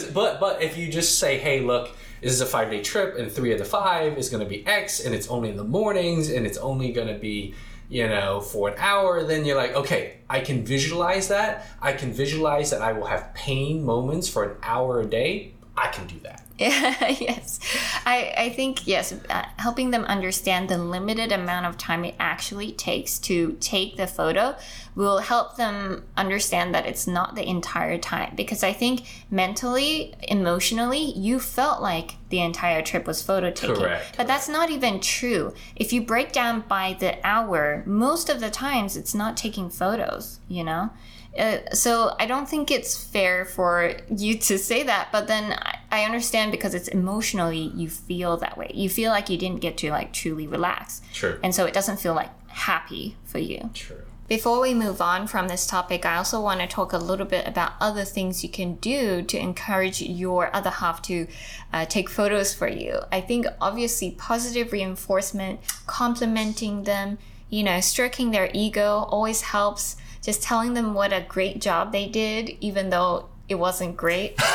but 0.13 0.39
but 0.39 0.61
if 0.61 0.77
you 0.77 0.91
just 0.91 1.17
say, 1.17 1.39
hey, 1.39 1.61
look. 1.61 1.89
This 2.21 2.33
is 2.33 2.41
a 2.41 2.45
five 2.45 2.69
day 2.69 2.83
trip, 2.83 3.17
and 3.17 3.31
three 3.31 3.51
of 3.51 3.57
the 3.57 3.65
five 3.65 4.19
is 4.19 4.29
going 4.29 4.43
to 4.43 4.47
be 4.47 4.63
X, 4.67 5.03
and 5.03 5.15
it's 5.15 5.27
only 5.27 5.49
in 5.49 5.57
the 5.57 5.63
mornings, 5.63 6.29
and 6.29 6.45
it's 6.45 6.59
only 6.59 6.91
going 6.91 7.07
to 7.07 7.17
be 7.17 7.55
you 7.91 8.07
know, 8.07 8.39
for 8.39 8.69
an 8.69 8.75
hour, 8.77 9.21
then 9.25 9.43
you're 9.43 9.57
like, 9.57 9.75
okay, 9.75 10.13
I 10.29 10.39
can 10.39 10.63
visualize 10.63 11.27
that. 11.27 11.67
I 11.81 11.91
can 11.91 12.13
visualize 12.13 12.71
that 12.71 12.81
I 12.81 12.93
will 12.93 13.05
have 13.05 13.33
pain 13.33 13.83
moments 13.83 14.29
for 14.29 14.45
an 14.45 14.55
hour 14.63 15.01
a 15.01 15.05
day. 15.05 15.51
I 15.75 15.89
can 15.89 16.07
do 16.07 16.17
that. 16.23 16.41
Yes. 17.21 17.59
I, 18.05 18.33
I 18.37 18.49
think, 18.49 18.87
yes, 18.87 19.13
uh, 19.29 19.45
helping 19.57 19.91
them 19.91 20.03
understand 20.05 20.69
the 20.69 20.77
limited 20.77 21.31
amount 21.31 21.65
of 21.65 21.77
time 21.77 22.05
it 22.05 22.15
actually 22.19 22.71
takes 22.71 23.19
to 23.19 23.57
take 23.59 23.97
the 23.97 24.07
photo 24.07 24.55
will 24.95 25.19
help 25.19 25.55
them 25.55 26.03
understand 26.17 26.75
that 26.75 26.85
it's 26.85 27.07
not 27.07 27.35
the 27.35 27.47
entire 27.47 27.97
time. 27.97 28.33
Because 28.35 28.63
I 28.63 28.73
think 28.73 29.07
mentally, 29.29 30.13
emotionally, 30.23 31.11
you 31.17 31.39
felt 31.39 31.81
like 31.81 32.15
the 32.29 32.41
entire 32.41 32.81
trip 32.81 33.07
was 33.07 33.21
photo 33.21 33.51
taking. 33.51 33.75
Correct, 33.75 34.17
But 34.17 34.27
that's 34.27 34.49
not 34.49 34.69
even 34.69 34.99
true. 34.99 35.53
If 35.75 35.93
you 35.93 36.01
break 36.01 36.31
down 36.31 36.61
by 36.67 36.95
the 36.99 37.25
hour, 37.25 37.83
most 37.85 38.29
of 38.29 38.39
the 38.39 38.49
times 38.49 38.97
it's 38.97 39.15
not 39.15 39.37
taking 39.37 39.69
photos, 39.69 40.39
you 40.47 40.63
know? 40.63 40.91
Uh, 41.37 41.59
so 41.73 42.13
I 42.19 42.25
don't 42.25 42.47
think 42.47 42.69
it's 42.69 43.01
fair 43.01 43.45
for 43.45 43.93
you 44.13 44.37
to 44.37 44.57
say 44.57 44.83
that, 44.83 45.09
but 45.11 45.27
then 45.27 45.53
I, 45.53 45.79
I 45.91 46.03
understand 46.03 46.51
because 46.51 46.73
it's 46.73 46.89
emotionally 46.89 47.71
you 47.75 47.89
feel 47.89 48.37
that 48.37 48.57
way. 48.57 48.71
You 48.73 48.89
feel 48.89 49.11
like 49.11 49.29
you 49.29 49.37
didn't 49.37 49.61
get 49.61 49.77
to 49.77 49.91
like 49.91 50.11
truly 50.11 50.45
relax, 50.47 51.01
True. 51.13 51.39
and 51.41 51.55
so 51.55 51.65
it 51.65 51.73
doesn't 51.73 51.99
feel 52.01 52.13
like 52.13 52.29
happy 52.49 53.15
for 53.23 53.39
you. 53.39 53.69
True. 53.73 54.01
Before 54.27 54.61
we 54.61 54.73
move 54.73 55.01
on 55.01 55.27
from 55.27 55.49
this 55.49 55.67
topic, 55.67 56.05
I 56.05 56.15
also 56.15 56.39
want 56.39 56.61
to 56.61 56.67
talk 56.67 56.93
a 56.93 56.97
little 56.97 57.25
bit 57.25 57.45
about 57.45 57.73
other 57.81 58.05
things 58.05 58.43
you 58.43 58.49
can 58.49 58.75
do 58.75 59.21
to 59.23 59.37
encourage 59.37 60.01
your 60.01 60.55
other 60.55 60.69
half 60.69 61.01
to 61.01 61.27
uh, 61.73 61.83
take 61.85 62.09
photos 62.09 62.53
for 62.53 62.69
you. 62.69 62.99
I 63.11 63.19
think 63.19 63.45
obviously 63.59 64.11
positive 64.11 64.71
reinforcement, 64.71 65.59
complimenting 65.85 66.83
them, 66.83 67.17
you 67.49 67.61
know, 67.63 67.81
stroking 67.81 68.31
their 68.31 68.49
ego 68.53 69.05
always 69.09 69.41
helps. 69.41 69.97
Just 70.21 70.43
telling 70.43 70.73
them 70.73 70.93
what 70.93 71.11
a 71.11 71.25
great 71.27 71.61
job 71.61 71.91
they 71.91 72.07
did, 72.07 72.57
even 72.61 72.89
though 72.89 73.29
it 73.49 73.55
wasn't 73.55 73.97
great. 73.97 74.39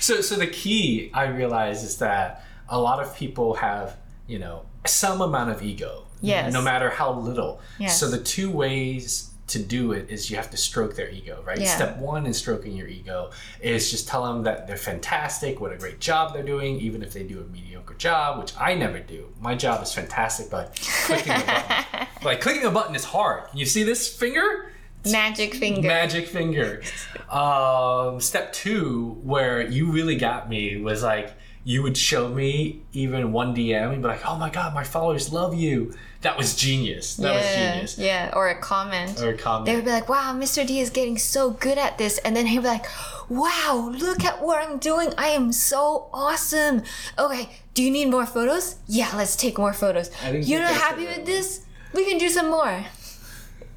So, 0.00 0.20
so 0.20 0.36
the 0.36 0.46
key 0.46 1.10
I 1.12 1.26
realize 1.26 1.82
is 1.82 1.98
that 1.98 2.44
a 2.68 2.78
lot 2.78 3.02
of 3.02 3.16
people 3.16 3.54
have, 3.54 3.96
you 4.28 4.38
know, 4.38 4.62
some 4.86 5.20
amount 5.20 5.50
of 5.50 5.62
ego. 5.62 6.04
Yes. 6.20 6.52
No 6.52 6.62
matter 6.62 6.90
how 6.90 7.12
little. 7.12 7.60
Yes. 7.78 7.98
So 7.98 8.08
the 8.08 8.18
two 8.18 8.48
ways 8.50 9.30
to 9.48 9.58
do 9.60 9.92
it 9.92 10.10
is 10.10 10.30
you 10.30 10.36
have 10.36 10.50
to 10.50 10.56
stroke 10.56 10.96
their 10.96 11.08
ego, 11.08 11.42
right? 11.46 11.60
Yeah. 11.60 11.74
Step 11.74 11.98
one 11.98 12.26
in 12.26 12.34
stroking 12.34 12.76
your 12.76 12.88
ego 12.88 13.30
is 13.60 13.90
just 13.90 14.08
tell 14.08 14.24
them 14.24 14.42
that 14.42 14.66
they're 14.66 14.76
fantastic, 14.76 15.60
what 15.60 15.72
a 15.72 15.76
great 15.76 16.00
job 16.00 16.32
they're 16.32 16.42
doing, 16.42 16.80
even 16.80 17.02
if 17.02 17.12
they 17.12 17.22
do 17.22 17.40
a 17.40 17.44
mediocre 17.44 17.94
job, 17.94 18.40
which 18.40 18.52
I 18.58 18.74
never 18.74 18.98
do. 18.98 19.28
My 19.40 19.54
job 19.54 19.82
is 19.82 19.92
fantastic, 19.92 20.50
but 20.50 20.76
clicking 21.04 21.32
a 21.32 21.38
button, 21.38 22.06
like 22.24 22.40
clicking 22.40 22.64
a 22.64 22.70
button 22.70 22.96
is 22.96 23.04
hard. 23.04 23.44
You 23.54 23.66
see 23.66 23.84
this 23.84 24.12
finger? 24.12 24.72
Magic 25.10 25.54
finger. 25.54 25.86
Magic 25.86 26.26
finger. 26.26 26.82
Um, 27.30 28.20
step 28.20 28.52
two, 28.52 29.20
where 29.22 29.62
you 29.62 29.92
really 29.92 30.16
got 30.16 30.48
me, 30.48 30.80
was 30.80 31.04
like 31.04 31.32
you 31.66 31.82
would 31.82 31.98
show 31.98 32.28
me 32.28 32.80
even 32.92 33.32
one 33.32 33.52
DM 33.52 33.92
and 33.92 34.00
be 34.00 34.06
like, 34.06 34.24
"Oh 34.24 34.36
my 34.36 34.48
god, 34.48 34.72
my 34.72 34.84
followers 34.84 35.32
love 35.32 35.52
you." 35.52 35.92
That 36.20 36.38
was 36.38 36.54
genius. 36.54 37.16
That 37.16 37.34
was 37.34 37.44
genius. 37.56 37.98
yeah, 37.98 38.30
or 38.34 38.48
a 38.48 38.54
comment. 38.54 39.20
Or 39.20 39.30
a 39.30 39.36
comment. 39.36 39.66
They 39.66 39.74
would 39.74 39.84
be 39.84 39.90
like, 39.90 40.08
"Wow, 40.08 40.32
Mr. 40.32 40.64
D 40.64 40.78
is 40.78 40.90
getting 40.90 41.18
so 41.18 41.50
good 41.50 41.76
at 41.76 41.98
this," 41.98 42.18
and 42.18 42.36
then 42.36 42.46
he'd 42.46 42.60
be 42.60 42.68
like, 42.68 42.86
"Wow, 43.28 43.92
look 43.92 44.24
at 44.24 44.40
what 44.40 44.62
I'm 44.62 44.78
doing! 44.78 45.12
I 45.18 45.30
am 45.30 45.50
so 45.50 46.08
awesome." 46.12 46.84
Okay, 47.18 47.50
do 47.74 47.82
you 47.82 47.90
need 47.90 48.10
more 48.10 48.26
photos? 48.26 48.76
Yeah, 48.86 49.10
let's 49.16 49.34
take 49.34 49.58
more 49.58 49.72
photos. 49.72 50.08
You're 50.32 50.60
not 50.60 50.72
happy 50.72 51.06
with 51.06 51.26
this? 51.26 51.66
We 51.92 52.04
can 52.08 52.18
do 52.18 52.28
some 52.28 52.48
more. 52.48 52.84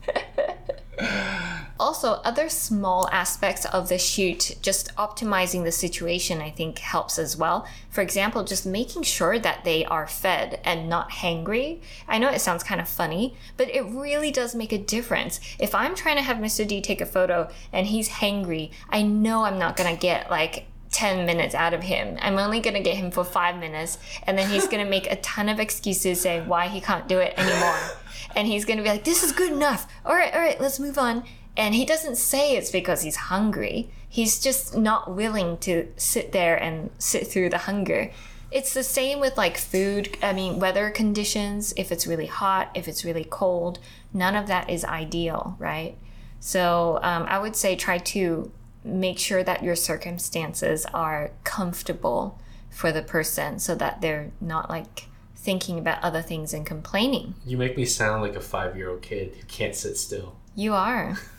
also, 1.80 2.14
other 2.26 2.50
small 2.50 3.08
aspects 3.12 3.66
of 3.66 3.90
the 3.90 3.98
shoot, 3.98 4.58
just 4.62 4.94
optimizing 4.96 5.64
the 5.64 5.72
situation, 5.72 6.42
I 6.42 6.52
think 6.52 6.80
helps 6.80 7.18
as 7.18 7.38
well. 7.38 7.66
For 7.90 8.02
example, 8.02 8.44
just 8.44 8.66
making 8.66 9.04
sure 9.04 9.40
that 9.40 9.64
they 9.64 9.86
are 9.86 10.08
fed 10.08 10.60
and 10.64 10.90
not 10.90 11.10
hangry. 11.12 11.80
I 12.08 12.18
know 12.18 12.30
it 12.30 12.42
sounds 12.42 12.64
kind 12.64 12.82
of 12.82 12.90
funny, 12.90 13.36
but 13.58 13.70
it 13.74 13.86
really 13.86 14.32
does 14.32 14.54
make 14.54 14.74
a 14.74 14.78
difference. 14.78 15.40
If 15.58 15.74
I'm 15.74 15.96
trying 15.96 16.18
to 16.18 16.22
have 16.22 16.38
Mr. 16.38 16.68
D 16.68 16.82
take 16.82 17.02
a 17.02 17.06
photo 17.06 17.50
and 17.72 17.88
he's 17.88 18.10
hangry, 18.10 18.72
I 18.90 19.02
know 19.02 19.44
I'm 19.46 19.58
not 19.58 19.78
gonna 19.78 19.96
get 19.96 20.30
like 20.30 20.66
10 20.92 21.26
minutes 21.26 21.56
out 21.56 21.74
of 21.74 21.84
him. 21.84 22.18
I'm 22.22 22.38
only 22.38 22.60
going 22.60 22.74
to 22.74 22.82
get 22.82 22.96
him 22.96 23.12
for 23.12 23.24
five 23.24 23.58
minutes, 23.58 24.00
and 24.24 24.38
then 24.38 24.50
he's 24.50 24.68
going 24.68 24.84
to 24.84 24.90
make 24.90 25.10
a 25.10 25.18
ton 25.18 25.48
of 25.48 25.60
excuses 25.60 26.22
saying 26.22 26.48
why 26.48 26.68
he 26.68 26.82
can't 26.82 27.08
do 27.08 27.20
it 27.20 27.36
anymore. 27.38 27.78
and 28.36 28.48
he's 28.48 28.66
going 28.66 28.78
to 28.78 28.84
be 28.84 28.90
like, 28.90 29.04
This 29.04 29.24
is 29.24 29.32
good 29.32 29.52
enough. 29.52 29.88
All 30.06 30.16
right, 30.16 30.34
all 30.34 30.40
right, 30.40 30.60
let's 30.60 30.80
move 30.80 30.98
on. 30.98 31.24
And 31.60 31.76
he 31.76 31.84
doesn't 31.84 32.16
say 32.16 32.56
it's 32.56 32.72
because 32.72 33.02
he's 33.02 33.18
hungry, 33.18 33.90
he's 34.08 34.40
just 34.40 34.78
not 34.78 35.14
willing 35.14 35.58
to 35.58 35.92
sit 35.98 36.32
there 36.32 36.56
and 36.56 36.90
sit 36.98 37.28
through 37.28 37.50
the 37.50 37.58
hunger. 37.58 38.12
It's 38.50 38.74
the 38.74 38.82
same 38.82 39.20
with 39.20 39.36
like 39.36 39.58
food, 39.58 40.18
I 40.24 40.32
mean, 40.32 40.60
weather 40.62 40.90
conditions, 40.90 41.74
if 41.76 41.92
it's 41.92 42.08
really 42.08 42.28
hot, 42.28 42.72
if 42.76 42.88
it's 42.88 43.04
really 43.04 43.26
cold, 43.26 43.80
none 44.14 44.38
of 44.38 44.48
that 44.48 44.70
is 44.70 44.86
ideal, 44.86 45.58
right? 45.60 45.98
So 46.40 46.98
um, 47.04 47.24
I 47.24 47.38
would 47.40 47.58
say 47.58 47.76
try 47.76 47.98
to 47.98 48.50
make 48.86 49.20
sure 49.20 49.44
that 49.44 49.62
your 49.62 49.76
circumstances 49.76 50.86
are 50.94 51.32
comfortable 51.44 52.40
for 52.70 52.94
the 52.94 53.02
person 53.02 53.60
so 53.60 53.76
that 53.76 54.00
they're 54.00 54.32
not 54.40 54.70
like 54.70 55.08
thinking 55.36 55.78
about 55.78 56.02
other 56.02 56.22
things 56.22 56.54
and 56.54 56.66
complaining. 56.66 57.36
You 57.46 57.58
make 57.58 57.76
me 57.76 57.84
sound 57.84 58.22
like 58.22 58.38
a 58.38 58.42
five 58.42 58.78
year 58.78 58.90
old 58.90 59.02
kid 59.02 59.36
who 59.36 59.46
can't 59.48 59.76
sit 59.76 59.98
still. 59.98 60.38
You 60.56 60.74
are. 60.74 61.20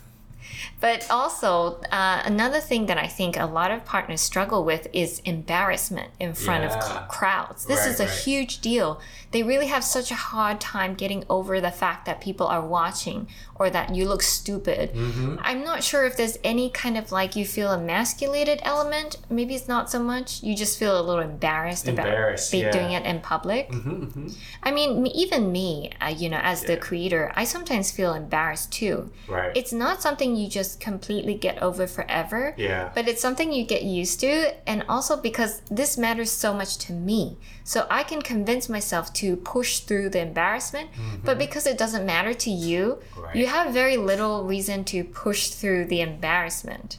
But 0.79 1.05
also, 1.09 1.81
uh, 1.91 2.21
another 2.25 2.59
thing 2.59 2.85
that 2.87 2.97
I 2.97 3.07
think 3.07 3.37
a 3.37 3.45
lot 3.45 3.71
of 3.71 3.85
partners 3.85 4.21
struggle 4.21 4.63
with 4.63 4.87
is 4.93 5.19
embarrassment 5.25 6.11
in 6.19 6.33
front 6.33 6.63
of 6.63 6.71
cl- 6.83 7.05
crowds. 7.09 7.65
This 7.65 7.79
Right, 7.81 7.89
is 7.89 7.99
a 7.99 8.05
right. 8.05 8.13
huge 8.13 8.61
deal. 8.61 8.99
They 9.31 9.43
really 9.43 9.67
have 9.67 9.83
such 9.83 10.11
a 10.11 10.15
hard 10.15 10.59
time 10.59 10.93
getting 10.95 11.23
over 11.29 11.61
the 11.61 11.71
fact 11.71 12.05
that 12.05 12.19
people 12.19 12.47
are 12.47 12.65
watching 12.65 13.27
or 13.55 13.69
that 13.69 13.95
you 13.95 14.07
look 14.07 14.21
stupid. 14.23 14.93
Mm-hmm. 14.93 15.35
I'm 15.41 15.63
not 15.63 15.83
sure 15.83 16.05
if 16.05 16.17
there's 16.17 16.37
any 16.43 16.69
kind 16.69 16.97
of 16.97 17.11
like 17.11 17.35
you 17.35 17.45
feel 17.45 17.71
emasculated 17.71 18.59
element. 18.63 19.17
Maybe 19.29 19.55
it's 19.55 19.67
not 19.67 19.89
so 19.89 19.99
much. 20.01 20.41
You 20.43 20.55
just 20.55 20.77
feel 20.79 20.99
a 20.99 21.03
little 21.03 21.21
embarrassed, 21.21 21.87
Embarrassed, 21.87 22.53
about 22.53 22.59
yeah. 22.63 22.71
doing 22.71 22.91
it 22.91 23.05
in 23.05 23.21
public. 23.21 23.69
Mm-hmm, 23.69 24.27
I 24.63 24.71
mean, 24.71 25.05
even 25.07 25.51
me, 25.51 25.91
uh, 26.01 26.07
you 26.07 26.27
know, 26.29 26.39
as 26.41 26.63
the 26.63 26.75
creator, 26.77 27.31
I 27.35 27.43
sometimes 27.45 27.91
feel 27.91 28.13
embarrassed 28.13 28.71
too. 28.73 29.11
Right. 29.27 29.51
It's 29.55 29.71
not 29.71 30.01
something 30.01 30.30
you 30.35 30.47
just 30.49 30.79
completely 30.79 31.33
get 31.35 31.61
over 31.61 31.87
forever. 31.87 32.53
Yeah. 32.57 32.91
But 32.93 33.07
it's 33.07 33.21
something 33.21 33.51
you 33.51 33.65
get 33.65 33.83
used 33.83 34.19
to, 34.21 34.53
and 34.67 34.83
also 34.89 35.15
because 35.17 35.61
this 35.69 35.97
matters 35.97 36.31
so 36.31 36.53
much 36.53 36.77
to 36.79 36.93
me. 36.93 37.37
So 37.63 37.87
I 37.89 38.03
can 38.03 38.21
convince 38.21 38.69
myself 38.69 39.13
to 39.13 39.35
push 39.37 39.79
through 39.79 40.09
the 40.09 40.21
embarrassment, 40.21 40.89
but 41.23 41.37
because 41.37 41.65
it 41.67 41.77
doesn't 41.77 42.05
matter 42.05 42.33
to 42.33 42.49
you, 42.49 42.99
Mm-hmm. 43.11 43.21
Right. 43.21 43.35
you 43.35 43.47
have 43.47 43.73
very 43.73 43.97
little 43.97 44.43
reason 44.45 44.83
to 44.85 45.03
push 45.03 45.49
through 45.49 45.85
the 45.85 46.01
embarrassment. 46.01 46.97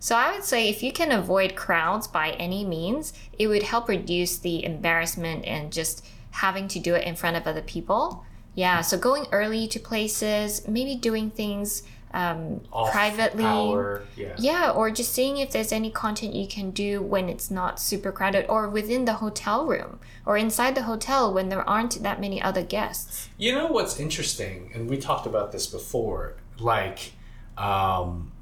So 0.00 0.14
I 0.16 0.32
would 0.32 0.44
say 0.44 0.68
if 0.68 0.82
you 0.82 0.92
can 0.92 1.10
avoid 1.12 1.56
crowds 1.56 2.06
by 2.06 2.30
any 2.32 2.64
means, 2.64 3.12
it 3.38 3.48
would 3.48 3.64
help 3.64 3.88
reduce 3.88 4.38
the 4.38 4.64
embarrassment 4.64 5.44
and 5.44 5.72
just 5.72 6.04
having 6.30 6.68
to 6.68 6.78
do 6.78 6.94
it 6.94 7.04
in 7.04 7.16
front 7.16 7.36
of 7.36 7.46
other 7.46 7.62
people. 7.62 8.24
Yeah, 8.54 8.80
so 8.80 8.96
going 8.98 9.26
early 9.32 9.66
to 9.68 9.78
places, 9.78 10.66
maybe 10.66 10.94
doing 10.96 11.30
things 11.30 11.82
um, 12.14 12.60
privately. 12.90 13.44
hour, 13.44 14.02
yeah. 14.16 14.34
Yeah, 14.38 14.70
or 14.70 14.90
just 14.90 15.12
seeing 15.12 15.36
if 15.38 15.50
there's 15.50 15.72
any 15.72 15.90
content 15.90 16.34
you 16.34 16.46
can 16.48 16.70
do 16.70 17.02
when 17.02 17.28
it's 17.28 17.50
not 17.50 17.78
super 17.80 18.12
crowded, 18.12 18.46
or 18.48 18.68
within 18.68 19.04
the 19.04 19.14
hotel 19.14 19.66
room, 19.66 20.00
or 20.24 20.36
inside 20.36 20.74
the 20.74 20.82
hotel 20.82 21.32
when 21.32 21.48
there 21.48 21.68
aren't 21.68 22.02
that 22.02 22.20
many 22.20 22.40
other 22.40 22.62
guests. 22.62 23.28
You 23.36 23.54
know 23.54 23.66
what's 23.66 23.98
interesting, 24.00 24.70
and 24.74 24.88
we 24.88 24.96
talked 24.98 25.26
about 25.26 25.52
this 25.52 25.66
before. 25.66 26.34
Like, 26.58 27.12
um, 27.56 28.32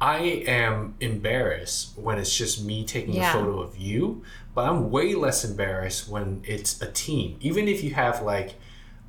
I 0.00 0.18
am 0.46 0.94
embarrassed 1.00 1.92
when 1.96 2.18
it's 2.18 2.36
just 2.36 2.62
me 2.62 2.84
taking 2.84 3.14
Yeah. 3.14 3.30
a 3.30 3.32
photo 3.32 3.60
of 3.60 3.76
you, 3.76 4.22
but 4.54 4.68
I'm 4.68 4.90
way 4.90 5.14
less 5.14 5.44
embarrassed 5.44 6.08
when 6.08 6.42
it's 6.44 6.80
a 6.82 6.90
team. 6.92 7.36
Even 7.40 7.66
if 7.68 7.82
you 7.82 7.94
have 7.94 8.22
like 8.22 8.54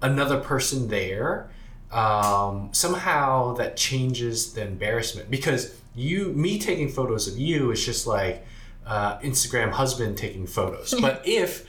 another 0.01 0.39
person 0.39 0.87
there, 0.87 1.49
um, 1.91 2.69
somehow 2.73 3.53
that 3.53 3.77
changes 3.77 4.53
the 4.53 4.61
embarrassment 4.61 5.31
because 5.31 5.75
you, 5.95 6.29
me 6.33 6.59
taking 6.59 6.89
photos 6.89 7.27
of 7.27 7.37
you 7.37 7.71
is 7.71 7.85
just 7.85 8.05
like 8.05 8.45
uh, 8.85 9.17
Instagram 9.19 9.71
husband 9.71 10.17
taking 10.17 10.47
photos. 10.47 10.93
but 11.01 11.21
if 11.25 11.65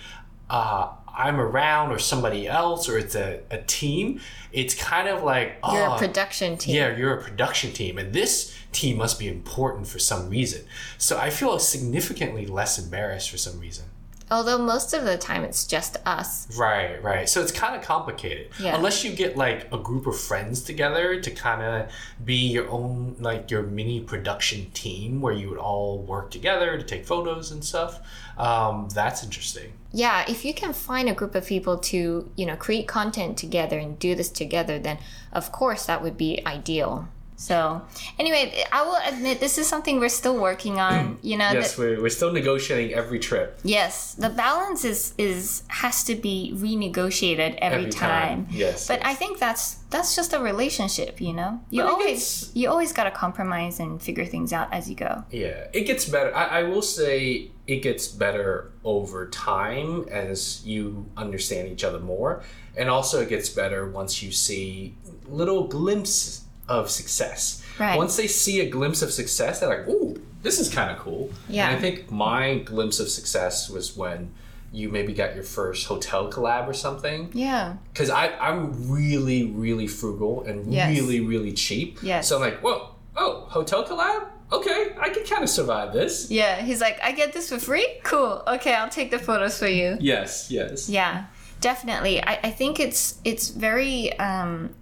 uh, 0.51 0.91
I'm 1.17 1.41
around 1.41 1.93
or 1.93 1.99
somebody 1.99 2.47
else 2.47 2.89
or 2.89 2.99
it's 2.99 3.15
a, 3.15 3.41
a 3.51 3.59
team, 3.63 4.21
it's 4.53 4.75
kind 4.75 5.09
of 5.09 5.23
like 5.23 5.59
You're 5.73 5.89
oh, 5.89 5.95
a 5.95 5.99
production 5.99 6.57
team. 6.57 6.77
yeah, 6.77 6.97
you're 6.97 7.15
a 7.15 7.23
production 7.23 7.73
team, 7.73 7.99
and 7.99 8.13
this 8.13 8.57
team 8.73 8.99
must 8.99 9.19
be 9.19 9.29
important 9.29 9.87
for 9.87 9.99
some 9.99 10.31
reason. 10.31 10.65
So 10.97 11.19
I 11.19 11.31
feel 11.31 11.59
significantly 11.59 12.47
less 12.47 12.79
embarrassed 12.79 13.31
for 13.31 13.37
some 13.37 13.59
reason. 13.59 13.87
Although 14.31 14.59
most 14.59 14.93
of 14.93 15.05
the 15.05 15.17
time 15.17 15.45
it's 15.45 15.67
just 15.67 15.97
us. 16.07 16.47
Right, 16.59 17.03
right. 17.03 17.29
So 17.29 17.41
it's 17.41 17.53
kind 17.53 17.75
of 17.75 17.83
complicated. 17.83 18.49
Yeah. 18.59 18.77
Unless 18.77 19.05
you 19.05 19.13
get 19.13 19.37
like 19.37 19.73
a 19.73 19.79
group 19.79 20.07
of 20.07 20.19
friends 20.19 20.63
together 20.63 21.21
to 21.21 21.31
kind 21.31 21.63
of 21.63 21.91
be 22.25 22.35
your 22.35 22.69
own, 22.69 23.17
like 23.19 23.51
your 23.51 23.63
mini 23.63 24.01
production 24.01 24.71
team 24.73 25.21
where 25.21 25.33
you 25.33 25.49
would 25.51 25.59
all 25.59 25.99
work 25.99 26.31
together 26.31 26.77
to 26.77 26.85
take 26.85 27.07
photos 27.07 27.51
and 27.51 27.65
stuff. 27.65 28.01
Um, 28.37 28.89
that's 28.95 29.25
interesting. 29.25 29.73
Yeah, 29.93 30.25
if 30.29 30.45
you 30.45 30.53
can 30.53 30.73
find 30.73 31.09
a 31.09 31.15
group 31.15 31.35
of 31.35 31.47
people 31.47 31.79
to, 31.79 32.31
you 32.37 32.47
know, 32.47 32.57
create 32.57 32.87
content 32.87 33.39
together 33.39 33.79
and 33.79 33.99
do 33.99 34.15
this 34.15 34.29
together, 34.29 34.79
then 34.79 34.99
of 35.33 35.51
course 35.51 35.87
that 35.87 36.03
would 36.03 36.17
be 36.19 36.45
ideal. 36.45 37.09
So, 37.41 37.83
anyway, 38.19 38.65
I 38.73 38.83
will 38.83 38.99
admit 39.07 39.39
this 39.39 39.59
is 39.59 39.69
something 39.69 40.01
we're 40.01 40.09
still 40.09 40.37
working 40.37 40.81
on. 40.81 41.19
You 41.29 41.37
know, 41.37 41.51
yes, 41.53 41.77
the- 41.77 41.83
we're, 41.83 42.03
we're 42.03 42.09
still 42.21 42.33
negotiating 42.33 42.95
every 42.95 43.19
trip. 43.21 43.61
yes, 43.63 44.15
the 44.15 44.29
balance 44.29 44.85
is 44.85 45.15
is 45.19 45.63
has 45.69 46.03
to 46.05 46.15
be 46.17 46.53
renegotiated 46.57 47.57
every, 47.61 47.79
Every 47.87 47.91
time. 47.91 48.47
time, 48.47 48.47
yes, 48.51 48.89
but 48.89 48.99
yes. 49.01 49.07
I 49.07 49.15
think 49.15 49.39
that's 49.39 49.65
that's 49.91 50.17
just 50.17 50.33
a 50.33 50.41
relationship. 50.41 51.21
You 51.21 51.33
know, 51.33 51.61
you 51.71 51.83
But 51.83 51.93
always 51.93 52.19
gets- 52.19 52.57
you 52.57 52.69
always 52.71 52.93
got 52.93 53.05
to 53.05 53.13
compromise 53.13 53.79
and 53.79 54.03
figure 54.03 54.27
things 54.27 54.53
out 54.53 54.69
as 54.73 54.89
you 54.91 54.97
go. 54.97 55.23
Yeah, 55.31 55.69
it 55.73 55.85
gets 55.87 56.05
better. 56.09 56.35
I, 56.35 56.45
I 56.61 56.63
will 56.65 56.83
say 56.83 57.51
it 57.69 57.81
gets 57.83 58.09
better 58.09 58.73
over 58.83 59.29
time 59.29 60.07
as 60.11 60.65
you 60.67 61.07
understand 61.17 61.69
each 61.69 61.85
other 61.85 62.01
more. 62.01 62.43
And 62.77 62.89
also, 62.89 63.21
it 63.23 63.29
gets 63.29 63.49
better 63.49 63.89
once 63.89 64.23
you 64.23 64.33
see 64.33 64.95
little 65.29 65.67
glimpses 65.69 66.45
of 66.69 66.91
success. 66.91 67.63
Right. 67.79 67.97
Once 67.97 68.17
they 68.17 68.27
see 68.27 68.61
a 68.61 68.69
glimpse 68.69 69.03
of 69.03 69.13
success, 69.13 69.61
they're 69.61 69.69
like, 69.69 69.89
ooh, 69.89 70.21
this 70.43 70.59
is 70.59 70.69
kind 70.69 70.91
of 70.91 70.99
cool. 70.99 71.31
Yeah. 71.49 71.69
And 71.69 71.77
I 71.77 71.81
think 71.81 72.11
my 72.11 72.59
glimpse 72.59 73.01
of 73.01 73.09
success 73.09 73.69
was 73.71 73.97
when 73.97 74.33
you 74.73 74.89
maybe 74.91 75.15
got 75.15 75.35
your 75.35 75.45
first 75.45 75.87
hotel 75.87 76.31
collab 76.31 76.69
or 76.69 76.75
something 76.75 77.31
Yeah. 77.33 77.77
because 77.93 78.11
I'm 78.11 78.91
really, 78.91 79.45
really 79.47 79.87
frugal 79.87 80.43
and 80.45 80.73
Yes. 80.73 80.95
really, 80.95 81.21
really 81.21 81.53
cheap. 81.53 81.99
Yes. 82.03 82.29
So 82.29 82.37
I'm 82.37 82.43
like, 82.43 82.61
whoa, 82.61 82.91
oh, 83.17 83.47
hotel 83.49 83.85
collab? 83.85 84.27
Okay, 84.53 84.95
I 84.99 85.09
can 85.11 85.25
kind 85.25 85.43
of 85.43 85.49
survive 85.51 85.93
this. 85.93 86.31
Yeah, 86.31 86.61
he's 86.63 86.81
like, 86.81 86.99
I 87.03 87.13
get 87.13 87.33
this 87.33 87.49
for 87.51 87.59
free? 87.59 87.87
Cool. 88.03 88.43
Okay, 88.47 88.75
I'll 88.75 88.89
take 88.89 89.11
the 89.11 89.19
photos 89.19 89.59
for 89.59 89.67
you. 89.69 89.97
Yes, 90.01 90.51
yes. 90.51 90.89
Yeah, 90.89 91.25
definitely. 91.61 92.23
I, 92.23 92.39
I 92.45 92.51
think 92.51 92.81
it's 92.81 93.19
it's 93.25 93.49
very 93.51 94.19
um, 94.19 94.75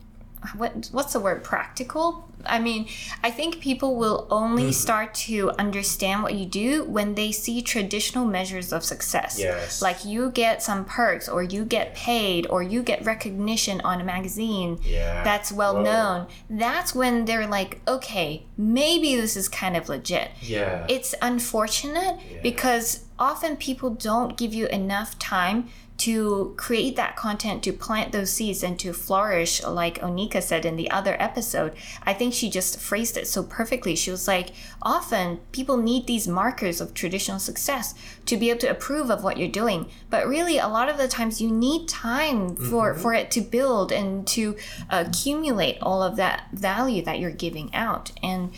what 0.57 0.89
what's 0.93 1.13
the 1.13 1.21
word 1.21 1.43
practical 1.43 2.29
i 2.45 2.59
mean 2.59 2.87
i 3.25 3.31
think 3.31 3.61
people 3.61 3.97
will 3.97 4.27
only 4.31 4.65
Mm-hmm. 4.65 4.71
start 4.73 5.15
to 5.15 5.51
understand 5.59 6.23
what 6.23 6.35
you 6.35 6.47
do 6.47 6.85
when 6.85 7.15
they 7.15 7.33
see 7.33 7.63
traditional 7.63 8.25
measures 8.25 8.73
of 8.73 8.85
success 8.85 9.39
Yes. 9.39 9.83
like 9.83 10.05
you 10.05 10.31
get 10.31 10.63
some 10.63 10.85
perks 10.85 11.29
or 11.29 11.43
you 11.43 11.65
get 11.65 11.95
paid 11.97 12.47
or 12.49 12.63
you 12.63 12.83
get 12.83 13.05
recognition 13.05 13.81
on 13.81 14.01
a 14.01 14.05
magazine 14.05 14.79
Yeah. 14.83 15.25
that's 15.25 15.51
well 15.51 15.75
Whoa. 15.77 15.83
known 15.83 16.27
that's 16.49 16.95
when 16.95 17.25
they're 17.25 17.49
like 17.49 17.81
okay 17.89 18.45
maybe 18.57 19.17
this 19.17 19.37
is 19.37 19.49
kind 19.49 19.77
of 19.77 19.89
legit 19.89 20.31
Yeah. 20.43 20.87
it's 20.89 21.15
unfortunate 21.23 22.19
Yeah. 22.31 22.41
because 22.43 23.05
often 23.19 23.57
people 23.57 23.91
don't 23.91 24.37
give 24.37 24.53
you 24.55 24.67
enough 24.67 25.19
time 25.19 25.69
to 25.99 26.55
create 26.57 26.97
that 26.97 27.17
content 27.17 27.63
to 27.63 27.73
plant 27.73 28.13
those 28.13 28.33
seeds 28.33 28.63
and 28.63 28.79
to 28.79 28.93
flourish 28.93 29.63
like 29.65 30.01
onika 30.01 30.43
said 30.43 30.65
in 30.65 30.77
the 30.77 30.91
other 30.91 31.17
episode 31.19 31.75
i 32.05 32.13
think 32.13 32.35
she 32.35 32.51
just 32.51 32.79
phrased 32.79 33.17
it 33.17 33.27
so 33.27 33.43
perfectly. 33.43 33.97
She 33.97 34.11
was 34.11 34.29
like 34.29 34.51
often 34.83 35.41
people 35.53 35.77
need 35.77 36.07
these 36.07 36.29
markers 36.29 36.81
of 36.81 36.95
traditional 36.95 37.39
success 37.39 37.95
to 38.27 38.37
be 38.37 38.51
able 38.51 38.61
to 38.61 38.71
approve 38.71 39.11
of 39.11 39.25
what 39.25 39.37
you're 39.37 39.49
doing. 39.49 39.89
But 40.11 40.27
really 40.27 40.59
a 40.59 40.69
lot 40.69 40.89
of 40.89 40.99
the 40.99 41.09
times 41.09 41.41
you 41.41 41.51
need 41.51 41.89
time 41.89 42.57
for 42.57 42.93
mm-hmm. 42.93 43.03
for 43.03 43.15
it 43.15 43.31
to 43.33 43.41
build 43.41 43.93
and 43.93 44.27
to 44.29 44.57
accumulate 44.91 45.79
all 45.83 46.03
of 46.03 46.17
that 46.17 46.49
value 46.53 47.03
that 47.03 47.19
you're 47.19 47.31
giving 47.31 47.75
out. 47.75 48.13
And 48.23 48.53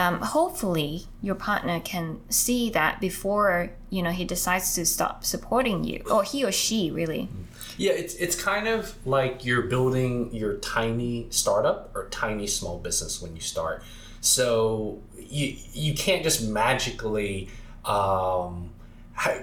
um, 0.00 0.14
hopefully 0.36 0.92
your 1.26 1.34
partner 1.48 1.78
can 1.92 2.06
see 2.28 2.62
that 2.78 2.92
before 3.00 3.50
you 3.94 4.02
know 4.04 4.10
he 4.20 4.24
decides 4.36 4.66
to 4.76 4.82
stop 4.96 5.14
supporting 5.32 5.78
you 5.90 5.98
or 6.14 6.22
he 6.30 6.38
or 6.48 6.52
she 6.52 6.80
really 7.00 7.22
Yeah, 7.86 7.94
it's 8.02 8.14
it's 8.24 8.36
kind 8.50 8.66
of 8.74 8.80
like 9.16 9.34
you're 9.46 9.66
building 9.74 10.12
your 10.40 10.54
tiny 10.76 11.14
startup 11.40 11.78
or 11.96 12.02
tiny 12.24 12.46
small 12.58 12.76
business 12.86 13.12
when 13.22 13.32
you 13.38 13.42
start. 13.54 13.76
So 14.20 14.42
you 15.36 15.46
you 15.84 15.92
can't 16.04 16.22
just 16.28 16.40
magically 16.62 17.48
um, 17.94 18.52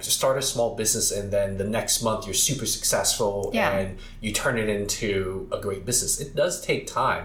start 0.00 0.36
a 0.38 0.42
small 0.42 0.70
business 0.82 1.06
and 1.18 1.26
then 1.36 1.48
the 1.62 1.68
next 1.78 2.02
month 2.02 2.20
you're 2.26 2.42
super 2.50 2.66
successful 2.66 3.34
Yeah. 3.52 3.76
and 3.78 3.98
you 4.24 4.30
turn 4.32 4.56
it 4.58 4.68
into 4.78 5.48
a 5.56 5.58
great 5.66 5.82
business. 5.90 6.12
It 6.24 6.30
does 6.42 6.54
take 6.68 6.82
time, 6.86 7.24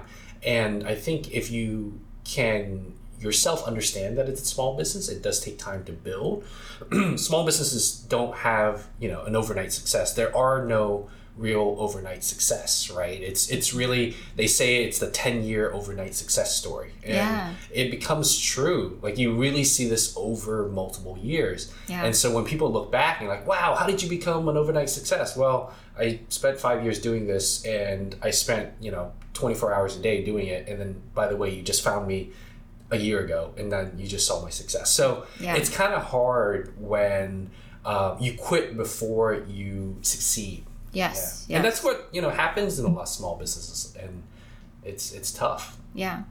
and 0.59 0.75
I 0.93 0.95
think 1.05 1.19
if 1.39 1.45
you 1.57 1.99
can 2.35 2.93
yourself 3.23 3.63
understand 3.65 4.17
that 4.17 4.27
it's 4.29 4.41
a 4.41 4.45
small 4.45 4.75
business, 4.77 5.09
it 5.09 5.21
does 5.23 5.39
take 5.39 5.57
time 5.57 5.83
to 5.85 5.91
build. 5.93 6.43
small 7.15 7.45
businesses 7.45 7.91
don't 8.09 8.35
have 8.37 8.87
you 8.99 9.09
know 9.09 9.23
an 9.23 9.35
overnight 9.35 9.71
success. 9.73 10.13
There 10.13 10.35
are 10.35 10.65
no 10.65 11.09
real 11.35 11.75
overnight 11.79 12.23
success, 12.23 12.91
right? 12.91 13.19
It's 13.19 13.49
it's 13.49 13.73
really 13.73 14.15
they 14.35 14.45
say 14.45 14.83
it's 14.83 14.99
the 14.99 15.09
ten 15.09 15.43
year 15.43 15.71
overnight 15.71 16.13
success 16.15 16.55
story, 16.55 16.91
and 17.03 17.13
Yeah. 17.15 17.53
it 17.71 17.89
becomes 17.89 18.37
true. 18.39 18.99
Like 19.01 19.17
you 19.17 19.33
really 19.35 19.63
see 19.63 19.87
this 19.87 20.13
over 20.15 20.67
multiple 20.69 21.17
years, 21.17 21.71
Yeah. 21.87 22.03
and 22.05 22.15
so 22.15 22.31
when 22.35 22.45
people 22.45 22.71
look 22.71 22.91
back 22.91 23.19
and 23.21 23.29
like, 23.29 23.47
wow, 23.47 23.73
how 23.75 23.87
did 23.87 24.03
you 24.03 24.09
become 24.09 24.47
an 24.47 24.57
overnight 24.57 24.89
success? 24.91 25.35
Well, 25.35 25.73
I 25.97 26.19
spent 26.29 26.59
five 26.59 26.83
years 26.83 26.99
doing 26.99 27.25
this, 27.27 27.65
and 27.65 28.15
I 28.21 28.29
spent 28.31 28.73
you 28.79 28.91
know 28.91 29.13
twenty 29.33 29.55
four 29.55 29.73
hours 29.73 29.95
a 29.95 29.99
day 29.99 30.23
doing 30.23 30.47
it, 30.47 30.67
and 30.67 30.79
then 30.79 31.01
by 31.15 31.27
the 31.27 31.35
way, 31.35 31.49
you 31.55 31.63
just 31.63 31.81
found 31.83 32.07
me 32.07 32.31
a 32.93 32.97
year 32.97 33.19
ago 33.25 33.53
and 33.57 33.71
then 33.71 33.91
you 33.97 34.07
just 34.07 34.25
saw 34.27 34.41
my 34.41 34.49
success 34.49 34.89
so 34.91 35.25
Yeah. 35.39 35.55
it's 35.55 35.69
kind 35.69 35.93
of 35.93 36.03
hard 36.03 36.73
when 36.79 37.49
uh, 37.85 38.15
you 38.19 38.31
quit 38.37 38.77
before 38.77 39.33
you 39.47 39.97
succeed 40.01 40.63
yes 40.93 41.45
yeah, 41.47 41.57
and 41.57 41.65
that's 41.65 41.83
what 41.83 42.07
you 42.13 42.21
know 42.21 42.29
happens 42.29 42.79
in 42.79 42.85
a 42.85 42.89
lot 42.89 43.01
of 43.03 43.07
small 43.09 43.35
businesses 43.37 43.95
and 44.01 44.23
it's 44.83 45.11
it's 45.11 45.31
tough 45.31 45.77
Yeah. 45.93 46.23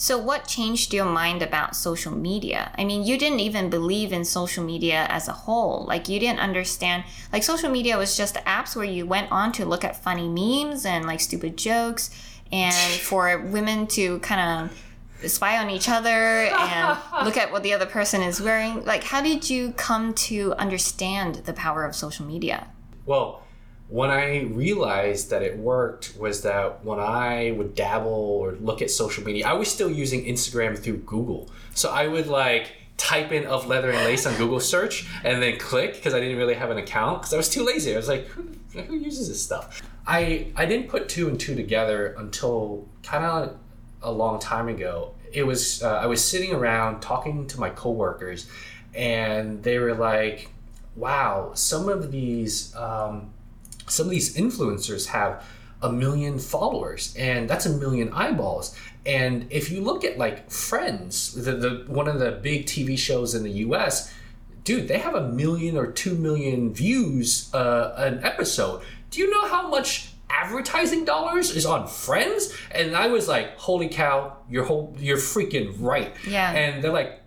So, 0.00 0.16
what 0.16 0.46
changed 0.46 0.94
your 0.94 1.06
mind 1.06 1.42
about 1.42 1.74
social 1.74 2.12
media? 2.12 2.70
I 2.78 2.84
mean, 2.84 3.02
you 3.02 3.18
didn't 3.18 3.40
even 3.40 3.68
believe 3.68 4.12
in 4.12 4.24
social 4.24 4.62
media 4.62 5.06
as 5.10 5.26
a 5.26 5.32
whole. 5.32 5.84
Like, 5.88 6.08
you 6.08 6.20
didn't 6.20 6.38
understand. 6.38 7.02
Like, 7.32 7.42
social 7.42 7.68
media 7.68 7.98
was 7.98 8.16
just 8.16 8.36
apps 8.46 8.76
where 8.76 8.84
you 8.96 9.06
went 9.06 9.32
on 9.32 9.50
to 9.58 9.64
look 9.66 9.82
at 9.84 9.96
funny 10.00 10.28
memes 10.28 10.86
and 10.86 11.04
like 11.04 11.18
stupid 11.20 11.56
jokes, 11.56 12.10
and 12.52 12.74
for 13.08 13.40
women 13.40 13.88
to 13.88 14.20
kind 14.20 14.40
of 14.70 14.78
spy 15.26 15.58
on 15.58 15.70
each 15.70 15.88
other 15.88 16.10
and 16.10 16.98
look 17.24 17.36
at 17.36 17.50
what 17.50 17.62
the 17.62 17.72
other 17.72 17.86
person 17.86 18.22
is 18.22 18.40
wearing. 18.40 18.84
Like, 18.84 19.04
how 19.04 19.20
did 19.20 19.50
you 19.50 19.72
come 19.72 20.14
to 20.14 20.54
understand 20.54 21.36
the 21.36 21.52
power 21.52 21.84
of 21.84 21.94
social 21.94 22.24
media? 22.24 22.68
well 23.08 23.42
when 23.88 24.10
i 24.10 24.42
realized 24.42 25.30
that 25.30 25.42
it 25.42 25.56
worked 25.58 26.14
was 26.16 26.42
that 26.42 26.84
when 26.84 27.00
i 27.00 27.50
would 27.52 27.74
dabble 27.74 28.12
or 28.12 28.52
look 28.60 28.80
at 28.82 28.90
social 28.90 29.24
media 29.24 29.48
i 29.48 29.52
was 29.52 29.68
still 29.68 29.90
using 29.90 30.24
instagram 30.26 30.78
through 30.78 30.98
google 30.98 31.50
so 31.74 31.90
i 31.90 32.06
would 32.06 32.28
like 32.28 32.72
type 32.98 33.32
in 33.32 33.46
of 33.46 33.66
leather 33.66 33.90
and 33.90 34.04
lace 34.04 34.26
on 34.26 34.36
google 34.36 34.60
search 34.60 35.08
and 35.24 35.42
then 35.42 35.58
click 35.58 35.94
because 35.94 36.14
i 36.14 36.20
didn't 36.20 36.36
really 36.36 36.54
have 36.54 36.70
an 36.70 36.76
account 36.76 37.20
because 37.20 37.32
i 37.32 37.36
was 37.36 37.48
too 37.48 37.64
lazy 37.64 37.94
i 37.94 37.96
was 37.96 38.08
like 38.08 38.26
who, 38.26 38.42
who 38.82 38.96
uses 38.96 39.28
this 39.28 39.42
stuff 39.42 39.80
i 40.06 40.46
i 40.54 40.66
didn't 40.66 40.88
put 40.88 41.08
two 41.08 41.28
and 41.28 41.40
two 41.40 41.54
together 41.54 42.14
until 42.18 42.86
kind 43.02 43.24
of 43.24 43.56
a 44.02 44.10
long 44.10 44.38
time 44.38 44.68
ago 44.68 45.14
it 45.32 45.44
was 45.44 45.82
uh, 45.82 45.98
i 45.98 46.06
was 46.06 46.22
sitting 46.24 46.52
around 46.54 47.00
talking 47.00 47.46
to 47.46 47.60
my 47.60 47.70
coworkers 47.70 48.48
and 48.94 49.62
they 49.62 49.78
were 49.78 49.94
like 49.94 50.50
wow 50.96 51.52
some 51.54 51.88
of 51.88 52.10
these 52.10 52.74
um, 52.76 53.30
some 53.86 54.06
of 54.06 54.10
these 54.10 54.36
influencers 54.36 55.06
have 55.06 55.44
a 55.82 55.90
million 55.90 56.38
followers 56.38 57.14
and 57.16 57.48
that's 57.48 57.66
a 57.66 57.70
million 57.70 58.12
eyeballs. 58.12 58.76
And 59.06 59.46
if 59.50 59.70
you 59.70 59.80
look 59.80 60.04
at 60.04 60.18
like 60.18 60.50
friends 60.50 61.34
the, 61.34 61.52
the 61.52 61.84
one 61.86 62.08
of 62.08 62.18
the 62.18 62.32
big 62.32 62.66
tv 62.66 62.98
shows 62.98 63.34
in 63.34 63.44
the 63.44 63.52
us 63.52 64.12
dude 64.64 64.88
they 64.88 64.98
have 64.98 65.14
a 65.14 65.28
million 65.28 65.76
or 65.76 65.86
two 65.86 66.14
million 66.14 66.72
views 66.72 67.52
uh, 67.54 67.94
an 67.96 68.22
episode. 68.24 68.82
Do 69.10 69.20
you 69.20 69.30
know 69.30 69.46
how 69.48 69.68
much 69.68 70.10
advertising 70.30 71.04
dollars 71.04 71.50
is 71.54 71.64
on 71.66 71.86
friends 71.86 72.54
and 72.70 72.94
i 72.96 73.06
was 73.06 73.26
like 73.28 73.56
holy 73.58 73.88
cow 73.88 74.36
you're 74.48 74.64
whole 74.64 74.94
you're 74.98 75.16
freaking 75.16 75.74
right 75.80 76.14
Yeah. 76.26 76.50
and 76.52 76.82
they're 76.84 76.92
like 76.92 77.20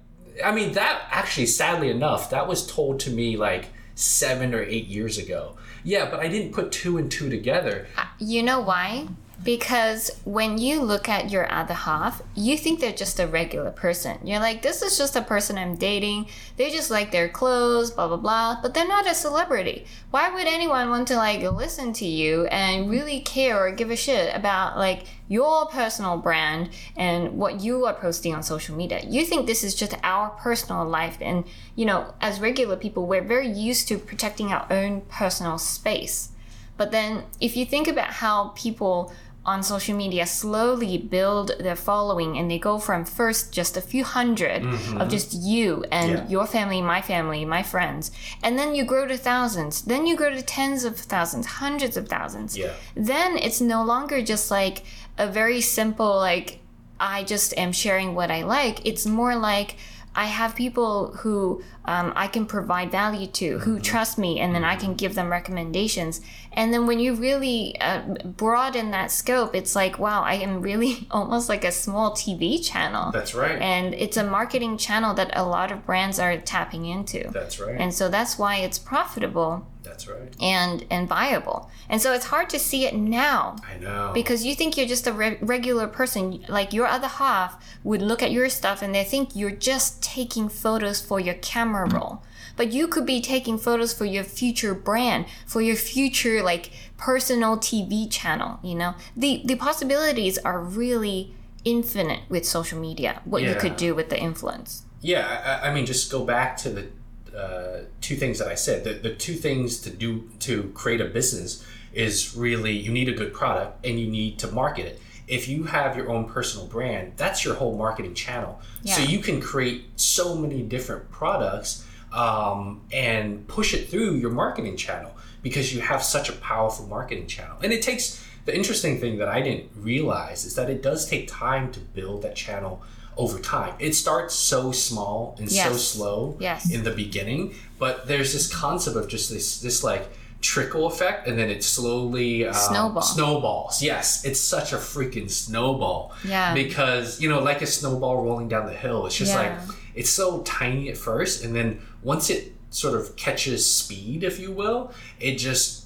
i 0.43 0.51
mean 0.51 0.73
that 0.73 1.01
actually 1.09 1.47
sadly 1.47 1.89
enough 1.89 2.29
that 2.29 2.47
was 2.47 2.65
told 2.65 2.99
to 3.01 3.09
me 3.09 3.37
like 3.37 3.69
seven 3.95 4.53
or 4.53 4.61
eight 4.63 4.87
years 4.87 5.17
ago 5.17 5.57
yeah 5.83 6.09
but 6.09 6.19
i 6.19 6.27
didn't 6.27 6.53
put 6.53 6.71
two 6.71 6.97
and 6.97 7.11
two 7.11 7.29
together 7.29 7.87
uh, 7.97 8.05
You 8.19 8.43
know 8.43 8.61
why? 8.61 9.07
Because 9.43 10.11
when 10.23 10.59
you 10.59 10.81
look 10.81 11.09
at 11.09 11.31
your 11.31 11.51
other 11.51 11.73
half, 11.73 12.21
you 12.35 12.57
think 12.57 12.79
they're 12.79 12.91
just 12.91 13.19
a 13.19 13.25
regular 13.25 13.71
person. 13.71 14.19
You're 14.23 14.39
like, 14.39 14.61
this 14.61 14.83
is 14.83 14.99
just 14.99 15.15
a 15.15 15.21
person 15.21 15.57
I'm 15.57 15.77
dating. 15.77 16.27
They 16.57 16.69
just 16.69 16.91
like 16.91 17.11
their 17.11 17.27
clothes, 17.27 17.89
blah, 17.89 18.07
blah, 18.07 18.17
blah. 18.17 18.59
But 18.61 18.75
they're 18.75 18.87
not 18.87 19.09
a 19.09 19.15
celebrity. 19.15 19.87
Why 20.11 20.31
would 20.31 20.45
anyone 20.45 20.91
want 20.91 21.07
to 21.07 21.15
like 21.15 21.41
listen 21.41 21.91
to 21.93 22.05
you 22.05 22.45
and 22.47 22.89
really 22.89 23.21
care 23.21 23.57
or 23.57 23.71
give 23.71 23.89
a 23.89 23.95
shit 23.95 24.35
about 24.35 24.77
like 24.77 25.05
your 25.27 25.65
personal 25.67 26.17
brand 26.17 26.69
and 26.95 27.39
what 27.39 27.61
you 27.61 27.85
are 27.87 27.95
posting 27.95 28.35
on 28.35 28.43
social 28.43 28.75
media? 28.75 29.01
You 29.07 29.25
think 29.25 29.47
this 29.47 29.63
is 29.63 29.73
just 29.73 29.95
our 30.03 30.29
personal 30.29 30.85
life. 30.85 31.17
And, 31.19 31.45
you 31.75 31.85
know, 31.85 32.13
as 32.21 32.39
regular 32.39 32.75
people, 32.75 33.07
we're 33.07 33.23
very 33.23 33.47
used 33.47 33.87
to 33.87 33.97
protecting 33.97 34.53
our 34.53 34.67
own 34.69 35.01
personal 35.09 35.57
space. 35.57 36.29
But 36.77 36.89
then, 36.89 37.25
if 37.39 37.55
you 37.55 37.63
think 37.63 37.87
about 37.87 38.07
how 38.07 38.53
people 38.55 39.13
on 39.43 39.63
social 39.63 39.95
media 39.95 40.25
slowly 40.25 40.97
build 40.97 41.51
their 41.59 41.75
following 41.75 42.37
and 42.37 42.49
they 42.49 42.59
go 42.59 42.77
from 42.77 43.03
first 43.03 43.51
just 43.51 43.75
a 43.75 43.81
few 43.81 44.03
100 44.03 44.61
of 44.61 44.69
mm-hmm. 44.69 45.09
just 45.09 45.33
you 45.33 45.83
and 45.91 46.11
Yeah. 46.11 46.27
your 46.27 46.45
family, 46.45 46.81
my 46.81 47.01
family, 47.01 47.43
my 47.43 47.63
friends, 47.63 48.11
and 48.43 48.57
then 48.59 48.75
you 48.75 48.83
grow 48.83 49.07
to 49.07 49.17
thousands, 49.17 49.81
then 49.81 50.05
you 50.05 50.15
grow 50.15 50.29
to 50.29 50.43
tens 50.43 50.83
of 50.83 50.95
thousands, 50.95 51.45
hundreds 51.47 51.97
of 51.97 52.07
thousands. 52.07 52.55
Yeah. 52.55 52.73
Then 52.95 53.37
it's 53.37 53.59
no 53.59 53.83
longer 53.83 54.21
just 54.21 54.51
like 54.51 54.83
a 55.17 55.27
very 55.27 55.61
simple, 55.61 56.15
like, 56.17 56.59
I 56.99 57.23
just 57.23 57.57
am 57.57 57.71
sharing 57.71 58.13
what 58.13 58.29
I 58.29 58.43
like. 58.43 58.85
It's 58.85 59.07
more 59.07 59.35
like, 59.35 59.75
I 60.13 60.25
have 60.25 60.55
people 60.55 61.13
who 61.17 61.63
um, 61.85 62.11
I 62.15 62.27
can 62.27 62.45
provide 62.45 62.91
value 62.91 63.27
to, 63.27 63.59
who 63.59 63.75
mm-hmm. 63.75 63.81
trust 63.81 64.17
me, 64.17 64.39
and 64.39 64.53
then 64.53 64.63
I 64.63 64.75
mm-hmm. 64.75 64.81
can 64.81 64.93
give 64.95 65.15
them 65.15 65.31
recommendations. 65.31 66.21
And 66.53 66.73
then 66.73 66.85
when 66.85 66.99
you 66.99 67.13
really 67.15 67.79
uh, 67.79 68.01
broaden 68.25 68.91
that 68.91 69.09
scope, 69.11 69.55
it's 69.55 69.75
like, 69.75 69.97
wow, 69.99 70.21
I 70.23 70.33
am 70.35 70.61
really 70.61 71.07
almost 71.11 71.47
like 71.49 71.63
a 71.63 71.71
small 71.71 72.11
TV 72.11 72.63
channel. 72.63 73.11
that's 73.11 73.33
right 73.33 73.61
And 73.61 73.93
it's 73.93 74.17
a 74.17 74.23
marketing 74.23 74.77
channel 74.77 75.13
that 75.13 75.31
a 75.33 75.43
lot 75.45 75.71
of 75.71 75.85
brands 75.85 76.19
are 76.19 76.35
tapping 76.37 76.85
into. 76.85 77.29
that's 77.31 77.59
right 77.59 77.79
And 77.79 77.93
so 77.93 78.09
that's 78.09 78.37
why 78.37 78.57
it's 78.57 78.77
profitable. 78.79 79.65
That's 79.83 80.07
right. 80.07 80.33
and 80.39 80.85
and 80.91 81.07
viable. 81.09 81.69
And 81.89 81.99
so 82.01 82.13
it's 82.13 82.25
hard 82.27 82.49
to 82.51 82.59
see 82.59 82.85
it 82.85 82.95
now 82.95 83.55
I 83.67 83.77
know. 83.79 84.11
because 84.13 84.45
you 84.45 84.53
think 84.55 84.77
you're 84.77 84.87
just 84.87 85.07
a 85.07 85.11
re- 85.13 85.37
regular 85.41 85.87
person 85.87 86.45
like 86.47 86.71
your 86.71 86.85
other 86.85 87.07
half 87.07 87.63
would 87.83 88.01
look 88.01 88.21
at 88.23 88.31
your 88.31 88.47
stuff 88.49 88.81
and 88.81 88.93
they 88.93 89.03
think 89.03 89.35
you're 89.35 89.51
just 89.71 90.01
taking 90.03 90.49
photos 90.49 91.01
for 91.01 91.19
your 91.19 91.33
camera 91.35 91.89
roll 91.89 92.21
but 92.57 92.71
you 92.71 92.87
could 92.87 93.05
be 93.05 93.21
taking 93.21 93.57
photos 93.57 93.93
for 93.93 94.05
your 94.05 94.23
future 94.23 94.73
brand 94.73 95.25
for 95.45 95.61
your 95.61 95.75
future 95.75 96.41
like 96.43 96.71
personal 96.97 97.57
tv 97.57 98.09
channel 98.11 98.59
you 98.63 98.75
know 98.75 98.95
the 99.15 99.41
the 99.45 99.55
possibilities 99.55 100.37
are 100.39 100.59
really 100.59 101.33
infinite 101.63 102.21
with 102.29 102.45
social 102.45 102.79
media 102.79 103.21
what 103.25 103.43
you 103.43 103.53
could 103.55 103.75
do 103.75 103.93
with 103.93 104.09
the 104.09 104.19
influence 104.19 104.83
Yeah, 105.01 105.59
I, 105.63 105.69
I 105.69 105.73
mean, 105.73 105.85
just 105.85 106.11
go 106.11 106.23
back 106.23 106.57
to 106.57 106.69
the 106.69 107.37
uh, 107.37 107.85
two 108.01 108.15
things 108.15 108.39
that 108.39 108.47
I 108.47 108.55
said. 108.55 108.83
The, 108.83 108.93
the 108.93 109.15
two 109.15 109.33
things 109.33 109.79
to 109.81 109.89
do 109.89 110.29
to 110.39 110.71
create 110.75 111.01
a 111.01 111.05
business 111.05 111.65
is 111.93 112.35
really 112.35 112.71
you 112.71 112.91
need 112.91 113.09
a 113.09 113.13
good 113.13 113.33
product 113.33 113.85
and 113.85 113.99
you 113.99 114.07
need 114.07 114.37
to 114.39 114.47
market 114.51 114.85
it. 114.85 115.01
If 115.27 115.47
you 115.47 115.63
have 115.63 115.95
your 115.95 116.09
own 116.09 116.25
personal 116.25 116.67
brand, 116.67 117.13
that's 117.15 117.43
your 117.43 117.55
whole 117.55 117.77
marketing 117.77 118.13
channel. 118.13 118.61
Yeah. 118.83 118.95
So 118.95 119.01
you 119.01 119.19
can 119.19 119.41
create 119.41 119.85
so 119.95 120.35
many 120.35 120.61
different 120.61 121.09
products 121.09 121.87
um, 122.13 122.81
and 122.91 123.47
push 123.47 123.73
it 123.73 123.89
through 123.89 124.15
your 124.15 124.31
marketing 124.31 124.77
channel 124.77 125.11
because 125.41 125.73
you 125.73 125.81
have 125.81 126.03
such 126.03 126.29
a 126.29 126.33
powerful 126.33 126.85
marketing 126.87 127.27
channel. 127.27 127.57
And 127.63 127.71
it 127.73 127.81
takes 127.81 128.23
the 128.45 128.55
interesting 128.55 128.99
thing 128.99 129.17
that 129.19 129.27
I 129.27 129.41
didn't 129.41 129.69
realize 129.75 130.45
is 130.45 130.55
that 130.55 130.69
it 130.69 130.81
does 130.83 131.07
take 131.07 131.27
time 131.27 131.71
to 131.73 131.79
build 131.79 132.21
that 132.23 132.35
channel 132.35 132.81
over 133.17 133.39
time. 133.39 133.73
It 133.79 133.93
starts 133.93 134.33
so 134.35 134.71
small 134.71 135.35
and 135.39 135.51
so 135.51 135.73
slow 135.73 136.37
Yes. 136.39 136.71
in 136.71 136.83
the 136.83 136.91
beginning, 136.91 137.53
but 137.77 138.07
there's 138.07 138.33
this 138.33 138.53
concept 138.53 138.95
of 138.97 139.07
just 139.07 139.29
this 139.29 139.59
this 139.61 139.83
like 139.83 140.07
trickle 140.41 140.87
effect 140.87 141.27
and 141.27 141.37
then 141.37 141.51
it 141.51 141.63
slowly 141.63 142.47
um, 142.47 142.53
Snowball. 142.55 143.01
snowballs 143.03 143.83
yes 143.83 144.25
it's 144.25 144.39
such 144.39 144.73
a 144.73 144.77
freaking 144.77 145.29
snowball 145.29 146.13
Yeah. 146.25 146.55
because 146.55 147.21
you 147.21 147.29
know 147.29 147.41
like 147.43 147.61
a 147.61 147.67
snowball 147.67 148.23
rolling 148.23 148.47
down 148.47 148.65
the 148.65 148.73
hill 148.73 149.05
it's 149.05 149.15
just 149.15 149.35
like 149.35 149.51
it's 149.93 150.09
so 150.09 150.41
tiny 150.41 150.89
at 150.89 150.97
first 150.97 151.43
and 151.45 151.55
then 151.55 151.79
once 152.03 152.29
it 152.29 152.53
sort 152.69 152.99
of 152.99 153.15
catches 153.15 153.69
speed 153.69 154.23
if 154.23 154.39
you 154.39 154.51
will 154.51 154.93
it 155.19 155.35
just 155.35 155.81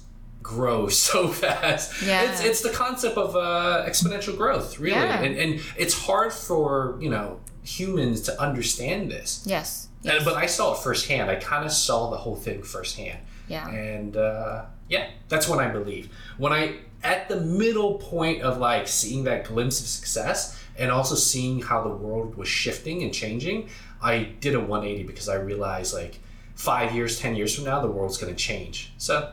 grows 0.46 0.96
so 1.10 1.26
fast. 1.28 2.02
Yeah. 2.02 2.30
it's, 2.30 2.44
it's 2.44 2.60
the 2.60 2.70
concept 2.70 3.16
of 3.16 3.34
uh, 3.34 3.84
exponential 3.86 4.36
growth 4.36 4.78
really. 4.78 4.96
Yeah. 4.96 5.20
and, 5.20 5.36
and 5.36 5.60
it's 5.76 6.06
hard 6.06 6.32
for 6.32 6.96
you 7.00 7.10
know 7.10 7.40
humans 7.64 8.20
to 8.22 8.40
understand 8.40 9.10
this. 9.10 9.42
Yes, 9.44 9.88
and, 10.04 10.24
but 10.24 10.34
i 10.34 10.46
saw 10.46 10.74
it 10.74 10.78
firsthand. 10.78 11.30
I 11.30 11.36
kind 11.36 11.64
of 11.64 11.72
saw 11.72 12.10
the 12.10 12.16
whole 12.16 12.36
thing 12.36 12.62
firsthand. 12.62 13.18
Yeah. 13.48 13.68
And 13.68 14.16
uh, 14.16 14.66
yeah 14.88 15.08
that's 15.28 15.48
when 15.48 15.58
i 15.58 15.68
believe. 15.68 16.10
When 16.38 16.52
i 16.52 16.76
at 17.02 17.28
the 17.28 17.40
middle 17.40 17.94
point 17.94 18.42
of 18.42 18.58
like 18.58 18.88
seeing 18.88 19.24
that 19.24 19.44
glimpse 19.44 19.80
of 19.80 19.86
success 19.86 20.62
and 20.78 20.90
also 20.90 21.14
seeing 21.14 21.62
how 21.62 21.82
the 21.82 21.88
world 21.88 22.36
was 22.36 22.48
shifting 22.48 23.02
and 23.02 23.12
changing 23.12 23.68
i 24.02 24.34
did 24.40 24.54
a 24.54 24.60
180 24.60 25.04
because 25.04 25.28
i 25.28 25.34
realized 25.34 25.94
like 25.94 26.20
five 26.54 26.94
years 26.94 27.18
ten 27.18 27.36
years 27.36 27.54
from 27.54 27.64
now 27.64 27.80
the 27.80 27.90
world's 27.90 28.18
going 28.18 28.34
to 28.34 28.38
change 28.38 28.92
so 28.96 29.32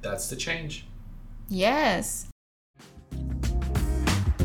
that's 0.00 0.28
the 0.28 0.36
change 0.36 0.86
yes 1.48 2.26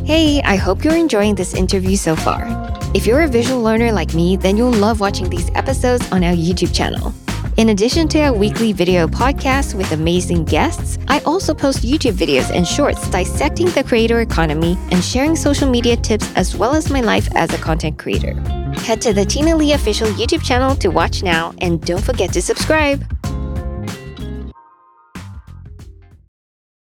Hey, 0.10 0.42
I 0.42 0.56
hope 0.56 0.84
you're 0.84 0.98
enjoying 0.98 1.36
this 1.36 1.54
interview 1.54 1.96
so 1.96 2.16
far. 2.16 2.48
If 2.96 3.06
you're 3.06 3.22
a 3.22 3.28
visual 3.28 3.62
learner 3.62 3.92
like 3.92 4.16
me, 4.16 4.38
then 4.38 4.58
you'll 4.58 4.72
love 4.72 5.00
watching 5.00 5.30
these 5.30 5.52
episodes 5.54 6.12
on 6.12 6.24
our 6.24 6.34
YouTube 6.34 6.74
channel. 6.74 7.14
In 7.58 7.70
addition 7.70 8.08
to 8.08 8.20
our 8.22 8.34
weekly 8.34 8.74
video 8.74 9.06
podcast 9.06 9.76
with 9.76 9.92
amazing 9.92 10.46
guests, 10.46 10.98
I 11.08 11.20
also 11.20 11.54
post 11.54 11.84
YouTube 11.84 12.14
videos 12.14 12.50
and 12.50 12.68
shorts 12.68 13.08
dissecting 13.12 13.68
the 13.68 13.84
creator 13.84 14.22
economy 14.22 14.80
and 14.90 15.04
sharing 15.04 15.36
social 15.36 15.70
media 15.70 15.96
tips 15.96 16.34
as 16.36 16.56
well 16.56 16.74
as 16.74 16.90
my 16.90 17.02
life 17.02 17.28
as 17.36 17.54
a 17.54 17.60
content 17.60 18.00
creator. 18.00 18.34
Head 18.78 19.02
to 19.02 19.14
the 19.14 19.26
Tina 19.26 19.56
Lee 19.56 19.74
official 19.74 20.08
YouTube 20.08 20.44
channel 20.44 20.76
to 20.78 20.90
watch 20.90 21.22
now 21.24 21.54
and 21.60 21.82
don't 21.86 22.04
forget 22.04 22.32
to 22.34 22.42
subscribe. 22.42 23.04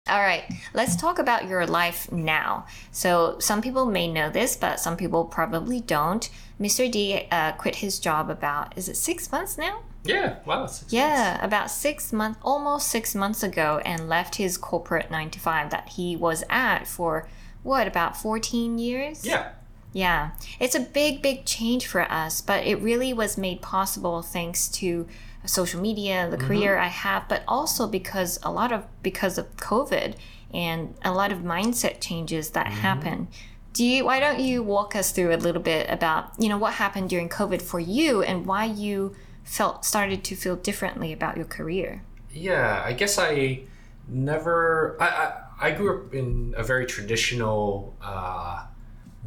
All 0.09 0.19
right, 0.21 0.45
let's 0.75 0.97
talk 0.97 1.19
about 1.21 1.47
your 1.47 1.67
life 1.67 2.11
now. 2.11 2.67
So, 2.91 3.39
some 3.39 3.63
people 3.63 3.87
may 3.87 4.09
know 4.11 4.29
this, 4.29 4.57
but 4.57 4.81
some 4.81 4.97
people 4.97 5.25
probably 5.25 5.81
don't. 5.81 6.29
Mr. 6.61 6.91
D 6.91 7.29
uh, 7.31 7.53
quit 7.53 7.77
his 7.77 8.01
job 8.01 8.29
about, 8.29 8.77
is 8.77 8.89
it 8.89 8.97
six 8.97 9.31
months 9.31 9.57
now? 9.57 9.83
yeah 10.03 10.37
wow 10.47 10.65
six 10.65 10.91
Yeah, 10.93 11.45
about 11.45 11.71
six 11.71 12.11
months, 12.13 12.41
almost 12.43 12.89
six 12.89 13.15
months 13.15 13.43
ago, 13.43 13.81
and 13.85 14.09
left 14.09 14.37
his 14.37 14.57
corporate 14.57 15.11
nine 15.11 15.31
to 15.31 15.39
five 15.39 15.71
that 15.71 15.91
he 15.91 16.17
was 16.17 16.43
at 16.49 16.87
for 16.87 17.29
what, 17.63 17.87
about 17.87 18.17
14 18.17 18.79
years? 18.79 19.25
yeah 19.25 19.51
Yeah, 19.93 20.31
it's 20.61 20.75
a 20.75 20.81
big, 20.81 21.21
big 21.21 21.45
change 21.45 21.87
for 21.87 22.03
us, 22.03 22.41
but 22.41 22.65
it 22.65 22.77
really 22.77 23.13
was 23.13 23.37
made 23.37 23.61
possible 23.61 24.23
thanks 24.23 24.69
to 24.69 25.09
social 25.45 25.81
media, 25.81 26.29
the 26.31 26.37
career 26.37 26.79
I 26.79 26.89
have, 26.89 27.29
but 27.29 27.43
also 27.49 27.87
because 27.87 28.39
a 28.43 28.53
lot 28.53 28.73
of 28.73 28.85
because 29.03 29.39
of 29.39 29.57
COVID 29.57 30.15
and 30.53 30.95
a 31.05 31.13
lot 31.13 31.33
of 31.33 31.39
mindset 31.39 32.01
changes 32.01 32.51
that 32.51 32.67
happen. 32.69 33.29
Do 33.73 33.85
you? 33.85 34.05
Why 34.05 34.21
don't 34.21 34.41
you 34.41 34.63
walk 34.63 34.95
us 34.95 35.13
through 35.13 35.35
a 35.35 35.37
little 35.37 35.63
bit 35.63 35.89
about 35.89 36.33
you 36.39 36.49
know 36.49 36.59
what 36.59 36.75
happened 36.75 37.09
during 37.09 37.29
COVID 37.29 37.63
for 37.63 37.81
you 37.81 38.23
and 38.23 38.47
why 38.47 38.65
you 38.65 39.15
felt 39.45 39.85
started 39.85 40.23
to 40.25 40.37
feel 40.37 40.57
differently 40.57 41.13
about 41.13 41.37
your 41.37 41.47
career? 41.47 42.03
Yeah, 42.33 42.83
I 42.85 42.93
guess 42.93 43.19
I 43.19 43.63
never. 44.09 44.97
I 45.01 45.07
I, 45.07 45.69
I 45.69 45.71
grew 45.73 46.01
up 46.01 46.15
in 46.15 46.55
a 46.57 46.65
very 46.65 46.87
traditional 46.87 47.95
uh, 48.03 48.65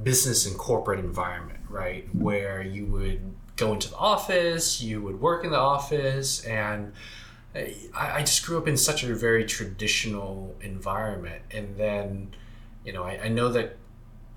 business 0.01 0.45
and 0.45 0.57
corporate 0.57 0.99
environment, 0.99 1.59
right, 1.69 2.07
where 2.15 2.61
you 2.61 2.85
would 2.85 3.21
go 3.55 3.73
into 3.73 3.89
the 3.89 3.97
office, 3.97 4.81
you 4.81 5.01
would 5.01 5.21
work 5.21 5.43
in 5.43 5.51
the 5.51 5.59
office, 5.59 6.43
and 6.45 6.93
I, 7.55 7.75
I 7.95 8.19
just 8.21 8.45
grew 8.45 8.57
up 8.57 8.67
in 8.67 8.77
such 8.77 9.03
a 9.03 9.13
very 9.13 9.45
traditional 9.45 10.55
environment. 10.61 11.43
And 11.51 11.77
then, 11.77 12.35
you 12.83 12.93
know, 12.93 13.03
I, 13.03 13.25
I 13.25 13.27
know 13.27 13.49
that 13.49 13.77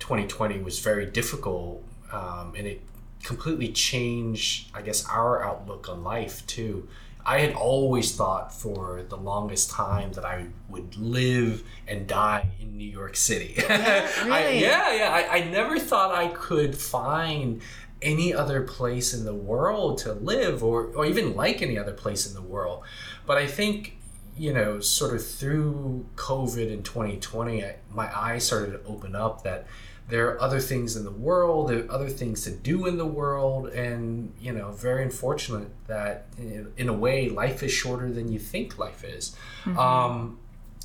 2020 0.01 0.61
was 0.61 0.81
very 0.81 1.07
difficult, 1.07 1.83
um, 2.13 2.55
and 2.57 2.67
it 2.67 2.83
completely 3.23 3.73
changed, 3.73 4.71
I 4.75 4.83
guess, 4.83 5.07
our 5.09 5.43
outlook 5.43 5.89
on 5.89 6.05
life 6.05 6.47
too. 6.47 6.89
I 7.27 7.41
had 7.41 7.55
always 7.55 8.14
thought 8.14 8.55
for 8.55 9.03
the 9.09 9.16
longest 9.16 9.72
time 9.72 10.12
that 10.12 10.24
I 10.24 10.47
would 10.68 10.97
live 10.97 11.64
and 11.89 12.07
die 12.07 12.51
in 12.61 12.77
New 12.79 12.89
York 12.89 13.16
City. 13.16 13.57
I, 13.68 14.09
really? 14.24 14.61
yeah, 14.61 14.95
yeah. 14.95 15.11
I, 15.11 15.39
I 15.39 15.45
never 15.51 15.81
thought 15.81 16.14
I 16.14 16.29
could 16.29 16.77
find 16.77 17.61
any 18.01 18.33
other 18.33 18.62
place 18.62 19.12
in 19.12 19.24
the 19.24 19.35
world 19.35 19.99
to 19.99 20.12
live 20.12 20.62
or, 20.62 20.87
or 20.95 21.05
even 21.05 21.35
like 21.35 21.62
any 21.62 21.77
other 21.77 21.93
place 21.93 22.29
in 22.29 22.35
the 22.35 22.43
world. 22.43 22.85
But 23.27 23.39
I 23.39 23.49
think, 23.49 23.97
you 24.37 24.53
know, 24.53 24.79
sort 24.79 25.12
of 25.12 25.27
through 25.27 26.07
COVID 26.14 26.70
in 26.70 26.85
2020, 26.85 27.64
I, 27.64 27.77
my 27.91 28.16
eyes 28.16 28.47
started 28.47 28.70
to 28.72 28.89
open 28.89 29.16
up 29.16 29.43
that 29.43 29.66
there 30.09 30.29
are 30.29 30.41
other 30.41 30.61
things 30.61 30.97
in 30.97 31.05
the 31.05 31.11
world, 31.11 31.69
there 31.69 31.85
are 31.85 31.91
other 31.91 32.09
things 32.09 32.45
to 32.45 32.51
do 32.51 32.87
in 32.87 32.97
the 32.97 33.07
world, 33.07 33.69
and 33.69 34.33
you 34.41 34.53
know, 34.53 34.71
very 34.71 35.03
unfortunate 35.03 35.69
that 35.89 36.27
in, 36.39 36.89
a 36.89 36.93
way, 36.93 37.29
life 37.29 37.63
is 37.63 37.73
shorter 37.73 38.11
than 38.11 38.31
you 38.31 38.39
think 38.39 38.79
life 38.79 39.03
is. 39.05 39.35
Um, 39.77 40.39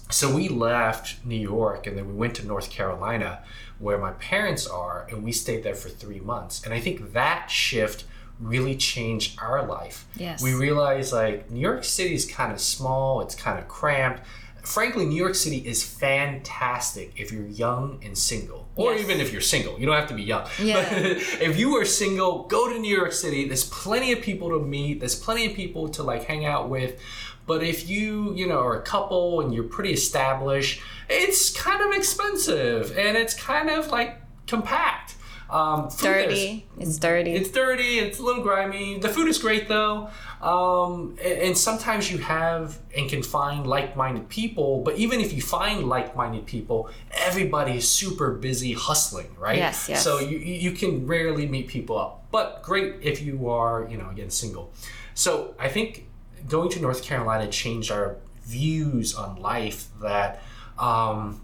so 0.10 0.34
we 0.34 0.50
left 0.50 1.24
New 1.26 1.40
York 1.40 1.88
and 1.88 1.98
then 1.98 2.08
we 2.08 2.14
went 2.14 2.36
to 2.36 2.46
North 2.46 2.70
Carolina, 2.70 3.44
where 3.80 3.98
my 3.98 4.12
parents 4.12 4.68
are, 4.68 5.08
and 5.10 5.24
we 5.24 5.32
stayed 5.32 5.64
there 5.64 5.76
for 5.76 5.90
three 5.90 6.20
months. 6.20 6.64
And 6.64 6.74
I 6.74 6.80
think 6.80 7.14
that 7.14 7.50
shift 7.50 8.04
really 8.40 8.76
changed 8.76 9.40
our 9.40 9.66
life. 9.66 10.06
Yes. 10.16 10.42
We 10.42 10.54
realized 10.54 11.14
like 11.14 11.50
New 11.50 11.60
York 11.60 11.84
City 11.84 12.14
is 12.14 12.26
kind 12.26 12.52
of 12.52 12.60
small, 12.60 13.22
it's 13.22 13.36
kind 13.36 13.60
of 13.60 13.68
cramped. 13.68 14.24
Frankly, 14.64 15.06
New 15.06 15.16
York 15.16 15.36
City 15.36 15.58
is 15.58 15.84
fantastic 15.84 17.12
if 17.16 17.32
you're 17.32 17.48
young 17.48 18.00
and 18.04 18.18
single, 18.18 18.68
or 18.76 18.94
Yes. 18.94 19.02
even 19.04 19.20
if 19.20 19.32
you're 19.32 19.42
single. 19.42 19.80
You 19.80 19.86
don't 19.86 19.96
have 19.96 20.08
to 20.10 20.14
be 20.14 20.24
young. 20.24 20.48
Yeah. 20.62 20.88
But 20.90 21.02
if 21.42 21.60
you 21.60 21.76
are 21.78 21.86
single, 21.86 22.44
go 22.44 22.70
to 22.72 22.78
New 22.80 22.96
York 22.96 23.12
City. 23.12 23.48
There's 23.48 23.64
plenty 23.66 24.12
of 24.12 24.22
people 24.22 24.50
to 24.50 24.60
meet. 24.60 25.00
There's 25.00 25.16
plenty 25.16 25.46
of 25.48 25.54
people 25.56 25.90
to 25.90 26.04
like 26.04 26.24
hang 26.26 26.46
out 26.46 26.70
with. 26.70 27.00
But 27.48 27.64
if 27.64 27.90
you, 27.90 28.34
you 28.36 28.48
know, 28.48 28.60
are 28.60 28.78
a 28.78 28.82
couple 28.84 29.42
and 29.42 29.54
you're 29.54 29.64
pretty 29.66 29.92
established, 29.94 30.82
it's 31.10 31.50
kind 31.52 31.82
of 31.82 31.92
expensive 31.98 32.98
and 32.98 33.18
it's 33.18 33.34
kind 33.34 33.70
of 33.70 33.88
like 33.88 34.22
compact. 34.48 35.16
Um, 35.52 35.90
Dirty. 36.02 36.66
It's 36.80 36.98
dirty. 36.98 37.34
it's 37.34 37.50
dirty. 37.52 38.00
It's 38.00 38.20
a 38.20 38.24
little 38.24 38.42
grimy. 38.42 39.00
The 39.00 39.10
food 39.10 39.28
is 39.28 39.38
great 39.38 39.68
though, 39.68 40.10
um, 40.42 41.18
and, 41.22 41.40
and 41.40 41.58
sometimes 41.58 42.10
you 42.10 42.20
have 42.20 42.80
and 42.96 43.10
can 43.10 43.22
find 43.22 43.68
like-minded 43.68 44.30
people. 44.30 44.82
But 44.82 44.96
even 44.96 45.20
if 45.20 45.34
you 45.34 45.42
find 45.42 45.90
like-minded 45.90 46.46
people, 46.46 46.90
everybody 47.12 47.74
is 47.74 47.92
super 47.92 48.32
busy 48.32 48.72
hustling, 48.72 49.36
right? 49.38 49.58
Yes, 49.58 49.90
yes. 49.90 50.02
So 50.02 50.20
you 50.20 50.38
you 50.38 50.54
you 50.56 50.72
can 50.72 51.06
rarely 51.06 51.46
meet 51.48 51.68
people 51.68 51.98
up. 51.98 52.32
But 52.32 52.64
great 52.64 52.96
if 53.02 53.22
you 53.22 53.50
are, 53.50 53.86
you 53.92 53.98
know, 53.98 54.10
again 54.10 54.30
single. 54.30 54.72
So 55.16 55.54
I 55.60 55.68
think 55.68 56.08
going 56.48 56.70
to 56.70 56.80
North 56.80 57.04
Carolina 57.04 57.48
changed 57.50 57.92
our 57.92 58.16
views 58.46 59.16
on 59.16 59.36
life. 59.42 59.90
That 60.02 60.42
um, 60.80 61.42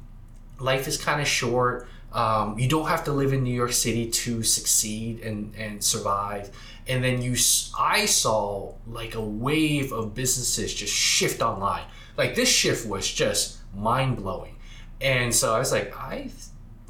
life 0.59 0.87
is 0.87 0.97
kind 0.97 1.19
of 1.21 1.27
short. 1.27 1.89
Um, 2.17 2.57
you 2.57 2.67
don't 2.67 2.87
have 2.87 3.03
to 3.03 3.13
live 3.13 3.31
in 3.31 3.43
New 3.43 3.53
York 3.53 3.71
City 3.71 4.09
to 4.09 4.41
succeed 4.41 5.21
and, 5.21 5.53
and 5.55 5.83
survive. 5.83 6.49
And 6.87 7.03
then 7.03 7.21
you, 7.21 7.35
I 7.77 8.05
saw 8.07 8.73
like 8.87 9.13
a 9.13 9.21
wave 9.21 9.93
of 9.93 10.15
businesses 10.15 10.73
just 10.73 10.91
shift 10.91 11.43
online. 11.43 11.83
Like 12.17 12.33
this 12.33 12.49
shift 12.49 12.87
was 12.87 13.07
just 13.07 13.59
mind 13.75 14.17
blowing. 14.17 14.55
And 14.99 15.33
so 15.33 15.53
I 15.53 15.59
was 15.59 15.71
like, 15.71 15.95
I, 15.95 16.31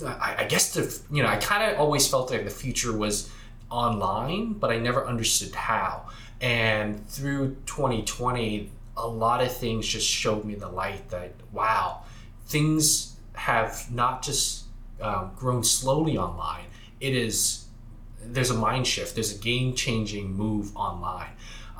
I, 0.05 0.35
I 0.39 0.43
guess 0.45 0.73
the, 0.73 0.97
you 1.13 1.21
know, 1.21 1.27
I 1.27 1.35
kind 1.35 1.73
of 1.73 1.77
always 1.77 2.07
felt 2.07 2.31
like 2.31 2.45
the 2.45 2.49
future 2.49 2.95
was 2.95 3.29
online, 3.69 4.53
but 4.53 4.71
I 4.71 4.77
never 4.79 5.05
understood 5.05 5.53
how. 5.53 6.07
And 6.39 7.05
through 7.09 7.57
2020, 7.65 8.69
a 8.95 9.05
lot 9.05 9.43
of 9.43 9.51
things 9.51 9.85
just 9.85 10.07
showed 10.07 10.45
me 10.45 10.55
the 10.55 10.69
light 10.69 11.09
that, 11.09 11.33
wow, 11.51 12.03
things 12.45 13.17
have 13.33 13.91
not 13.91 14.21
just 14.21 14.66
um, 15.01 15.31
grown 15.35 15.63
slowly 15.63 16.17
online. 16.17 16.65
It 16.99 17.15
is 17.15 17.65
there's 18.23 18.49
a 18.49 18.57
mind 18.57 18.85
shift. 18.85 19.15
There's 19.15 19.33
a 19.35 19.39
game 19.39 19.73
changing 19.75 20.33
move 20.33 20.75
online. 20.75 21.29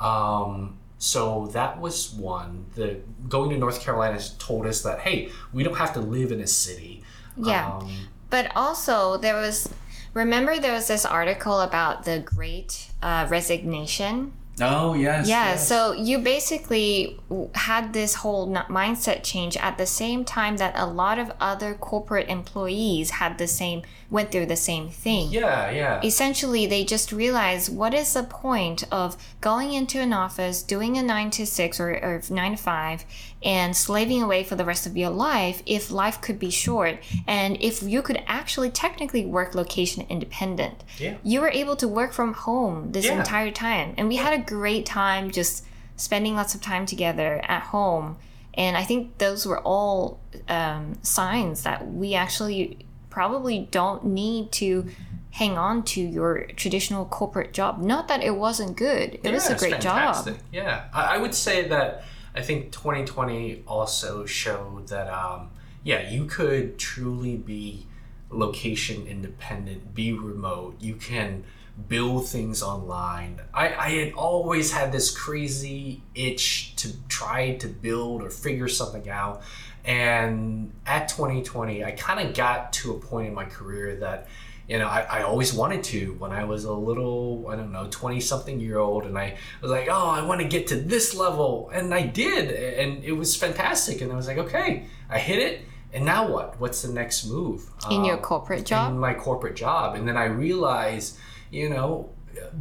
Um, 0.00 0.78
so 0.98 1.48
that 1.48 1.80
was 1.80 2.12
one. 2.12 2.66
The 2.74 3.00
going 3.28 3.50
to 3.50 3.58
North 3.58 3.80
Carolina 3.80 4.20
told 4.38 4.66
us 4.66 4.82
that 4.82 5.00
hey, 5.00 5.30
we 5.52 5.62
don't 5.62 5.76
have 5.76 5.92
to 5.94 6.00
live 6.00 6.32
in 6.32 6.40
a 6.40 6.46
city. 6.46 7.02
Yeah. 7.36 7.68
Um, 7.68 8.08
But 8.30 8.52
also, 8.54 9.16
there 9.16 9.36
was, 9.36 9.68
remember, 10.12 10.58
there 10.58 10.72
was 10.72 10.88
this 10.88 11.06
article 11.06 11.60
about 11.60 12.04
the 12.04 12.18
great 12.18 12.90
uh, 13.00 13.26
resignation? 13.30 14.32
Oh 14.62 14.94
yes. 14.94 15.28
Yeah, 15.28 15.50
yes. 15.50 15.68
so 15.68 15.92
you 15.92 16.18
basically 16.18 17.18
had 17.54 17.92
this 17.92 18.16
whole 18.16 18.48
mindset 18.48 19.22
change 19.22 19.56
at 19.56 19.78
the 19.78 19.86
same 19.86 20.24
time 20.24 20.56
that 20.58 20.74
a 20.76 20.86
lot 20.86 21.18
of 21.18 21.32
other 21.40 21.74
corporate 21.74 22.28
employees 22.28 23.10
had 23.10 23.38
the 23.38 23.46
same, 23.46 23.82
went 24.10 24.32
through 24.32 24.46
the 24.46 24.56
same 24.56 24.88
thing. 24.88 25.30
yeah, 25.30 25.70
yeah. 25.70 26.00
essentially 26.02 26.66
they 26.66 26.84
just 26.84 27.12
realized 27.12 27.74
what 27.74 27.94
is 27.94 28.14
the 28.14 28.22
point 28.22 28.84
of 28.90 29.16
going 29.40 29.72
into 29.72 30.00
an 30.00 30.12
office 30.12 30.62
doing 30.62 30.96
a 30.96 31.02
9 31.02 31.30
to 31.30 31.46
6 31.46 31.80
or, 31.80 31.90
or 31.90 32.22
9 32.30 32.50
to 32.52 32.56
5 32.56 33.04
and 33.42 33.76
slaving 33.76 34.22
away 34.22 34.42
for 34.42 34.56
the 34.56 34.64
rest 34.64 34.86
of 34.86 34.96
your 34.96 35.10
life 35.10 35.62
if 35.64 35.90
life 35.90 36.20
could 36.20 36.38
be 36.38 36.50
short 36.50 36.98
and 37.26 37.56
if 37.60 37.82
you 37.82 38.02
could 38.02 38.20
actually 38.26 38.70
technically 38.70 39.24
work 39.24 39.54
location 39.54 40.04
independent 40.08 40.82
Yeah. 40.98 41.16
you 41.22 41.40
were 41.40 41.50
able 41.50 41.76
to 41.76 41.86
work 41.86 42.12
from 42.12 42.34
home 42.34 42.90
this 42.92 43.06
Yeah. 43.06 43.18
entire 43.20 43.50
time 43.52 43.94
and 43.96 44.08
we 44.08 44.16
had 44.16 44.32
a 44.32 44.42
great 44.42 44.86
time 44.86 45.30
just 45.30 45.64
spending 45.96 46.34
lots 46.34 46.54
of 46.54 46.60
time 46.60 46.84
together 46.86 47.40
at 47.46 47.62
home 47.62 48.16
and 48.54 48.76
i 48.76 48.82
think 48.82 49.18
those 49.18 49.46
were 49.46 49.60
all 49.60 50.18
um, 50.48 50.98
signs 51.02 51.62
that 51.62 51.86
we 51.92 52.14
actually 52.14 52.78
probably 53.10 53.68
don't 53.70 54.04
need 54.04 54.50
to 54.52 54.86
hang 55.30 55.56
on 55.56 55.82
to 55.84 56.00
your 56.00 56.46
traditional 56.56 57.04
corporate 57.04 57.52
job 57.52 57.80
not 57.80 58.08
that 58.08 58.20
it 58.22 58.34
wasn't 58.34 58.76
good 58.76 59.20
it 59.22 59.30
was 59.32 59.48
a 59.48 59.54
great 59.54 59.80
job. 59.80 60.28
Yeah, 60.52 60.84
I, 60.92 61.14
I 61.14 61.18
would 61.18 61.34
say 61.34 61.68
that 61.68 62.02
I 62.38 62.42
think 62.42 62.70
2020 62.70 63.64
also 63.66 64.24
showed 64.24 64.86
that 64.88 65.08
um, 65.08 65.50
yeah, 65.82 66.08
you 66.08 66.24
could 66.24 66.78
truly 66.78 67.36
be 67.36 67.86
location 68.30 69.08
independent, 69.08 69.92
be 69.92 70.12
remote. 70.12 70.76
You 70.78 70.94
can 70.94 71.42
build 71.88 72.28
things 72.28 72.62
online. 72.62 73.40
I, 73.52 73.74
I 73.74 73.90
had 73.90 74.12
always 74.12 74.70
had 74.70 74.92
this 74.92 75.10
crazy 75.10 76.02
itch 76.14 76.76
to 76.76 76.92
try 77.08 77.56
to 77.56 77.66
build 77.66 78.22
or 78.22 78.30
figure 78.30 78.68
something 78.68 79.08
out. 79.08 79.42
And 79.84 80.72
at 80.86 81.08
2020, 81.08 81.84
I 81.84 81.90
kind 81.92 82.28
of 82.28 82.36
got 82.36 82.72
to 82.74 82.92
a 82.92 83.00
point 83.00 83.26
in 83.26 83.34
my 83.34 83.46
career 83.46 83.96
that 83.96 84.28
you 84.68 84.78
know, 84.78 84.86
I, 84.86 85.00
I 85.10 85.22
always 85.22 85.54
wanted 85.54 85.82
to 85.84 86.12
when 86.18 86.30
I 86.30 86.44
was 86.44 86.64
a 86.64 86.72
little, 86.72 87.46
I 87.48 87.56
don't 87.56 87.72
know, 87.72 87.88
20 87.90 88.20
something 88.20 88.60
year 88.60 88.78
old. 88.78 89.06
And 89.06 89.16
I 89.18 89.36
was 89.62 89.70
like, 89.70 89.88
oh, 89.90 90.08
I 90.10 90.22
want 90.22 90.40
to 90.42 90.46
get 90.46 90.66
to 90.68 90.76
this 90.76 91.14
level. 91.14 91.70
And 91.72 91.94
I 91.94 92.02
did. 92.02 92.50
And 92.50 93.02
it 93.02 93.12
was 93.12 93.34
fantastic. 93.34 94.02
And 94.02 94.12
I 94.12 94.16
was 94.16 94.26
like, 94.26 94.38
okay, 94.38 94.84
I 95.08 95.18
hit 95.18 95.38
it. 95.38 95.62
And 95.94 96.04
now 96.04 96.28
what? 96.30 96.60
What's 96.60 96.82
the 96.82 96.92
next 96.92 97.24
move? 97.26 97.70
in 97.90 98.04
your 98.04 98.16
Um, 98.16 98.22
corporate 98.22 98.66
job 98.66 98.92
in 98.92 98.98
my 98.98 99.14
corporate 99.14 99.56
job. 99.56 99.94
And 99.94 100.06
then 100.06 100.18
I 100.18 100.24
realized, 100.26 101.16
you 101.50 101.70
know, 101.70 102.10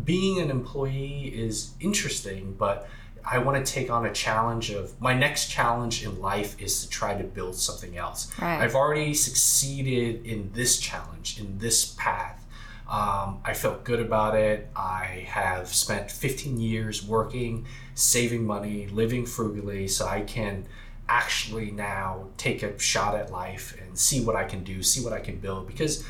being 0.05 0.39
an 0.39 0.49
employee 0.49 1.25
is 1.35 1.71
interesting, 1.81 2.55
but 2.57 2.87
I 3.29 3.39
want 3.39 3.63
to 3.63 3.71
take 3.71 3.91
on 3.91 4.05
a 4.05 4.13
challenge 4.13 4.69
of 4.69 4.99
my 5.01 5.13
next 5.13 5.49
challenge 5.49 6.05
in 6.05 6.21
life 6.21 6.59
is 6.61 6.83
to 6.83 6.89
try 6.89 7.13
to 7.15 7.23
build 7.23 7.55
something 7.55 7.97
else. 7.97 8.31
Right. 8.39 8.61
I've 8.61 8.75
already 8.75 9.13
succeeded 9.13 10.25
in 10.25 10.51
this 10.53 10.79
challenge, 10.79 11.39
in 11.39 11.57
this 11.57 11.93
path. 11.97 12.45
Um, 12.89 13.41
I 13.43 13.53
felt 13.53 13.83
good 13.83 13.99
about 13.99 14.35
it. 14.35 14.69
I 14.73 15.25
have 15.27 15.67
spent 15.73 16.09
15 16.09 16.57
years 16.57 17.05
working, 17.05 17.65
saving 17.95 18.45
money, 18.45 18.87
living 18.87 19.25
frugally, 19.25 19.89
so 19.89 20.07
I 20.07 20.21
can 20.21 20.65
actually 21.09 21.71
now 21.71 22.27
take 22.37 22.63
a 22.63 22.79
shot 22.79 23.13
at 23.15 23.29
life 23.29 23.77
and 23.81 23.97
see 23.99 24.23
what 24.23 24.37
I 24.37 24.45
can 24.45 24.63
do, 24.63 24.81
see 24.81 25.03
what 25.03 25.11
I 25.11 25.19
can 25.19 25.37
build. 25.37 25.67
Because, 25.67 26.05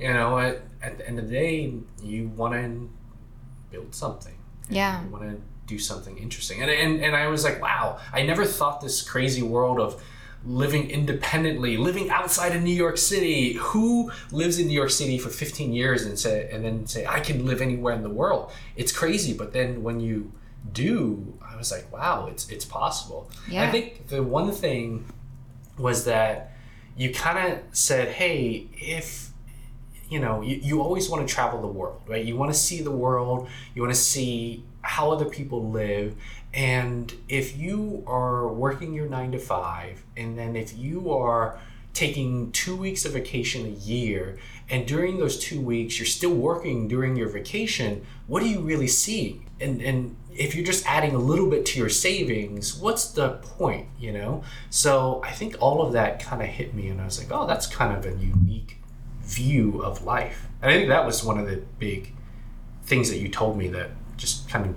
you 0.00 0.12
know, 0.12 0.36
at, 0.40 0.62
at 0.82 0.98
the 0.98 1.08
end 1.08 1.20
of 1.20 1.28
the 1.28 1.32
day, 1.32 1.74
you 2.02 2.28
want 2.28 2.54
to 2.54 2.90
build 3.70 3.94
something. 3.94 4.34
Yeah. 4.68 5.04
You 5.04 5.10
want 5.10 5.24
to 5.30 5.40
do 5.66 5.78
something 5.78 6.16
interesting. 6.18 6.62
And, 6.62 6.70
and, 6.70 7.00
and 7.02 7.16
I 7.16 7.28
was 7.28 7.44
like, 7.44 7.60
wow, 7.60 7.98
I 8.12 8.22
never 8.22 8.44
thought 8.44 8.80
this 8.80 9.02
crazy 9.02 9.42
world 9.42 9.80
of 9.80 10.02
living 10.44 10.90
independently, 10.90 11.76
living 11.76 12.08
outside 12.08 12.54
of 12.54 12.62
New 12.62 12.74
York 12.74 12.98
City. 12.98 13.54
Who 13.54 14.12
lives 14.30 14.58
in 14.58 14.68
New 14.68 14.74
York 14.74 14.90
City 14.90 15.18
for 15.18 15.28
15 15.28 15.72
years 15.72 16.06
and 16.06 16.18
say 16.18 16.48
and 16.52 16.64
then 16.64 16.86
say 16.86 17.04
I 17.04 17.20
can 17.20 17.44
live 17.44 17.60
anywhere 17.60 17.94
in 17.94 18.02
the 18.02 18.10
world? 18.10 18.52
It's 18.76 18.92
crazy, 18.92 19.32
but 19.32 19.52
then 19.52 19.82
when 19.82 20.00
you 20.00 20.32
do, 20.72 21.38
I 21.42 21.56
was 21.56 21.72
like, 21.72 21.92
wow, 21.92 22.26
it's 22.26 22.48
it's 22.48 22.64
possible. 22.64 23.30
Yeah. 23.48 23.64
I 23.64 23.70
think 23.70 24.08
the 24.08 24.22
one 24.22 24.52
thing 24.52 25.06
was 25.78 26.04
that 26.04 26.52
you 26.96 27.12
kind 27.12 27.52
of 27.52 27.58
said, 27.72 28.08
hey, 28.08 28.68
if 28.72 29.30
you 30.08 30.20
know, 30.20 30.40
you, 30.40 30.56
you 30.56 30.82
always 30.82 31.10
want 31.10 31.26
to 31.26 31.34
travel 31.34 31.60
the 31.60 31.66
world, 31.66 32.00
right? 32.06 32.24
You 32.24 32.36
want 32.36 32.52
to 32.52 32.58
see 32.58 32.80
the 32.80 32.92
world, 32.92 33.48
you 33.74 33.82
want 33.82 33.92
to 33.92 34.00
see 34.00 34.64
how 34.86 35.10
other 35.10 35.24
people 35.24 35.70
live. 35.70 36.14
And 36.54 37.12
if 37.28 37.56
you 37.56 38.02
are 38.06 38.48
working 38.48 38.94
your 38.94 39.08
nine 39.08 39.32
to 39.32 39.38
five, 39.38 40.02
and 40.16 40.38
then 40.38 40.56
if 40.56 40.76
you 40.76 41.12
are 41.12 41.58
taking 41.92 42.52
two 42.52 42.76
weeks 42.76 43.04
of 43.04 43.12
vacation 43.12 43.66
a 43.66 43.70
year, 43.70 44.38
and 44.68 44.86
during 44.86 45.18
those 45.18 45.38
two 45.38 45.60
weeks 45.60 45.98
you're 45.98 46.06
still 46.06 46.34
working 46.34 46.88
during 46.88 47.16
your 47.16 47.28
vacation, 47.28 48.06
what 48.26 48.42
are 48.42 48.46
you 48.46 48.60
really 48.60 48.88
seeing? 48.88 49.46
And 49.60 49.82
and 49.82 50.16
if 50.34 50.54
you're 50.54 50.64
just 50.64 50.86
adding 50.86 51.14
a 51.14 51.18
little 51.18 51.48
bit 51.48 51.64
to 51.66 51.78
your 51.78 51.88
savings, 51.88 52.76
what's 52.76 53.10
the 53.10 53.30
point, 53.58 53.88
you 53.98 54.12
know? 54.12 54.42
So 54.70 55.22
I 55.24 55.32
think 55.32 55.56
all 55.60 55.82
of 55.82 55.94
that 55.94 56.22
kind 56.22 56.42
of 56.42 56.48
hit 56.48 56.74
me, 56.74 56.88
and 56.88 57.00
I 57.00 57.04
was 57.06 57.18
like, 57.18 57.28
oh, 57.30 57.46
that's 57.46 57.66
kind 57.66 57.96
of 57.96 58.04
a 58.04 58.16
unique 58.16 58.78
view 59.22 59.82
of 59.82 60.04
life. 60.04 60.46
And 60.62 60.70
I 60.70 60.74
think 60.74 60.88
that 60.88 61.04
was 61.04 61.24
one 61.24 61.38
of 61.38 61.46
the 61.46 61.62
big 61.78 62.12
things 62.84 63.10
that 63.10 63.18
you 63.18 63.28
told 63.28 63.56
me 63.58 63.68
that 63.68 63.90
just 64.16 64.48
kind 64.48 64.66
of 64.66 64.74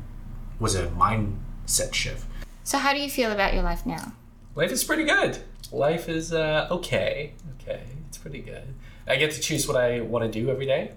was 0.60 0.76
a 0.76 0.88
mindset 0.88 1.94
shift. 1.94 2.26
so 2.64 2.78
how 2.78 2.94
do 2.94 3.00
you 3.00 3.10
feel 3.10 3.32
about 3.32 3.54
your 3.54 3.64
life 3.64 3.86
now 3.86 4.14
Life 4.56 4.72
is 4.72 4.84
pretty 4.84 5.06
good. 5.06 5.38
Life 5.72 6.10
is 6.10 6.34
uh, 6.34 6.68
okay. 6.70 7.34
Okay, 7.62 7.84
it's 8.08 8.18
pretty 8.18 8.40
good. 8.40 8.74
I 9.08 9.16
get 9.16 9.32
to 9.32 9.40
choose 9.40 9.68
what 9.68 9.78
I 9.78 10.02
want 10.02 10.26
to 10.26 10.40
do 10.40 10.50
every 10.50 10.66
day. 10.66 10.92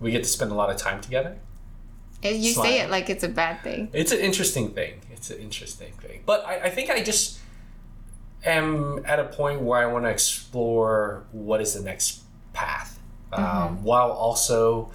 We 0.00 0.10
get 0.10 0.24
to 0.24 0.28
spend 0.28 0.52
a 0.52 0.54
lot 0.54 0.68
of 0.68 0.76
time 0.76 1.00
together. 1.00 1.38
You 2.22 2.52
Smile. 2.52 2.66
say 2.66 2.80
it 2.80 2.90
like 2.90 3.08
it's 3.08 3.22
a 3.24 3.28
bad 3.28 3.62
thing 3.62 3.88
It's 3.92 4.12
an 4.12 4.18
interesting 4.18 4.72
thing. 4.72 5.00
It's 5.10 5.30
an 5.30 5.38
interesting 5.38 5.92
thing. 6.02 6.22
But 6.26 6.44
I, 6.46 6.64
I 6.64 6.70
think 6.70 6.90
I 6.90 7.02
just 7.02 7.38
am 8.44 9.00
at 9.06 9.18
a 9.18 9.24
point 9.24 9.62
where 9.62 9.78
I 9.78 9.86
want 9.86 10.04
to 10.04 10.10
explore 10.10 11.24
what 11.32 11.60
is 11.60 11.74
the 11.74 11.80
next 11.80 12.22
path 12.52 12.98
um, 13.32 13.82
while 13.84 14.10
also 14.10 14.90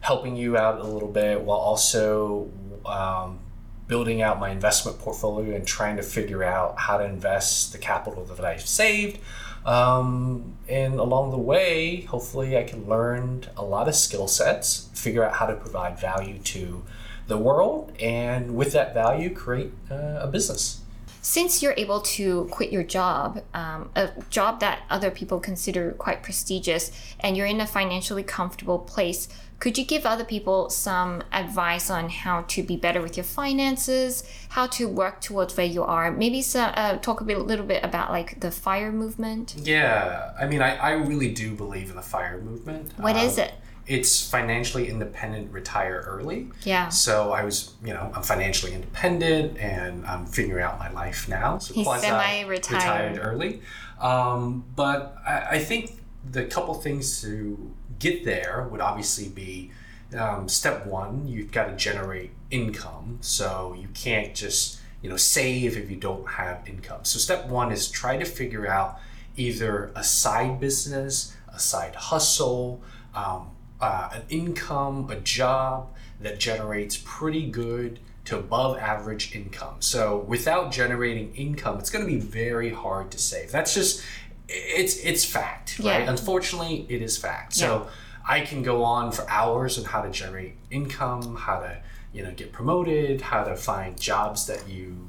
helping 0.00 0.36
you 0.36 0.56
out 0.56 0.80
a 0.80 0.84
little 0.84 1.08
bit, 1.08 1.40
while 1.42 1.58
also 1.58 2.50
um, 2.86 3.38
building 3.86 4.22
out 4.22 4.40
my 4.40 4.50
investment 4.50 4.98
portfolio 4.98 5.54
and 5.54 5.66
trying 5.66 5.96
to 5.96 6.02
figure 6.02 6.42
out 6.42 6.78
how 6.78 6.96
to 6.96 7.04
invest 7.04 7.72
the 7.72 7.78
capital 7.78 8.24
that 8.24 8.44
I've 8.44 8.66
saved. 8.66 9.18
Um, 9.66 10.54
and 10.68 10.94
along 10.94 11.32
the 11.32 11.38
way, 11.38 12.02
hopefully, 12.02 12.56
I 12.56 12.64
can 12.64 12.88
learn 12.88 13.44
a 13.56 13.64
lot 13.64 13.88
of 13.88 13.94
skill 13.94 14.26
sets, 14.26 14.88
figure 14.94 15.22
out 15.22 15.34
how 15.34 15.46
to 15.46 15.54
provide 15.54 15.98
value 15.98 16.38
to 16.38 16.82
the 17.26 17.36
world, 17.36 17.92
and 18.00 18.56
with 18.56 18.72
that 18.72 18.94
value, 18.94 19.28
create 19.34 19.72
uh, 19.90 20.20
a 20.22 20.26
business. 20.26 20.80
since 21.22 21.62
you're 21.62 21.74
able 21.76 22.00
to 22.00 22.48
quit 22.50 22.72
your 22.72 22.82
job, 22.82 23.42
um, 23.52 23.90
a 23.94 24.10
job 24.30 24.60
that 24.60 24.82
other 24.88 25.10
people 25.10 25.38
consider 25.38 25.92
quite 25.92 26.22
prestigious, 26.22 26.90
and 27.20 27.36
you're 27.36 27.46
in 27.46 27.60
a 27.60 27.66
financially 27.66 28.22
comfortable 28.22 28.78
place, 28.78 29.28
could 29.60 29.76
you 29.78 29.84
give 29.84 30.06
other 30.06 30.24
people 30.24 30.70
some 30.70 31.22
advice 31.32 31.90
on 31.90 32.08
how 32.08 32.42
to 32.48 32.62
be 32.62 32.76
better 32.76 33.00
with 33.02 33.16
your 33.16 33.24
finances, 33.24 34.24
how 34.50 34.66
to 34.66 34.88
work 34.88 35.20
towards 35.20 35.56
where 35.56 35.66
you 35.66 35.82
are? 35.84 36.10
Maybe 36.10 36.40
some, 36.42 36.72
uh, 36.74 36.96
talk 36.96 37.20
a 37.20 37.24
bit, 37.24 37.38
little 37.38 37.66
bit 37.66 37.84
about 37.84 38.10
like 38.10 38.40
the 38.40 38.50
fire 38.50 38.90
movement. 38.90 39.54
Yeah, 39.62 40.32
I 40.40 40.46
mean, 40.46 40.62
I, 40.62 40.76
I 40.76 40.92
really 40.92 41.32
do 41.32 41.54
believe 41.54 41.90
in 41.90 41.96
the 41.96 42.02
fire 42.02 42.40
movement. 42.40 42.92
What 42.96 43.16
is 43.16 43.38
Um, 43.38 43.44
it? 43.44 43.52
It's 43.86 44.28
financially 44.30 44.88
independent, 44.88 45.52
retire 45.52 46.04
early. 46.06 46.48
Yeah. 46.62 46.88
So 46.90 47.32
I 47.32 47.42
was, 47.44 47.74
you 47.84 47.92
know, 47.92 48.12
I'm 48.14 48.22
financially 48.22 48.72
independent 48.72 49.58
and 49.58 50.06
I'm 50.06 50.26
figuring 50.26 50.62
out 50.64 50.78
my 50.78 50.90
life 50.92 51.28
now. 51.28 51.58
So 51.58 51.74
He's 51.74 51.86
semi-retired. 51.86 52.48
retired 52.48 53.18
early. 53.20 53.60
Um, 54.00 54.64
but 54.76 55.16
I, 55.26 55.56
I 55.56 55.58
think 55.58 56.00
the 56.30 56.44
couple 56.44 56.74
things 56.74 57.20
to 57.22 57.72
get 58.00 58.24
there 58.24 58.66
would 58.70 58.80
obviously 58.80 59.28
be 59.28 59.70
um, 60.18 60.48
step 60.48 60.86
one, 60.86 61.28
you've 61.28 61.52
got 61.52 61.66
to 61.66 61.76
generate 61.76 62.32
income. 62.50 63.18
So 63.20 63.76
you 63.78 63.88
can't 63.94 64.34
just, 64.34 64.80
you 65.02 65.08
know, 65.08 65.16
save 65.16 65.76
if 65.76 65.88
you 65.90 65.96
don't 65.96 66.28
have 66.30 66.68
income. 66.68 67.04
So 67.04 67.18
step 67.18 67.46
one 67.46 67.70
is 67.70 67.88
try 67.88 68.16
to 68.16 68.24
figure 68.24 68.66
out 68.66 68.98
either 69.36 69.92
a 69.94 70.02
side 70.02 70.58
business, 70.58 71.36
a 71.52 71.60
side 71.60 71.94
hustle, 71.94 72.82
um, 73.14 73.50
uh, 73.80 74.10
an 74.12 74.22
income, 74.28 75.08
a 75.10 75.16
job 75.16 75.88
that 76.20 76.38
generates 76.40 77.00
pretty 77.04 77.48
good 77.48 78.00
to 78.26 78.38
above 78.38 78.76
average 78.78 79.34
income. 79.34 79.76
So 79.80 80.18
without 80.28 80.70
generating 80.70 81.34
income, 81.34 81.78
it's 81.78 81.90
going 81.90 82.04
to 82.04 82.12
be 82.12 82.20
very 82.20 82.70
hard 82.70 83.10
to 83.12 83.18
save. 83.18 83.50
That's 83.50 83.74
just 83.74 84.04
it's 84.52 84.96
it's 84.98 85.24
fact, 85.24 85.78
right? 85.78 86.08
Unfortunately, 86.08 86.86
it 86.88 87.02
is 87.02 87.16
fact. 87.16 87.54
So 87.54 87.88
I 88.28 88.40
can 88.40 88.62
go 88.62 88.82
on 88.84 89.12
for 89.12 89.28
hours 89.30 89.78
on 89.78 89.84
how 89.84 90.02
to 90.02 90.10
generate 90.10 90.54
income, 90.70 91.36
how 91.36 91.60
to 91.60 91.78
you 92.12 92.22
know 92.22 92.32
get 92.32 92.52
promoted, 92.52 93.20
how 93.20 93.44
to 93.44 93.56
find 93.56 93.98
jobs 94.00 94.46
that 94.46 94.68
you 94.68 95.08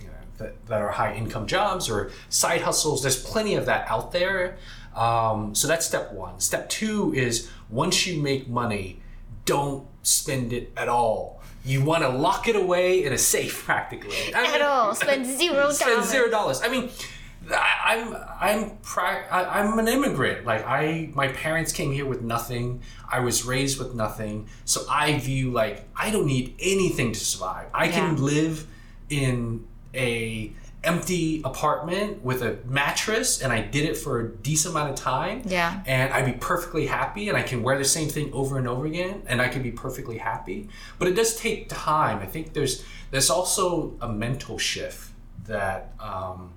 you 0.00 0.06
know, 0.06 0.12
that, 0.38 0.66
that 0.66 0.80
are 0.80 0.90
high 0.90 1.14
income 1.14 1.46
jobs 1.46 1.88
or 1.90 2.10
side 2.28 2.62
hustles. 2.62 3.02
There's 3.02 3.22
plenty 3.22 3.54
of 3.54 3.66
that 3.66 3.88
out 3.90 4.12
there. 4.12 4.56
Um, 4.96 5.54
so 5.54 5.68
that's 5.68 5.86
step 5.86 6.12
one. 6.12 6.40
Step 6.40 6.68
two 6.68 7.12
is 7.14 7.48
once 7.70 8.06
you 8.06 8.20
make 8.20 8.48
money, 8.48 9.00
don't 9.44 9.86
spend 10.02 10.52
it 10.52 10.72
at 10.76 10.88
all. 10.88 11.40
You 11.64 11.84
want 11.84 12.02
to 12.02 12.08
lock 12.08 12.48
it 12.48 12.56
away 12.56 13.04
in 13.04 13.12
a 13.12 13.18
safe, 13.18 13.64
practically. 13.66 14.16
I 14.34 14.44
At 14.46 14.52
mean- 14.52 14.62
all. 14.62 14.94
Spend 14.94 15.26
zero 15.38 15.70
Spend 15.70 16.04
zero 16.04 16.30
dollars. 16.30 16.62
I 16.62 16.68
mean, 16.68 16.88
I, 17.50 17.96
I'm 17.96 18.16
I'm 18.40 18.76
pra- 18.78 19.26
I, 19.30 19.60
I'm 19.60 19.78
an 19.78 19.88
immigrant. 19.88 20.44
Like 20.44 20.64
I, 20.66 21.10
my 21.14 21.28
parents 21.28 21.72
came 21.72 21.92
here 21.92 22.06
with 22.06 22.22
nothing. 22.22 22.82
I 23.08 23.20
was 23.20 23.44
raised 23.44 23.78
with 23.78 23.94
nothing. 23.94 24.48
So 24.64 24.82
I 24.88 25.18
view 25.18 25.50
like 25.50 25.88
I 25.96 26.10
don't 26.10 26.26
need 26.26 26.54
anything 26.58 27.12
to 27.12 27.20
survive. 27.20 27.68
I 27.74 27.88
can 27.88 28.16
live 28.22 28.66
in 29.08 29.66
a 29.94 30.52
empty 30.84 31.42
apartment 31.44 32.22
with 32.22 32.42
a 32.42 32.58
mattress, 32.64 33.42
and 33.42 33.52
I 33.52 33.60
did 33.60 33.84
it 33.84 33.96
for 33.96 34.20
a 34.20 34.28
decent 34.28 34.74
amount 34.74 34.90
of 34.90 34.96
time. 34.96 35.42
Yeah. 35.44 35.82
And 35.86 36.12
I'd 36.12 36.26
be 36.26 36.32
perfectly 36.32 36.86
happy, 36.86 37.28
and 37.28 37.36
I 37.36 37.42
can 37.42 37.62
wear 37.62 37.76
the 37.78 37.84
same 37.84 38.08
thing 38.08 38.32
over 38.32 38.58
and 38.58 38.68
over 38.68 38.86
again, 38.86 39.22
and 39.26 39.40
I 39.42 39.48
could 39.48 39.62
be 39.62 39.72
perfectly 39.72 40.18
happy. 40.18 40.68
But 40.98 41.08
it 41.08 41.14
does 41.14 41.36
take 41.36 41.68
time. 41.68 42.20
I 42.20 42.26
think 42.26 42.52
there's 42.52 42.84
there's 43.10 43.30
also 43.30 43.96
a 44.00 44.08
mental 44.08 44.58
shift 44.58 45.12
that 45.46 45.94
um, 45.98 46.52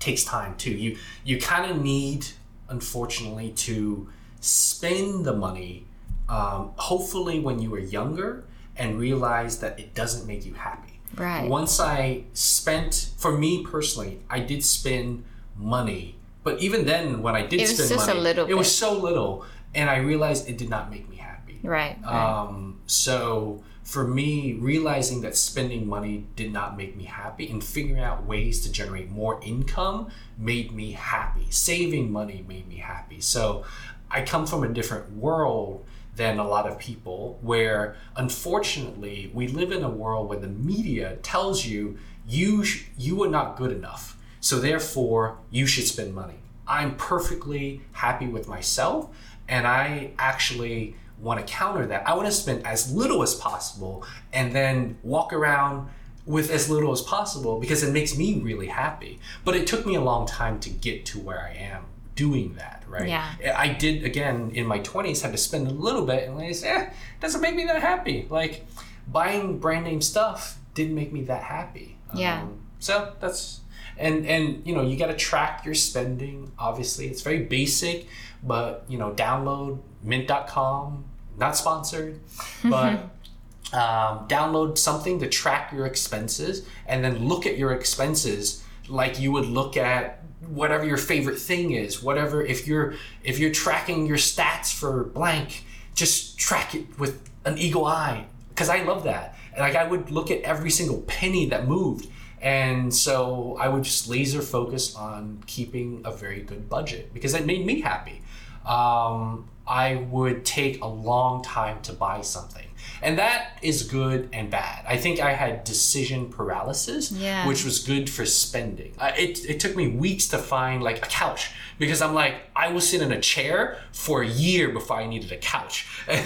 takes 0.00 0.24
time 0.24 0.56
too. 0.56 0.72
You 0.72 0.98
you 1.24 1.38
kind 1.38 1.70
of 1.70 1.80
need, 1.80 2.26
unfortunately, 2.68 3.50
to 3.50 4.08
spend 4.40 5.24
the 5.24 5.34
money. 5.34 5.86
Um, 6.28 6.72
hopefully, 6.76 7.38
when 7.40 7.60
you 7.60 7.70
were 7.70 7.78
younger, 7.80 8.44
and 8.76 8.98
realize 8.98 9.58
that 9.60 9.78
it 9.78 9.94
doesn't 9.94 10.26
make 10.26 10.44
you 10.44 10.54
happy. 10.54 11.00
Right. 11.16 11.48
Once 11.48 11.80
I 11.80 12.24
spent, 12.34 13.10
for 13.18 13.36
me 13.36 13.64
personally, 13.64 14.20
I 14.30 14.40
did 14.40 14.64
spend 14.64 15.24
money, 15.56 16.16
but 16.44 16.60
even 16.60 16.86
then, 16.86 17.20
when 17.22 17.34
I 17.34 17.42
did 17.42 17.60
It 17.60 17.68
was 17.68 17.74
spend 17.74 17.90
just 17.90 18.08
a 18.08 18.14
money, 18.14 18.20
little 18.20 18.46
it 18.46 18.54
was 18.54 18.74
so 18.74 18.96
little, 18.96 19.44
and 19.74 19.90
I 19.90 19.98
realized 19.98 20.48
it 20.48 20.56
did 20.56 20.70
not 20.70 20.90
make 20.90 21.08
me 21.08 21.16
happy. 21.16 21.58
Right. 21.62 21.98
right. 22.02 22.40
Um, 22.40 22.80
so 22.86 23.62
for 23.90 24.06
me, 24.06 24.52
realizing 24.52 25.22
that 25.22 25.36
spending 25.36 25.84
money 25.88 26.24
did 26.36 26.52
not 26.52 26.76
make 26.76 26.94
me 26.94 27.02
happy 27.02 27.50
and 27.50 27.62
figuring 27.62 28.00
out 28.00 28.24
ways 28.24 28.60
to 28.60 28.70
generate 28.70 29.10
more 29.10 29.40
income 29.42 30.06
made 30.38 30.70
me 30.70 30.92
happy. 30.92 31.48
Saving 31.50 32.12
money 32.12 32.44
made 32.46 32.68
me 32.68 32.76
happy. 32.76 33.20
So 33.20 33.64
I 34.08 34.22
come 34.22 34.46
from 34.46 34.62
a 34.62 34.68
different 34.68 35.10
world 35.16 35.84
than 36.14 36.38
a 36.38 36.46
lot 36.46 36.68
of 36.68 36.78
people 36.78 37.40
where 37.42 37.96
unfortunately 38.14 39.32
we 39.34 39.48
live 39.48 39.72
in 39.72 39.82
a 39.82 39.90
world 39.90 40.28
where 40.28 40.38
the 40.38 40.46
media 40.46 41.16
tells 41.24 41.66
you 41.66 41.98
you 42.28 42.62
sh- 42.62 42.84
you 42.96 43.20
are 43.24 43.28
not 43.28 43.56
good 43.56 43.72
enough. 43.72 44.16
So 44.40 44.60
therefore 44.60 45.38
you 45.50 45.66
should 45.66 45.88
spend 45.88 46.14
money. 46.14 46.38
I'm 46.64 46.94
perfectly 46.94 47.80
happy 47.90 48.28
with 48.28 48.46
myself 48.46 49.08
and 49.48 49.66
I 49.66 50.12
actually 50.16 50.94
want 51.20 51.44
to 51.44 51.52
counter 51.52 51.86
that. 51.86 52.08
I 52.08 52.14
want 52.14 52.26
to 52.26 52.32
spend 52.32 52.66
as 52.66 52.92
little 52.92 53.22
as 53.22 53.34
possible 53.34 54.04
and 54.32 54.52
then 54.52 54.98
walk 55.02 55.32
around 55.32 55.88
with 56.26 56.50
as 56.50 56.70
little 56.70 56.92
as 56.92 57.02
possible 57.02 57.58
because 57.58 57.82
it 57.82 57.92
makes 57.92 58.16
me 58.16 58.40
really 58.40 58.68
happy. 58.68 59.18
But 59.44 59.56
it 59.56 59.66
took 59.66 59.86
me 59.86 59.94
a 59.94 60.00
long 60.00 60.26
time 60.26 60.60
to 60.60 60.70
get 60.70 61.04
to 61.06 61.18
where 61.18 61.40
I 61.40 61.54
am 61.54 61.84
doing 62.14 62.54
that, 62.54 62.84
right? 62.88 63.08
Yeah. 63.08 63.54
I 63.56 63.68
did 63.68 64.04
again 64.04 64.50
in 64.54 64.66
my 64.66 64.80
20s 64.80 65.22
had 65.22 65.32
to 65.32 65.38
spend 65.38 65.66
a 65.66 65.72
little 65.72 66.04
bit 66.04 66.28
and 66.28 66.38
I 66.38 66.52
said, 66.52 66.76
eh, 66.76 66.90
doesn't 67.20 67.40
make 67.40 67.54
me 67.54 67.64
that 67.66 67.80
happy. 67.80 68.26
Like 68.28 68.66
buying 69.08 69.58
brand 69.58 69.84
name 69.84 70.00
stuff 70.00 70.58
didn't 70.74 70.94
make 70.94 71.12
me 71.12 71.22
that 71.22 71.42
happy. 71.42 71.96
Yeah. 72.14 72.42
Um, 72.42 72.60
so 72.78 73.14
that's 73.20 73.60
and 73.98 74.26
and 74.26 74.66
you 74.66 74.74
know 74.74 74.82
you 74.82 74.96
got 74.96 75.08
to 75.08 75.16
track 75.16 75.64
your 75.64 75.74
spending 75.74 76.50
obviously 76.58 77.06
it's 77.06 77.20
very 77.20 77.42
basic 77.44 78.06
but 78.42 78.84
you 78.88 78.98
know 78.98 79.12
download 79.12 79.78
mint.com 80.02 81.04
not 81.40 81.56
sponsored 81.56 82.20
but 82.62 83.10
um, 83.72 84.26
download 84.28 84.78
something 84.78 85.18
to 85.20 85.28
track 85.28 85.72
your 85.72 85.86
expenses 85.86 86.66
and 86.86 87.04
then 87.04 87.26
look 87.26 87.46
at 87.46 87.56
your 87.56 87.72
expenses 87.72 88.64
like 88.88 89.18
you 89.18 89.32
would 89.32 89.46
look 89.46 89.76
at 89.76 90.22
whatever 90.48 90.84
your 90.84 90.96
favorite 90.96 91.38
thing 91.38 91.72
is 91.72 92.02
whatever 92.02 92.44
if 92.44 92.66
you're 92.66 92.94
if 93.22 93.38
you're 93.38 93.52
tracking 93.52 94.06
your 94.06 94.16
stats 94.16 94.72
for 94.72 95.04
blank 95.04 95.64
just 95.94 96.38
track 96.38 96.74
it 96.74 96.98
with 96.98 97.28
an 97.44 97.56
eagle 97.58 97.84
eye 97.84 98.26
because 98.48 98.68
i 98.68 98.82
love 98.82 99.04
that. 99.04 99.36
And 99.52 99.60
like 99.60 99.76
i 99.76 99.86
would 99.86 100.10
look 100.10 100.30
at 100.30 100.40
every 100.42 100.70
single 100.70 101.02
penny 101.02 101.46
that 101.46 101.68
moved 101.68 102.08
and 102.40 102.92
so 102.92 103.56
i 103.60 103.68
would 103.68 103.84
just 103.84 104.08
laser 104.08 104.42
focus 104.42 104.96
on 104.96 105.42
keeping 105.46 106.02
a 106.04 106.10
very 106.10 106.40
good 106.40 106.68
budget 106.68 107.12
because 107.14 107.34
it 107.34 107.46
made 107.46 107.64
me 107.64 107.80
happy. 107.80 108.22
Um, 108.66 109.48
i 109.70 109.94
would 110.14 110.44
take 110.44 110.74
a 110.82 110.86
long 111.10 111.42
time 111.42 111.80
to 111.82 111.92
buy 111.92 112.20
something 112.20 112.66
and 113.02 113.18
that 113.18 113.40
is 113.62 113.82
good 113.84 114.28
and 114.32 114.50
bad 114.50 114.84
i 114.88 114.96
think 114.96 115.20
i 115.20 115.32
had 115.32 115.64
decision 115.64 116.28
paralysis 116.28 117.10
Yeah. 117.12 117.46
which 117.48 117.62
was 117.64 117.76
good 117.92 118.10
for 118.10 118.24
spending 118.26 118.92
uh, 118.98 119.12
it, 119.16 119.32
it 119.52 119.58
took 119.60 119.74
me 119.76 119.86
weeks 119.88 120.26
to 120.28 120.38
find 120.38 120.82
like 120.82 120.98
a 120.98 121.08
couch 121.08 121.42
because 121.78 122.00
i'm 122.02 122.14
like 122.14 122.34
i 122.56 122.66
will 122.72 122.80
sit 122.92 123.00
in 123.06 123.12
a 123.12 123.20
chair 123.20 123.78
for 123.92 124.16
a 124.22 124.26
year 124.46 124.64
before 124.78 124.96
i 125.02 125.06
needed 125.06 125.30
a 125.32 125.40
couch 125.54 125.76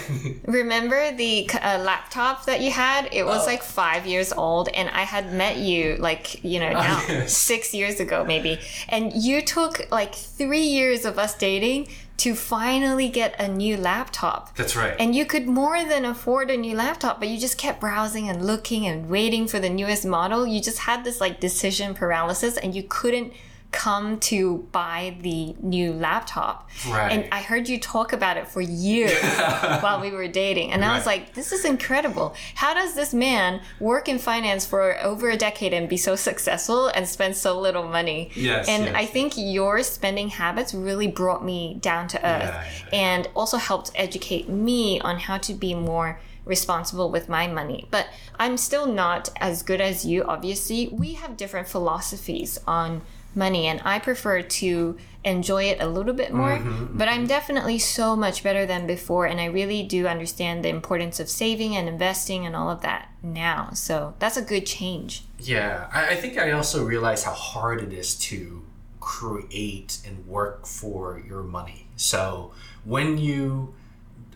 Remember 0.47 1.13
the 1.13 1.49
uh, 1.63 1.79
laptop 1.91 2.47
that 2.47 2.61
you 2.61 2.71
had? 2.71 3.09
It 3.13 3.25
was 3.25 3.43
Oh. 3.43 3.47
like 3.47 3.63
five 3.63 4.07
years 4.07 4.33
old, 4.33 4.69
and 4.69 4.89
I 4.91 5.03
had 5.03 5.33
met 5.33 5.57
you 5.59 5.97
like 5.99 6.43
you 6.45 6.59
know 6.61 6.71
now 6.73 7.03
yes. 7.09 7.37
six 7.37 7.75
years 7.75 8.01
ago 8.01 8.25
maybe, 8.25 8.59
and 8.89 9.13
you 9.13 9.43
took 9.43 9.91
like 9.91 10.15
three 10.15 10.67
years 10.79 11.05
of 11.05 11.19
us 11.19 11.35
dating 11.37 11.89
to 12.17 12.35
finally 12.35 13.09
get 13.09 13.39
a 13.41 13.49
new 13.49 13.77
laptop. 13.77 14.55
that's 14.57 14.77
right 14.77 14.95
And 14.99 15.15
you 15.15 15.27
could 15.27 15.47
more 15.47 15.85
than 15.85 16.05
afford 16.05 16.51
a 16.51 16.57
new 16.57 16.77
laptop, 16.77 17.19
but 17.19 17.29
you 17.29 17.39
just 17.39 17.59
kept 17.59 17.81
browsing 17.81 18.29
and 18.29 18.47
looking 18.47 18.87
and 18.87 19.09
waiting 19.09 19.47
for 19.49 19.59
the 19.59 19.71
newest 19.71 20.07
model. 20.07 20.47
You 20.47 20.61
just 20.61 20.79
had 20.79 21.05
this 21.05 21.21
like 21.21 21.41
decision 21.41 21.95
paralysis 21.95 22.57
and 22.57 22.75
you 22.75 22.85
couldn't 22.89 23.33
come 23.75 24.19
to 24.21 24.59
buy 24.71 25.17
the 25.21 25.55
new 25.61 25.93
laptop. 25.93 26.71
Right. 26.89 27.11
And 27.13 27.29
I 27.33 27.43
heard 27.43 27.69
you 27.69 27.79
talk 27.81 28.13
about 28.13 28.37
it 28.37 28.47
for 28.47 28.61
years 28.61 29.21
while 29.81 30.01
we 30.01 30.11
were 30.13 30.29
dating. 30.29 30.71
And 30.73 30.85
I 30.85 30.97
was 30.97 31.05
like, 31.07 31.35
this 31.35 31.51
is 31.53 31.65
incredible. 31.65 32.35
How 32.55 32.73
does 32.73 32.95
this 32.95 33.13
man 33.13 33.61
work 33.81 34.09
in 34.09 34.19
finance 34.19 34.65
for 34.65 34.97
over 35.03 35.29
a 35.29 35.37
decade 35.37 35.73
and 35.75 35.89
be 35.89 35.97
so 35.97 36.15
successful 36.15 36.87
and 36.89 37.07
spend 37.09 37.37
so 37.37 37.59
little 37.61 37.83
money? 37.89 38.31
Yes, 38.37 38.69
And 38.69 38.85
yes. 38.85 38.95
I 38.95 39.07
think 39.07 39.35
your 39.37 39.83
spending 39.83 40.29
habits 40.29 40.73
really 40.73 41.09
brought 41.09 41.45
me 41.45 41.77
down 41.81 42.07
to 42.09 42.19
earth 42.19 42.43
Yeah, 42.55 42.65
yeah. 42.65 42.89
and 42.93 43.29
also 43.35 43.57
helped 43.57 43.91
educate 43.97 44.49
me 44.49 45.01
on 45.01 45.19
how 45.19 45.39
to 45.39 45.53
be 45.53 45.75
more 45.75 46.21
responsible 46.45 47.11
with 47.11 47.29
my 47.29 47.49
money. 47.49 47.87
But 47.91 48.07
I'm 48.39 48.57
still 48.57 48.87
not 48.87 49.31
as 49.41 49.63
good 49.63 49.81
as 49.81 50.05
you, 50.05 50.23
obviously. 50.25 50.89
We 50.89 51.15
have 51.15 51.37
different 51.37 51.67
philosophies 51.69 52.61
on 52.67 53.03
money 53.37 53.67
and 53.67 53.81
I 53.85 53.99
prefer 53.99 54.43
to 54.43 54.97
enjoy 55.25 55.65
it 55.65 55.81
a 55.81 55.87
little 55.87 56.13
bit 56.13 56.33
more. 56.33 56.59
But 56.93 57.09
I'm 57.09 57.27
definitely 57.27 57.79
so 57.79 58.15
much 58.15 58.43
better 58.43 58.67
than 58.67 58.87
before 58.87 59.27
and 59.27 59.41
I 59.41 59.47
really 59.47 59.83
do 59.83 60.07
understand 60.07 60.65
the 60.65 60.69
importance 60.69 61.19
of 61.21 61.29
saving 61.29 61.77
and 61.77 61.89
investing 61.89 62.47
and 62.47 62.55
all 62.55 62.71
of 62.71 62.83
that 62.83 63.09
now. 63.23 63.71
So 63.73 64.15
that's 64.19 64.37
a 64.37 64.43
good 64.43 64.67
change. 64.67 65.25
Yeah, 65.39 65.89
I, 65.93 66.11
I 66.11 66.15
think 66.17 66.39
I 66.39 66.53
also 66.53 66.85
realize 66.85 67.25
how 67.25 67.33
hard 67.33 67.83
it 67.83 67.93
is 67.93 68.15
to 68.31 68.65
create 69.01 69.99
and 70.07 70.27
work 70.27 70.67
for 70.67 71.23
your 71.27 71.43
money. 71.43 71.87
So 71.97 72.53
when 72.85 73.19
you 73.19 73.75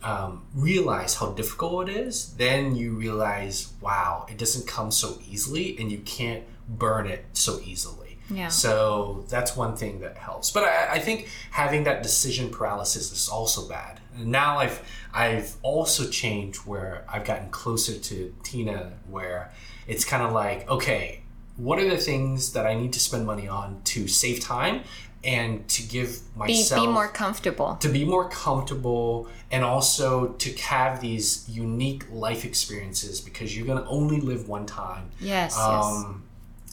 um, 0.03 0.45
realize 0.55 1.15
how 1.15 1.33
difficult 1.33 1.89
it 1.89 1.97
is, 1.97 2.35
then 2.35 2.77
you 2.77 2.93
realize, 2.93 3.73
wow, 3.81 4.27
it 4.29 4.39
doesn't 4.39 4.67
come 4.67 4.91
so 4.91 5.19
easily 5.29 5.77
and 5.79 5.91
you 5.91 5.99
can't 5.99 6.45
burn 6.69 7.07
it 7.07 7.25
so 7.33 7.61
easily. 7.65 8.08
Yeah. 8.31 8.49
So 8.49 9.25
that's 9.29 9.57
one 9.57 9.77
thing 9.77 10.01
that 10.01 10.17
helps. 10.19 10.51
But 10.51 10.65
I, 10.65 10.95
I 10.95 10.99
think 10.99 11.29
having 11.51 11.85
that 11.85 12.03
decision 12.03 12.51
paralysis 12.51 13.13
is 13.13 13.29
also 13.29 13.69
bad. 13.69 14.01
And 14.17 14.27
now 14.29 14.59
I've 14.59 14.83
I've 15.15 15.57
also 15.63 16.09
changed 16.09 16.61
where 16.67 17.05
I've 17.09 17.25
gotten 17.25 17.51
closer 17.51 17.99
to 17.99 18.35
Tina, 18.43 18.93
where 19.09 19.51
it's 19.87 20.05
kind 20.05 20.23
of 20.23 20.33
like, 20.33 20.69
okay, 20.69 21.23
what 21.57 21.79
are 21.79 21.89
the 21.89 21.97
things 21.97 22.53
that 22.53 22.67
I 22.67 22.75
need 22.75 22.93
to 22.93 23.01
spend 23.01 23.27
money 23.27 23.49
on 23.49 23.81
to 23.85 24.07
save 24.07 24.41
time 24.41 24.83
and 25.25 25.67
to 25.69 25.83
give 25.83 26.21
Be, 26.35 26.39
myself 26.39 26.83
be 26.83 26.87
more 26.87 27.09
comfortable. 27.09 27.77
to 27.81 27.89
be 27.89 28.05
more 28.05 28.29
comfortable 28.29 29.29
and 29.51 29.65
also 29.65 30.29
to 30.35 30.53
have 30.59 31.01
these 31.01 31.49
unique 31.49 32.05
life 32.13 32.45
experiences 32.45 33.21
because 33.21 33.57
you're 33.57 33.67
gonna 33.67 33.89
only 33.89 34.21
live 34.21 34.49
one 34.49 34.67
time. 34.67 35.11
Yes, 35.19 35.57
yes. 35.57 35.59
Um, 35.59 36.23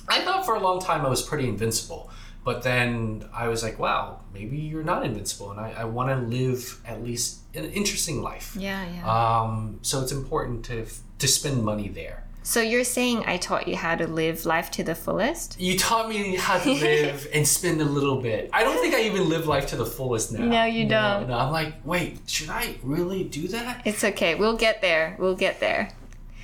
I 0.08 0.22
thought 0.22 0.46
for 0.46 0.56
a 0.56 0.60
long 0.60 0.80
time 0.80 1.06
I 1.06 1.10
was 1.10 1.22
pretty 1.22 1.48
invincible, 1.48 2.10
but 2.44 2.64
then 2.64 3.28
I 3.34 3.48
was 3.48 3.64
like, 3.64 3.80
wow, 3.80 4.20
maybe 4.34 4.58
you're 4.58 4.84
not 4.84 5.06
invincible, 5.06 5.52
and 5.52 5.60
I, 5.60 5.72
I 5.78 5.84
want 5.86 6.10
to 6.10 6.18
live 6.28 6.80
at 6.86 7.04
least 7.04 7.40
an 7.56 7.66
interesting 7.72 8.22
life. 8.22 8.56
Yeah, 8.58 8.86
yeah. 8.94 9.04
Um, 9.42 9.80
so 9.82 10.02
it's 10.02 10.12
important 10.12 10.66
to 10.66 10.86
to 11.20 11.28
spend 11.28 11.64
money 11.64 11.88
there. 11.88 12.24
so 12.44 12.60
you're 12.62 12.84
saying 12.84 13.24
I 13.26 13.38
taught 13.38 13.68
you 13.68 13.76
how 13.78 13.96
to 13.96 14.06
live 14.06 14.46
life 14.46 14.70
to 14.72 14.84
the 14.84 14.94
fullest? 14.94 15.60
You 15.60 15.74
taught 15.78 16.08
me 16.10 16.36
how 16.36 16.60
to 16.60 16.72
live 16.72 17.28
and 17.34 17.48
spend 17.48 17.82
a 17.82 17.86
little 17.86 18.22
bit. 18.22 18.50
I 18.54 18.64
don't 18.66 18.80
think 18.82 18.94
I 18.94 19.02
even 19.10 19.30
live 19.30 19.48
life 19.48 19.66
to 19.68 19.76
the 19.78 19.86
fullest 19.86 20.32
now. 20.34 20.46
No, 20.46 20.64
you 20.66 20.84
don't. 20.88 21.28
No, 21.30 21.38
I'm 21.40 21.52
like, 21.52 21.74
wait, 21.86 22.20
should 22.28 22.50
I 22.50 22.76
really 22.84 23.24
do 23.24 23.48
that? 23.48 23.82
It's 23.86 24.04
okay. 24.04 24.36
We'll 24.36 24.58
get 24.58 24.82
there. 24.82 25.16
We'll 25.20 25.36
get 25.48 25.60
there. 25.60 25.90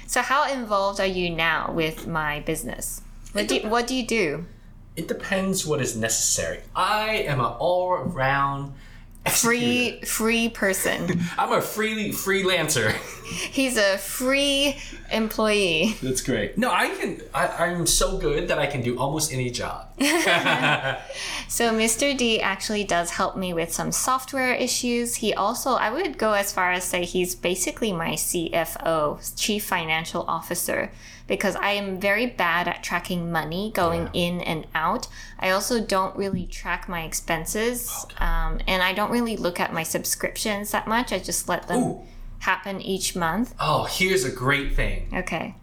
So 0.08 0.22
how 0.22 0.52
involved 0.52 1.00
are 1.00 1.06
you 1.20 1.30
now 1.30 1.72
with 1.74 2.08
my 2.08 2.40
business? 2.40 3.02
What 3.34 3.48
do 3.48 3.56
you, 3.56 3.70
what 3.70 3.88
do 3.88 3.96
you 3.96 4.06
do? 4.06 4.46
It 4.96 5.08
depends 5.08 5.66
what 5.66 5.82
is 5.82 5.96
necessary. 5.96 6.62
I 6.76 7.24
am 7.28 7.40
an 7.40 7.46
all 7.46 7.92
around 7.94 8.74
Free 9.30 10.02
free 10.02 10.50
person. 10.50 11.22
I'm 11.38 11.54
a 11.54 11.62
free 11.62 12.10
freelancer. 12.10 12.92
He's 13.52 13.78
a 13.78 14.00
free 14.00 14.78
employee. 15.12 15.96
That's 16.02 16.22
great. 16.22 16.58
No, 16.58 16.72
I 16.72 16.90
can. 16.90 17.22
I, 17.32 17.48
I'm 17.68 17.86
so 17.86 18.18
good 18.18 18.48
that 18.48 18.58
I 18.58 18.66
can 18.66 18.82
do 18.82 18.98
almost 18.98 19.32
any 19.32 19.52
job. 19.52 19.88
So 21.48 21.74
Mr. 21.74 22.18
D 22.18 22.40
actually 22.40 22.86
does 22.86 23.12
help 23.12 23.36
me 23.36 23.54
with 23.54 23.74
some 23.74 23.92
software 23.92 24.54
issues. 24.54 25.16
He 25.16 25.34
also 25.34 25.72
I 25.72 25.90
would 25.92 26.18
go 26.18 26.32
as 26.32 26.54
far 26.54 26.72
as 26.72 26.86
say 26.86 27.04
he's 27.04 27.36
basically 27.36 27.92
my 27.92 28.14
CFO, 28.14 29.36
Chief 29.36 29.62
Financial 29.62 30.24
Officer, 30.30 30.92
because 31.32 31.56
I 31.56 31.72
am 31.72 31.98
very 31.98 32.26
bad 32.26 32.68
at 32.68 32.84
tracking 32.84 33.32
money 33.32 33.72
going 33.74 34.10
in 34.12 34.42
and 34.42 34.68
out. 34.76 35.08
I 35.40 35.52
also 35.52 35.80
don't 35.82 36.14
really 36.18 36.46
track 36.46 36.90
my 36.90 37.04
expenses, 37.04 38.06
um, 38.18 38.60
and 38.68 38.84
I 38.84 38.92
don't 38.92 39.10
really 39.10 39.38
look 39.38 39.58
at 39.58 39.72
my 39.72 39.84
subscriptions 39.84 40.72
that 40.72 40.90
much. 40.90 41.14
I 41.14 41.20
just 41.20 41.48
let 41.48 41.70
them 41.70 41.84
Ooh. 41.84 42.02
happen 42.40 42.82
each 42.82 43.16
month. 43.16 43.56
Oh, 43.62 43.86
here's 43.86 44.26
a 44.26 44.30
great 44.30 44.76
thing. 44.76 45.08
Okay. 45.14 45.56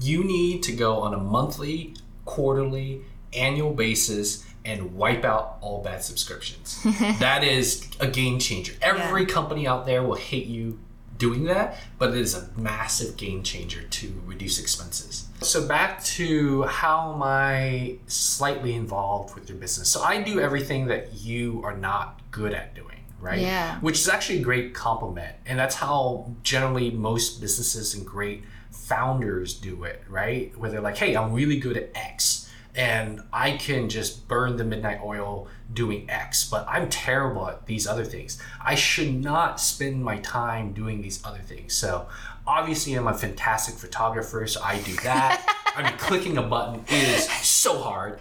You 0.00 0.24
need 0.24 0.64
to 0.64 0.72
go 0.72 0.96
on 0.96 1.14
a 1.14 1.18
monthly, 1.18 1.94
quarterly, 2.24 3.02
annual 3.32 3.72
basis 3.72 4.44
and 4.64 4.96
wipe 4.96 5.24
out 5.24 5.58
all 5.60 5.80
bad 5.80 6.02
subscriptions. 6.02 6.82
that 7.20 7.44
is 7.44 7.88
a 8.00 8.08
game 8.08 8.40
changer. 8.40 8.72
Every 8.82 9.26
company 9.26 9.64
out 9.64 9.86
there 9.86 10.02
will 10.02 10.16
hate 10.16 10.46
you 10.46 10.80
doing 11.18 11.44
that, 11.44 11.76
but 11.98 12.10
it 12.10 12.16
is 12.16 12.34
a 12.34 12.48
massive 12.56 13.16
game 13.16 13.42
changer 13.42 13.82
to 13.82 14.22
reduce 14.26 14.58
expenses. 14.58 15.28
So 15.42 15.66
back 15.66 16.02
to 16.04 16.62
how 16.62 17.14
am 17.14 17.22
I 17.22 17.98
slightly 18.06 18.74
involved 18.74 19.34
with 19.34 19.48
your 19.48 19.58
business? 19.58 19.88
So 19.88 20.02
I 20.02 20.22
do 20.22 20.40
everything 20.40 20.86
that 20.86 21.14
you 21.14 21.62
are 21.64 21.76
not 21.76 22.20
good 22.30 22.52
at 22.52 22.74
doing, 22.74 23.04
right? 23.20 23.40
Yeah. 23.40 23.78
Which 23.80 24.00
is 24.00 24.08
actually 24.08 24.38
a 24.40 24.42
great 24.42 24.74
compliment. 24.74 25.36
And 25.46 25.58
that's 25.58 25.76
how 25.76 26.32
generally 26.42 26.90
most 26.90 27.40
businesses 27.40 27.94
and 27.94 28.04
great 28.04 28.44
founders 28.70 29.54
do 29.54 29.84
it, 29.84 30.02
right? 30.08 30.56
Where 30.58 30.70
they're 30.70 30.80
like, 30.80 30.96
hey, 30.96 31.16
I'm 31.16 31.32
really 31.32 31.58
good 31.58 31.76
at 31.76 31.90
X 31.94 32.43
and 32.74 33.22
I 33.32 33.52
can 33.52 33.88
just 33.88 34.26
burn 34.26 34.56
the 34.56 34.64
midnight 34.64 35.00
oil 35.02 35.48
doing 35.72 36.08
X, 36.10 36.48
but 36.48 36.66
I'm 36.68 36.88
terrible 36.88 37.48
at 37.48 37.66
these 37.66 37.86
other 37.86 38.04
things. 38.04 38.40
I 38.64 38.74
should 38.74 39.14
not 39.14 39.60
spend 39.60 40.02
my 40.02 40.18
time 40.18 40.72
doing 40.72 41.00
these 41.02 41.24
other 41.24 41.38
things. 41.38 41.74
So 41.74 42.08
obviously 42.46 42.94
I'm 42.94 43.06
a 43.06 43.14
fantastic 43.14 43.76
photographer, 43.76 44.46
so 44.46 44.60
I 44.62 44.78
do 44.80 44.94
that. 45.04 45.44
I 45.76 45.82
mean, 45.82 45.98
clicking 45.98 46.38
a 46.38 46.42
button 46.42 46.84
is 46.88 47.28
so 47.30 47.78
hard. 47.78 48.18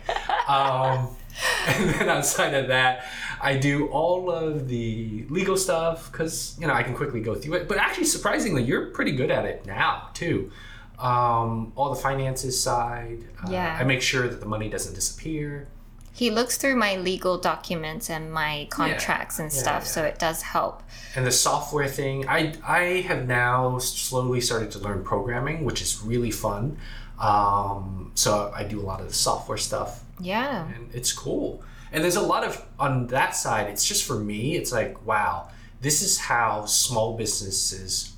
Um, 0.48 1.16
and 1.68 1.90
then 1.90 2.10
outside 2.10 2.54
of 2.54 2.68
that, 2.68 3.06
I 3.42 3.58
do 3.58 3.88
all 3.88 4.32
of 4.32 4.68
the 4.68 5.26
legal 5.30 5.58
stuff 5.58 6.12
because 6.12 6.56
you 6.60 6.68
know 6.68 6.74
I 6.74 6.84
can 6.84 6.96
quickly 6.96 7.22
go 7.22 7.36
through 7.36 7.56
it. 7.56 7.68
But 7.68 7.78
actually, 7.78 8.06
surprisingly, 8.06 8.64
you're 8.64 8.88
pretty 8.88 9.12
good 9.12 9.32
at 9.32 9.46
it 9.46 9.66
now 9.66 10.10
too. 10.14 10.52
Um, 11.00 11.74
all 11.76 11.90
the 11.94 12.00
finances 12.02 12.62
side. 12.62 13.20
Uh, 13.44 13.50
Yeah. 13.52 13.78
I 13.80 13.84
make 13.84 14.02
sure 14.02 14.28
that 14.28 14.40
the 14.40 14.46
money 14.46 14.70
doesn't 14.70 14.94
disappear. 14.94 15.68
He 16.16 16.30
looks 16.30 16.58
through 16.58 16.76
my 16.76 16.96
legal 16.98 17.40
documents 17.40 18.10
and 18.10 18.32
my 18.32 18.68
contracts 18.70 19.40
and 19.40 19.52
Yeah, 19.52 19.60
stuff, 19.60 19.84
yeah. 19.84 19.90
so 19.90 20.04
it 20.04 20.20
does 20.20 20.44
help. 20.44 20.84
And 21.16 21.26
the 21.26 21.32
software 21.32 21.88
thing, 21.88 22.28
I 22.30 22.54
I 22.64 22.82
have 23.08 23.26
now 23.28 23.80
slowly 23.80 24.40
started 24.40 24.70
to 24.72 24.80
learn 24.80 25.04
programming, 25.04 25.66
which 25.66 25.82
is 25.82 26.02
really 26.04 26.30
fun. 26.32 26.78
Um, 27.20 28.12
so 28.16 28.52
I 28.56 28.64
do 28.64 28.80
a 28.80 28.86
lot 28.86 29.00
of 29.02 29.08
the 29.08 29.14
software 29.14 29.58
stuff, 29.58 30.04
Yeah. 30.20 30.68
and 30.76 30.90
it's 30.94 31.12
cool. 31.12 31.64
And 31.92 32.04
there's 32.04 32.16
a 32.16 32.22
lot 32.22 32.44
of 32.44 32.64
on 32.80 33.08
that 33.08 33.36
side. 33.36 33.68
It's 33.70 33.86
just 33.86 34.04
for 34.04 34.16
me. 34.20 34.56
It's 34.56 34.72
like 34.72 35.04
wow, 35.08 35.48
this 35.82 36.02
is 36.04 36.20
how 36.20 36.66
small 36.66 37.18
businesses 37.18 38.14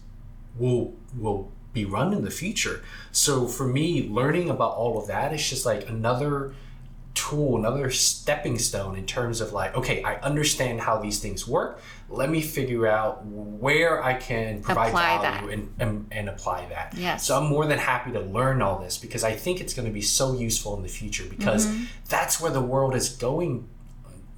will 0.57 0.93
will 1.17 1.51
be 1.75 1.85
run 1.85 2.11
in 2.13 2.23
the 2.23 2.31
future. 2.31 2.81
So 3.11 3.47
for 3.47 3.67
me, 3.67 4.09
learning 4.09 4.49
about 4.49 4.73
all 4.75 4.97
of 4.99 5.05
that 5.07 5.31
is 5.31 5.47
just 5.47 5.63
like 5.65 5.87
another 5.87 6.53
tool, 7.13 7.55
another 7.57 7.89
stepping 7.91 8.57
stone 8.59 8.97
in 8.97 9.05
terms 9.05 9.39
of 9.39 9.53
like, 9.53 9.73
okay, 9.75 10.03
I 10.03 10.15
understand 10.15 10.81
how 10.81 10.97
these 10.99 11.19
things 11.19 11.47
work. 11.47 11.79
Let 12.09 12.29
me 12.29 12.41
figure 12.41 12.87
out 12.87 13.25
where 13.25 14.03
I 14.03 14.15
can 14.15 14.61
provide 14.61 14.89
Apply 14.89 15.21
value 15.21 15.49
and, 15.49 15.73
and, 15.79 16.07
and 16.11 16.29
apply 16.29 16.65
that. 16.69 16.93
Yes. 16.97 17.25
So 17.25 17.37
I'm 17.37 17.47
more 17.49 17.65
than 17.67 17.79
happy 17.79 18.11
to 18.11 18.19
learn 18.19 18.61
all 18.61 18.79
this 18.79 18.97
because 18.97 19.23
I 19.23 19.31
think 19.31 19.61
it's 19.61 19.73
going 19.73 19.87
to 19.87 19.93
be 19.93 20.01
so 20.01 20.33
useful 20.37 20.75
in 20.75 20.83
the 20.83 20.89
future 20.89 21.23
because 21.29 21.67
Mm-hmm. 21.67 21.83
that's 22.09 22.41
where 22.41 22.51
the 22.51 22.61
world 22.61 22.95
is 22.95 23.09
going, 23.09 23.67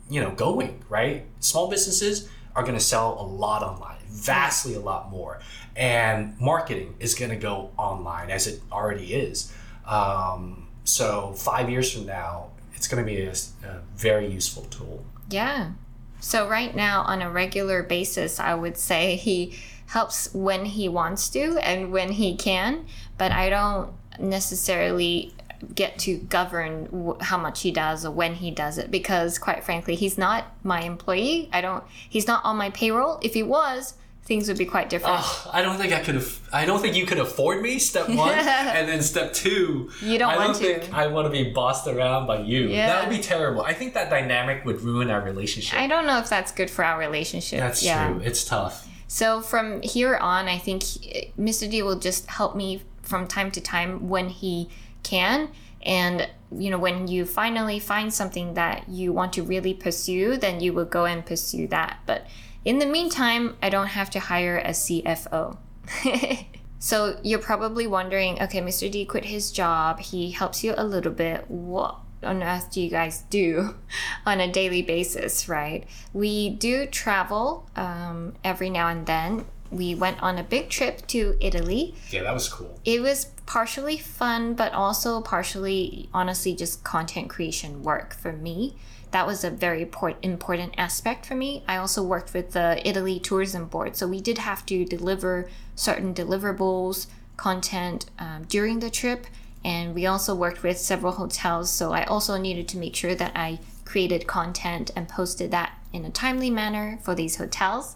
you 0.09 0.21
know, 0.21 0.31
going, 0.31 0.83
right? 0.87 1.25
Small 1.39 1.69
businesses 1.69 2.29
are 2.55 2.61
going 2.61 2.75
to 2.75 2.83
sell 2.83 3.17
a 3.19 3.25
lot 3.25 3.63
online, 3.63 3.96
vastly 4.09 4.75
a 4.75 4.79
lot 4.79 5.09
more. 5.09 5.39
And 5.75 6.39
marketing 6.39 6.95
is 6.99 7.15
going 7.15 7.31
to 7.31 7.37
go 7.37 7.71
online 7.77 8.29
as 8.29 8.47
it 8.47 8.61
already 8.71 9.13
is. 9.13 9.53
Um, 9.85 10.67
so 10.83 11.33
five 11.33 11.69
years 11.69 11.91
from 11.91 12.05
now, 12.05 12.47
it's 12.73 12.87
going 12.87 13.03
to 13.03 13.09
be 13.09 13.21
a, 13.21 13.31
a 13.31 13.81
very 13.95 14.27
useful 14.27 14.63
tool. 14.65 15.03
Yeah. 15.29 15.71
So 16.19 16.47
right 16.47 16.75
now 16.75 17.01
on 17.03 17.21
a 17.21 17.29
regular 17.29 17.83
basis, 17.83 18.39
I 18.39 18.55
would 18.55 18.77
say 18.77 19.15
he 19.15 19.57
helps 19.87 20.33
when 20.33 20.65
he 20.65 20.89
wants 20.89 21.29
to 21.29 21.57
and 21.59 21.91
when 21.91 22.11
he 22.13 22.35
can, 22.35 22.85
but 23.17 23.31
I 23.31 23.49
don't 23.49 23.93
necessarily 24.19 25.33
get 25.75 25.97
to 25.99 26.17
govern 26.17 26.85
w- 26.85 27.17
how 27.21 27.37
much 27.37 27.61
he 27.61 27.71
does 27.71 28.05
or 28.05 28.11
when 28.11 28.35
he 28.35 28.51
does 28.51 28.77
it 28.77 28.91
because 28.91 29.37
quite 29.39 29.63
frankly, 29.63 29.95
he's 29.95 30.17
not 30.17 30.45
my 30.63 30.81
employee. 30.81 31.49
I 31.53 31.61
don't 31.61 31.83
he's 32.09 32.27
not 32.27 32.43
on 32.45 32.57
my 32.57 32.69
payroll. 32.69 33.19
If 33.21 33.33
he 33.33 33.43
was, 33.43 33.95
things 34.23 34.47
would 34.49 34.57
be 34.57 34.65
quite 34.65 34.89
different. 34.89 35.17
Ugh, 35.19 35.49
I 35.53 35.61
don't 35.61 35.77
think 35.77 35.93
I 35.93 35.99
could. 35.99 36.17
Aff- 36.17 36.49
I 36.53 36.65
don't 36.65 36.81
think 36.81 36.95
you 36.95 37.05
could 37.05 37.17
afford 37.19 37.61
me. 37.61 37.79
Step 37.79 38.09
one, 38.09 38.33
and 38.37 38.87
then 38.87 39.01
step 39.01 39.33
two. 39.33 39.89
You 40.01 40.19
don't 40.19 40.29
I 40.29 40.35
want 40.37 40.53
don't 40.53 40.61
to. 40.63 40.79
think 40.79 40.93
I 40.93 41.07
want 41.07 41.25
to 41.25 41.31
be 41.31 41.51
bossed 41.51 41.87
around 41.87 42.27
by 42.27 42.41
you. 42.41 42.67
Yeah. 42.67 42.87
That 42.87 43.07
would 43.07 43.15
be 43.17 43.23
terrible. 43.23 43.61
I 43.61 43.73
think 43.73 43.93
that 43.93 44.09
dynamic 44.09 44.65
would 44.65 44.81
ruin 44.81 45.09
our 45.09 45.21
relationship. 45.21 45.79
I 45.79 45.87
don't 45.87 46.05
know 46.05 46.19
if 46.19 46.29
that's 46.29 46.51
good 46.51 46.69
for 46.69 46.83
our 46.83 46.99
relationship. 46.99 47.59
That's 47.59 47.83
yeah. 47.83 48.11
true. 48.11 48.21
It's 48.23 48.43
tough. 48.43 48.87
So 49.07 49.39
from 49.41 49.81
here 49.81 50.17
on, 50.17 50.47
I 50.49 50.57
think 50.57 50.83
eh, 50.83 50.85
he- 50.85 51.31
Mr. 51.39 51.69
D 51.69 51.81
will 51.81 51.97
just 51.99 52.27
help 52.27 52.55
me 52.55 52.81
from 53.01 53.25
time 53.27 53.49
to 53.51 53.61
time 53.61 54.09
when 54.09 54.27
he 54.27 54.67
can. 55.07 55.49
And 55.81 56.29
you 56.51 56.69
know, 56.69 56.77
when 56.77 57.07
you 57.07 57.25
finally 57.25 57.79
find 57.79 58.13
something 58.13 58.53
that 58.53 58.87
you 58.87 59.11
want 59.11 59.33
to 59.33 59.43
really 59.43 59.73
pursue, 59.73 60.37
then 60.37 60.59
you 60.59 60.73
will 60.73 60.85
go 60.85 61.05
and 61.05 61.25
pursue 61.25 61.67
that. 61.67 61.99
But 62.05 62.25
in 62.63 62.79
the 62.79 62.85
meantime, 62.85 63.57
I 63.61 63.69
don't 63.69 63.87
have 63.87 64.09
to 64.11 64.19
hire 64.19 64.57
a 64.57 64.69
CFO. 64.69 65.57
so 66.79 67.19
you're 67.23 67.39
probably 67.39 67.87
wondering, 67.87 68.41
okay, 68.41 68.61
Mr. 68.61 68.89
D 68.89 69.05
quit 69.05 69.25
his 69.25 69.51
job. 69.51 69.99
He 69.99 70.31
helps 70.31 70.63
you 70.63 70.73
a 70.77 70.85
little 70.85 71.11
bit. 71.11 71.49
What 71.49 71.99
on 72.23 72.41
earth 72.41 72.71
do 72.71 72.81
you 72.81 72.89
guys 72.89 73.23
do 73.29 73.75
on 74.25 74.39
a 74.39 74.51
daily 74.51 74.81
basis, 74.81 75.47
right? 75.47 75.85
We 76.13 76.49
do 76.49 76.87
travel 76.87 77.69
um, 77.75 78.33
every 78.43 78.69
now 78.69 78.87
and 78.87 79.05
then. 79.05 79.45
We 79.71 79.95
went 79.95 80.21
on 80.21 80.37
a 80.37 80.43
big 80.43 80.69
trip 80.69 81.05
to 81.07 81.35
Italy. 81.39 81.95
Yeah, 82.09 82.23
that 82.23 82.33
was 82.33 82.49
cool. 82.49 82.79
It 82.85 83.01
was 83.01 83.25
partially 83.45 83.97
fun, 83.97 84.53
but 84.53 84.73
also 84.73 85.21
partially, 85.21 86.09
honestly, 86.13 86.55
just 86.55 86.83
content 86.83 87.29
creation 87.29 87.83
work 87.83 88.13
for 88.13 88.33
me. 88.33 88.75
That 89.11 89.25
was 89.25 89.43
a 89.43 89.49
very 89.49 89.89
important 90.21 90.73
aspect 90.77 91.25
for 91.25 91.35
me. 91.35 91.63
I 91.67 91.77
also 91.77 92.03
worked 92.03 92.33
with 92.33 92.51
the 92.51 92.81
Italy 92.87 93.19
Tourism 93.19 93.65
Board, 93.65 93.95
so 93.95 94.07
we 94.07 94.19
did 94.19 94.37
have 94.37 94.65
to 94.65 94.83
deliver 94.83 95.49
certain 95.75 96.13
deliverables, 96.13 97.07
content 97.37 98.07
um, 98.19 98.43
during 98.49 98.79
the 98.79 98.89
trip 98.89 99.27
and 99.63 99.93
we 99.93 100.05
also 100.05 100.35
worked 100.35 100.63
with 100.63 100.77
several 100.77 101.13
hotels 101.13 101.71
so 101.71 101.93
i 101.93 102.03
also 102.05 102.37
needed 102.37 102.67
to 102.67 102.77
make 102.77 102.95
sure 102.95 103.15
that 103.15 103.31
i 103.35 103.59
created 103.85 104.27
content 104.27 104.91
and 104.95 105.07
posted 105.07 105.51
that 105.51 105.73
in 105.93 106.03
a 106.03 106.09
timely 106.09 106.49
manner 106.49 106.99
for 107.03 107.15
these 107.15 107.37
hotels 107.37 107.95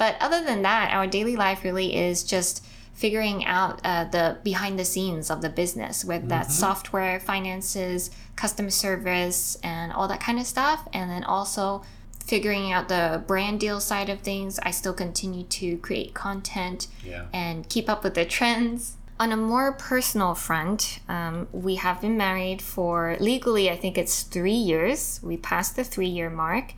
but 0.00 0.16
other 0.18 0.42
than 0.42 0.62
that 0.62 0.90
our 0.94 1.06
daily 1.06 1.36
life 1.36 1.62
really 1.62 1.94
is 1.94 2.24
just 2.24 2.64
figuring 2.94 3.44
out 3.44 3.80
uh, 3.84 4.04
the 4.04 4.38
behind 4.42 4.78
the 4.78 4.84
scenes 4.84 5.30
of 5.30 5.42
the 5.42 5.50
business 5.50 6.06
with 6.06 6.26
that's 6.26 6.54
mm-hmm. 6.54 6.60
software 6.60 7.20
finances 7.20 8.10
customer 8.34 8.70
service 8.70 9.58
and 9.62 9.92
all 9.92 10.08
that 10.08 10.18
kind 10.18 10.38
of 10.38 10.46
stuff 10.46 10.88
and 10.94 11.10
then 11.10 11.22
also 11.22 11.82
figuring 12.24 12.72
out 12.72 12.88
the 12.88 13.22
brand 13.26 13.60
deal 13.60 13.78
side 13.78 14.08
of 14.08 14.20
things 14.20 14.58
i 14.62 14.70
still 14.70 14.94
continue 14.94 15.44
to 15.44 15.76
create 15.78 16.14
content 16.14 16.86
yeah. 17.04 17.26
and 17.34 17.68
keep 17.68 17.86
up 17.90 18.02
with 18.02 18.14
the 18.14 18.24
trends 18.24 18.96
on 19.20 19.32
a 19.32 19.36
more 19.36 19.72
personal 19.72 20.34
front, 20.34 21.00
um, 21.06 21.46
we 21.52 21.74
have 21.74 22.00
been 22.00 22.16
married 22.16 22.62
for 22.62 23.18
legally, 23.20 23.68
I 23.68 23.76
think 23.76 23.98
it's 23.98 24.22
three 24.22 24.52
years. 24.52 25.20
We 25.22 25.36
passed 25.36 25.76
the 25.76 25.84
three 25.84 26.08
year 26.08 26.30
mark. 26.30 26.72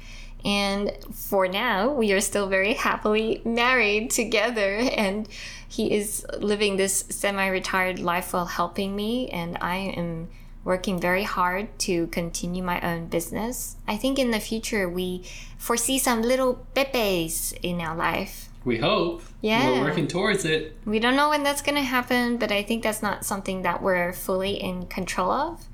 And 0.45 0.93
for 1.13 1.47
now, 1.47 1.93
we 1.93 2.13
are 2.13 2.21
still 2.21 2.49
very 2.49 2.75
happily 2.75 3.43
married 3.45 4.11
together. 4.11 4.77
And 4.77 5.29
he 5.69 5.93
is 5.93 6.27
living 6.39 6.77
this 6.77 7.05
semi 7.11 7.47
retired 7.47 7.99
life 7.99 8.33
while 8.33 8.47
helping 8.47 8.97
me. 8.97 9.29
And 9.31 9.57
I 9.61 9.77
am 9.77 10.29
working 10.65 11.01
very 11.01 11.25
hard 11.25 11.77
to 11.81 12.07
continue 12.09 12.63
my 12.63 12.81
own 12.81 13.07
business. 13.07 13.77
I 13.87 13.97
think 13.97 14.19
in 14.19 14.31
the 14.31 14.41
future, 14.41 14.89
we 14.89 15.25
foresee 15.59 15.99
some 15.99 16.23
little 16.23 16.67
pepes 16.75 17.53
in 17.63 17.81
our 17.81 17.97
life. 17.97 18.49
We 18.65 18.79
hope. 18.79 19.23
Yeah. 19.41 19.81
We're 19.81 19.89
working 19.89 20.07
towards 20.07 20.45
it. 20.45 20.77
We 20.85 21.01
don't 21.01 21.17
know 21.17 21.31
when 21.31 21.43
that's 21.43 21.63
going 21.63 21.75
to 21.75 21.83
happen, 21.83 22.37
but 22.37 22.53
I 22.53 22.63
think 22.63 22.85
that's 22.85 23.03
not 23.03 23.25
something 23.25 23.63
that 23.63 23.83
we're 23.83 24.13
fully 24.13 24.53
in 24.53 24.87
control 24.87 25.33
of. 25.33 25.65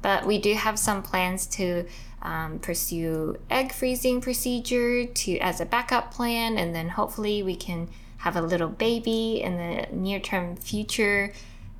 But 0.00 0.26
we 0.26 0.38
do 0.38 0.54
have 0.54 0.78
some 0.78 1.02
plans 1.02 1.46
to 1.48 1.86
um, 2.26 2.58
pursue 2.58 3.38
egg 3.48 3.72
freezing 3.72 4.20
procedure 4.20 5.06
to 5.06 5.38
as 5.38 5.60
a 5.60 5.64
backup 5.64 6.12
plan, 6.12 6.58
and 6.58 6.74
then 6.74 6.88
hopefully 6.90 7.42
we 7.42 7.54
can 7.54 7.88
have 8.18 8.36
a 8.36 8.42
little 8.42 8.68
baby 8.68 9.40
in 9.42 9.56
the 9.56 9.86
near 9.94 10.18
term 10.18 10.56
future, 10.56 11.32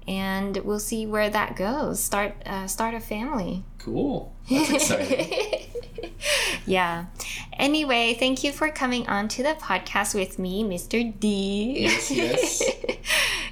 and 0.07 0.57
we'll 0.59 0.79
see 0.79 1.05
where 1.05 1.29
that 1.29 1.57
goes. 1.57 2.03
Start 2.03 2.37
uh, 2.47 2.69
start 2.69 2.95
a 2.95 3.01
family. 3.01 3.65
Cool. 3.79 4.33
That's 4.49 4.71
exciting. 4.71 5.67
yeah. 6.67 7.07
Anyway, 7.55 8.15
thank 8.15 8.45
you 8.45 8.53
for 8.53 8.71
coming 8.71 9.09
on 9.09 9.27
to 9.29 9.43
the 9.43 9.57
podcast 9.61 10.15
with 10.15 10.39
me, 10.39 10.63
Mr. 10.63 11.19
D. 11.19 11.81
Yes, 11.81 12.11
yes. 12.11 12.63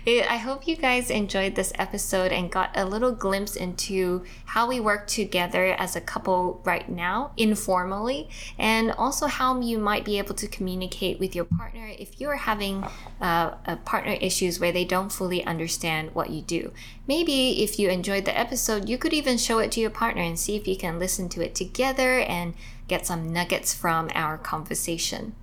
I 0.07 0.37
hope 0.37 0.69
you 0.69 0.77
guys 0.77 1.09
enjoyed 1.09 1.55
this 1.55 1.73
episode 1.77 2.31
and 2.31 2.51
got 2.51 2.71
a 2.75 2.85
little 2.85 3.13
glimpse 3.13 3.57
into 3.57 4.25
how 4.45 4.69
we 4.69 4.79
work 4.79 5.07
together 5.07 5.75
as 5.79 5.97
a 5.97 6.01
couple 6.01 6.61
right 6.63 6.87
now, 6.91 7.33
informally, 7.39 8.29
and 8.59 8.93
also 8.93 9.27
how 9.27 9.59
you 9.61 9.79
might 9.79 10.05
be 10.05 10.19
able 10.19 10.35
to 10.35 10.47
communicate 10.47 11.19
with 11.19 11.35
your 11.35 11.47
partner 11.47 11.91
if 11.99 12.21
you're 12.21 12.37
having 12.37 12.85
uh, 13.23 13.77
partner 13.87 14.13
issues 14.21 14.61
where 14.61 14.73
they 14.73 14.85
don't 14.85 15.11
fully 15.11 15.43
understand 15.45 16.15
what 16.15 16.29
you 16.29 16.43
do. 16.43 16.71
Maybe 17.09 17.63
if 17.63 17.79
you 17.79 17.89
enjoyed 17.89 18.27
the 18.27 18.39
episode, 18.39 18.91
you 18.91 18.99
could 18.99 19.15
even 19.15 19.39
show 19.39 19.59
it 19.59 19.73
to 19.73 19.81
your 19.81 19.91
partner 19.91 20.21
and 20.21 20.39
see 20.39 20.55
if 20.55 20.69
you 20.69 20.77
can 20.77 20.99
listen 20.99 21.31
to 21.31 21.43
it 21.43 21.55
together 21.55 22.21
and 22.21 22.53
get 22.89 23.07
some 23.07 23.33
nuggets 23.33 23.73
from 23.73 24.11
our 24.15 24.37
conversation. 24.37 25.35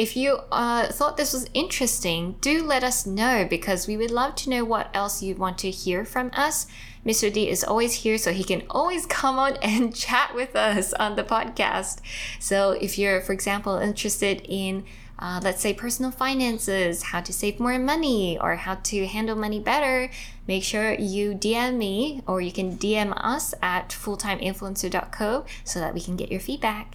If 0.00 0.16
you 0.16 0.38
uh, 0.50 0.86
thought 0.86 1.18
this 1.18 1.34
was 1.34 1.50
interesting, 1.52 2.36
do 2.40 2.64
let 2.64 2.82
us 2.82 3.04
know 3.04 3.44
because 3.44 3.86
we 3.86 3.98
would 3.98 4.10
love 4.10 4.34
to 4.36 4.48
know 4.48 4.64
what 4.64 4.88
else 4.94 5.22
you 5.22 5.34
want 5.34 5.58
to 5.58 5.70
hear 5.70 6.06
from 6.06 6.30
us. 6.32 6.66
Mr. 7.04 7.30
D 7.30 7.50
is 7.50 7.62
always 7.62 7.96
here, 7.96 8.16
so 8.16 8.32
he 8.32 8.42
can 8.42 8.62
always 8.70 9.04
come 9.18 9.38
on 9.38 9.58
and 9.58 9.94
chat 9.94 10.34
with 10.34 10.56
us 10.56 10.94
on 10.94 11.16
the 11.16 11.22
podcast. 11.22 12.00
So 12.38 12.70
if 12.70 12.96
you're, 12.96 13.20
for 13.20 13.34
example, 13.34 13.76
interested 13.76 14.40
in 14.48 14.86
uh, 15.18 15.38
let's 15.44 15.60
say 15.60 15.74
personal 15.74 16.10
finances, 16.10 17.02
how 17.02 17.20
to 17.20 17.30
save 17.30 17.60
more 17.60 17.78
money, 17.78 18.38
or 18.40 18.56
how 18.56 18.76
to 18.76 19.06
handle 19.06 19.36
money 19.36 19.60
better, 19.60 20.10
make 20.48 20.64
sure 20.64 20.94
you 20.94 21.34
DM 21.34 21.76
me 21.76 22.22
or 22.26 22.40
you 22.40 22.52
can 22.52 22.78
DM 22.78 23.12
us 23.22 23.52
at 23.60 23.90
fulltimeinfluencer.co 23.90 25.44
so 25.62 25.78
that 25.78 25.92
we 25.92 26.00
can 26.00 26.16
get 26.16 26.30
your 26.30 26.40
feedback. 26.40 26.92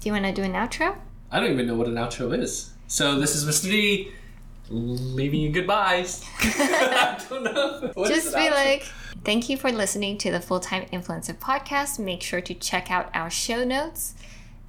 Do 0.00 0.08
you 0.08 0.12
want 0.12 0.24
to 0.24 0.32
do 0.32 0.42
an 0.42 0.54
outro? 0.54 0.96
I 1.30 1.40
don't 1.40 1.52
even 1.52 1.66
know 1.66 1.74
what 1.74 1.88
an 1.88 1.94
outro 1.94 2.36
is. 2.38 2.72
So 2.86 3.18
this 3.18 3.34
is 3.34 3.44
Mr. 3.44 3.70
D 3.70 4.12
leaving 4.70 5.40
you 5.40 5.50
goodbyes. 5.50 6.24
I 6.38 7.22
don't 7.28 7.44
know. 7.44 7.90
What 7.94 8.08
Just 8.08 8.34
be 8.34 8.42
outro? 8.42 8.50
like, 8.50 8.82
thank 9.24 9.48
you 9.48 9.56
for 9.56 9.70
listening 9.70 10.18
to 10.18 10.30
the 10.30 10.40
Full 10.40 10.60
Time 10.60 10.86
Influencer 10.86 11.34
podcast. 11.36 11.98
Make 11.98 12.22
sure 12.22 12.40
to 12.40 12.54
check 12.54 12.90
out 12.90 13.10
our 13.14 13.30
show 13.30 13.64
notes 13.64 14.14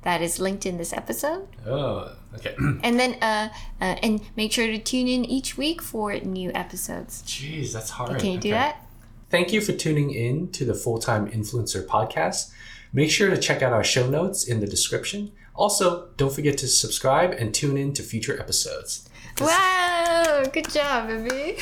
that 0.01 0.21
is 0.21 0.39
linked 0.39 0.65
in 0.65 0.77
this 0.77 0.93
episode. 0.93 1.47
Oh, 1.65 2.15
okay. 2.35 2.55
and 2.83 2.99
then, 2.99 3.15
uh, 3.21 3.49
uh, 3.81 3.95
and 4.03 4.21
make 4.35 4.51
sure 4.51 4.67
to 4.67 4.77
tune 4.77 5.07
in 5.07 5.25
each 5.25 5.57
week 5.57 5.81
for 5.81 6.13
new 6.19 6.51
episodes. 6.53 7.23
Jeez, 7.23 7.73
that's 7.73 7.89
hard. 7.89 8.19
Can 8.19 8.31
you 8.31 8.39
do 8.39 8.49
okay. 8.49 8.57
that? 8.57 8.85
Thank 9.29 9.53
you 9.53 9.61
for 9.61 9.73
tuning 9.73 10.11
in 10.11 10.51
to 10.53 10.65
the 10.65 10.73
Full 10.73 10.97
Time 10.97 11.29
Influencer 11.29 11.85
podcast. 11.85 12.51
Make 12.91 13.11
sure 13.11 13.29
to 13.29 13.37
check 13.37 13.61
out 13.61 13.73
our 13.73 13.83
show 13.83 14.09
notes 14.09 14.47
in 14.47 14.59
the 14.59 14.67
description. 14.67 15.31
Also, 15.59 16.07
don't 16.15 16.31
forget 16.31 16.57
to 16.57 16.69
subscribe 16.69 17.31
and 17.33 17.53
tune 17.53 17.75
in 17.75 17.91
to 17.91 18.01
future 18.01 18.39
episodes. 18.39 19.09
Wow, 19.41 20.45
good 20.53 20.69
job, 20.69 21.09
baby. 21.09 21.57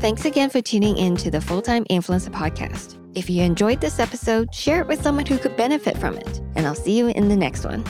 Thanks 0.00 0.24
again 0.24 0.48
for 0.48 0.62
tuning 0.62 0.96
in 0.96 1.14
to 1.16 1.30
the 1.30 1.42
Full 1.42 1.60
Time 1.60 1.84
Influencer 1.90 2.30
Podcast. 2.30 2.96
If 3.14 3.28
you 3.28 3.42
enjoyed 3.42 3.82
this 3.82 3.98
episode, 3.98 4.54
share 4.54 4.80
it 4.80 4.86
with 4.86 5.02
someone 5.02 5.26
who 5.26 5.36
could 5.36 5.58
benefit 5.58 5.98
from 5.98 6.16
it. 6.16 6.40
And 6.54 6.66
I'll 6.66 6.74
see 6.74 6.96
you 6.96 7.08
in 7.08 7.28
the 7.28 7.36
next 7.36 7.66
one. 7.66 7.84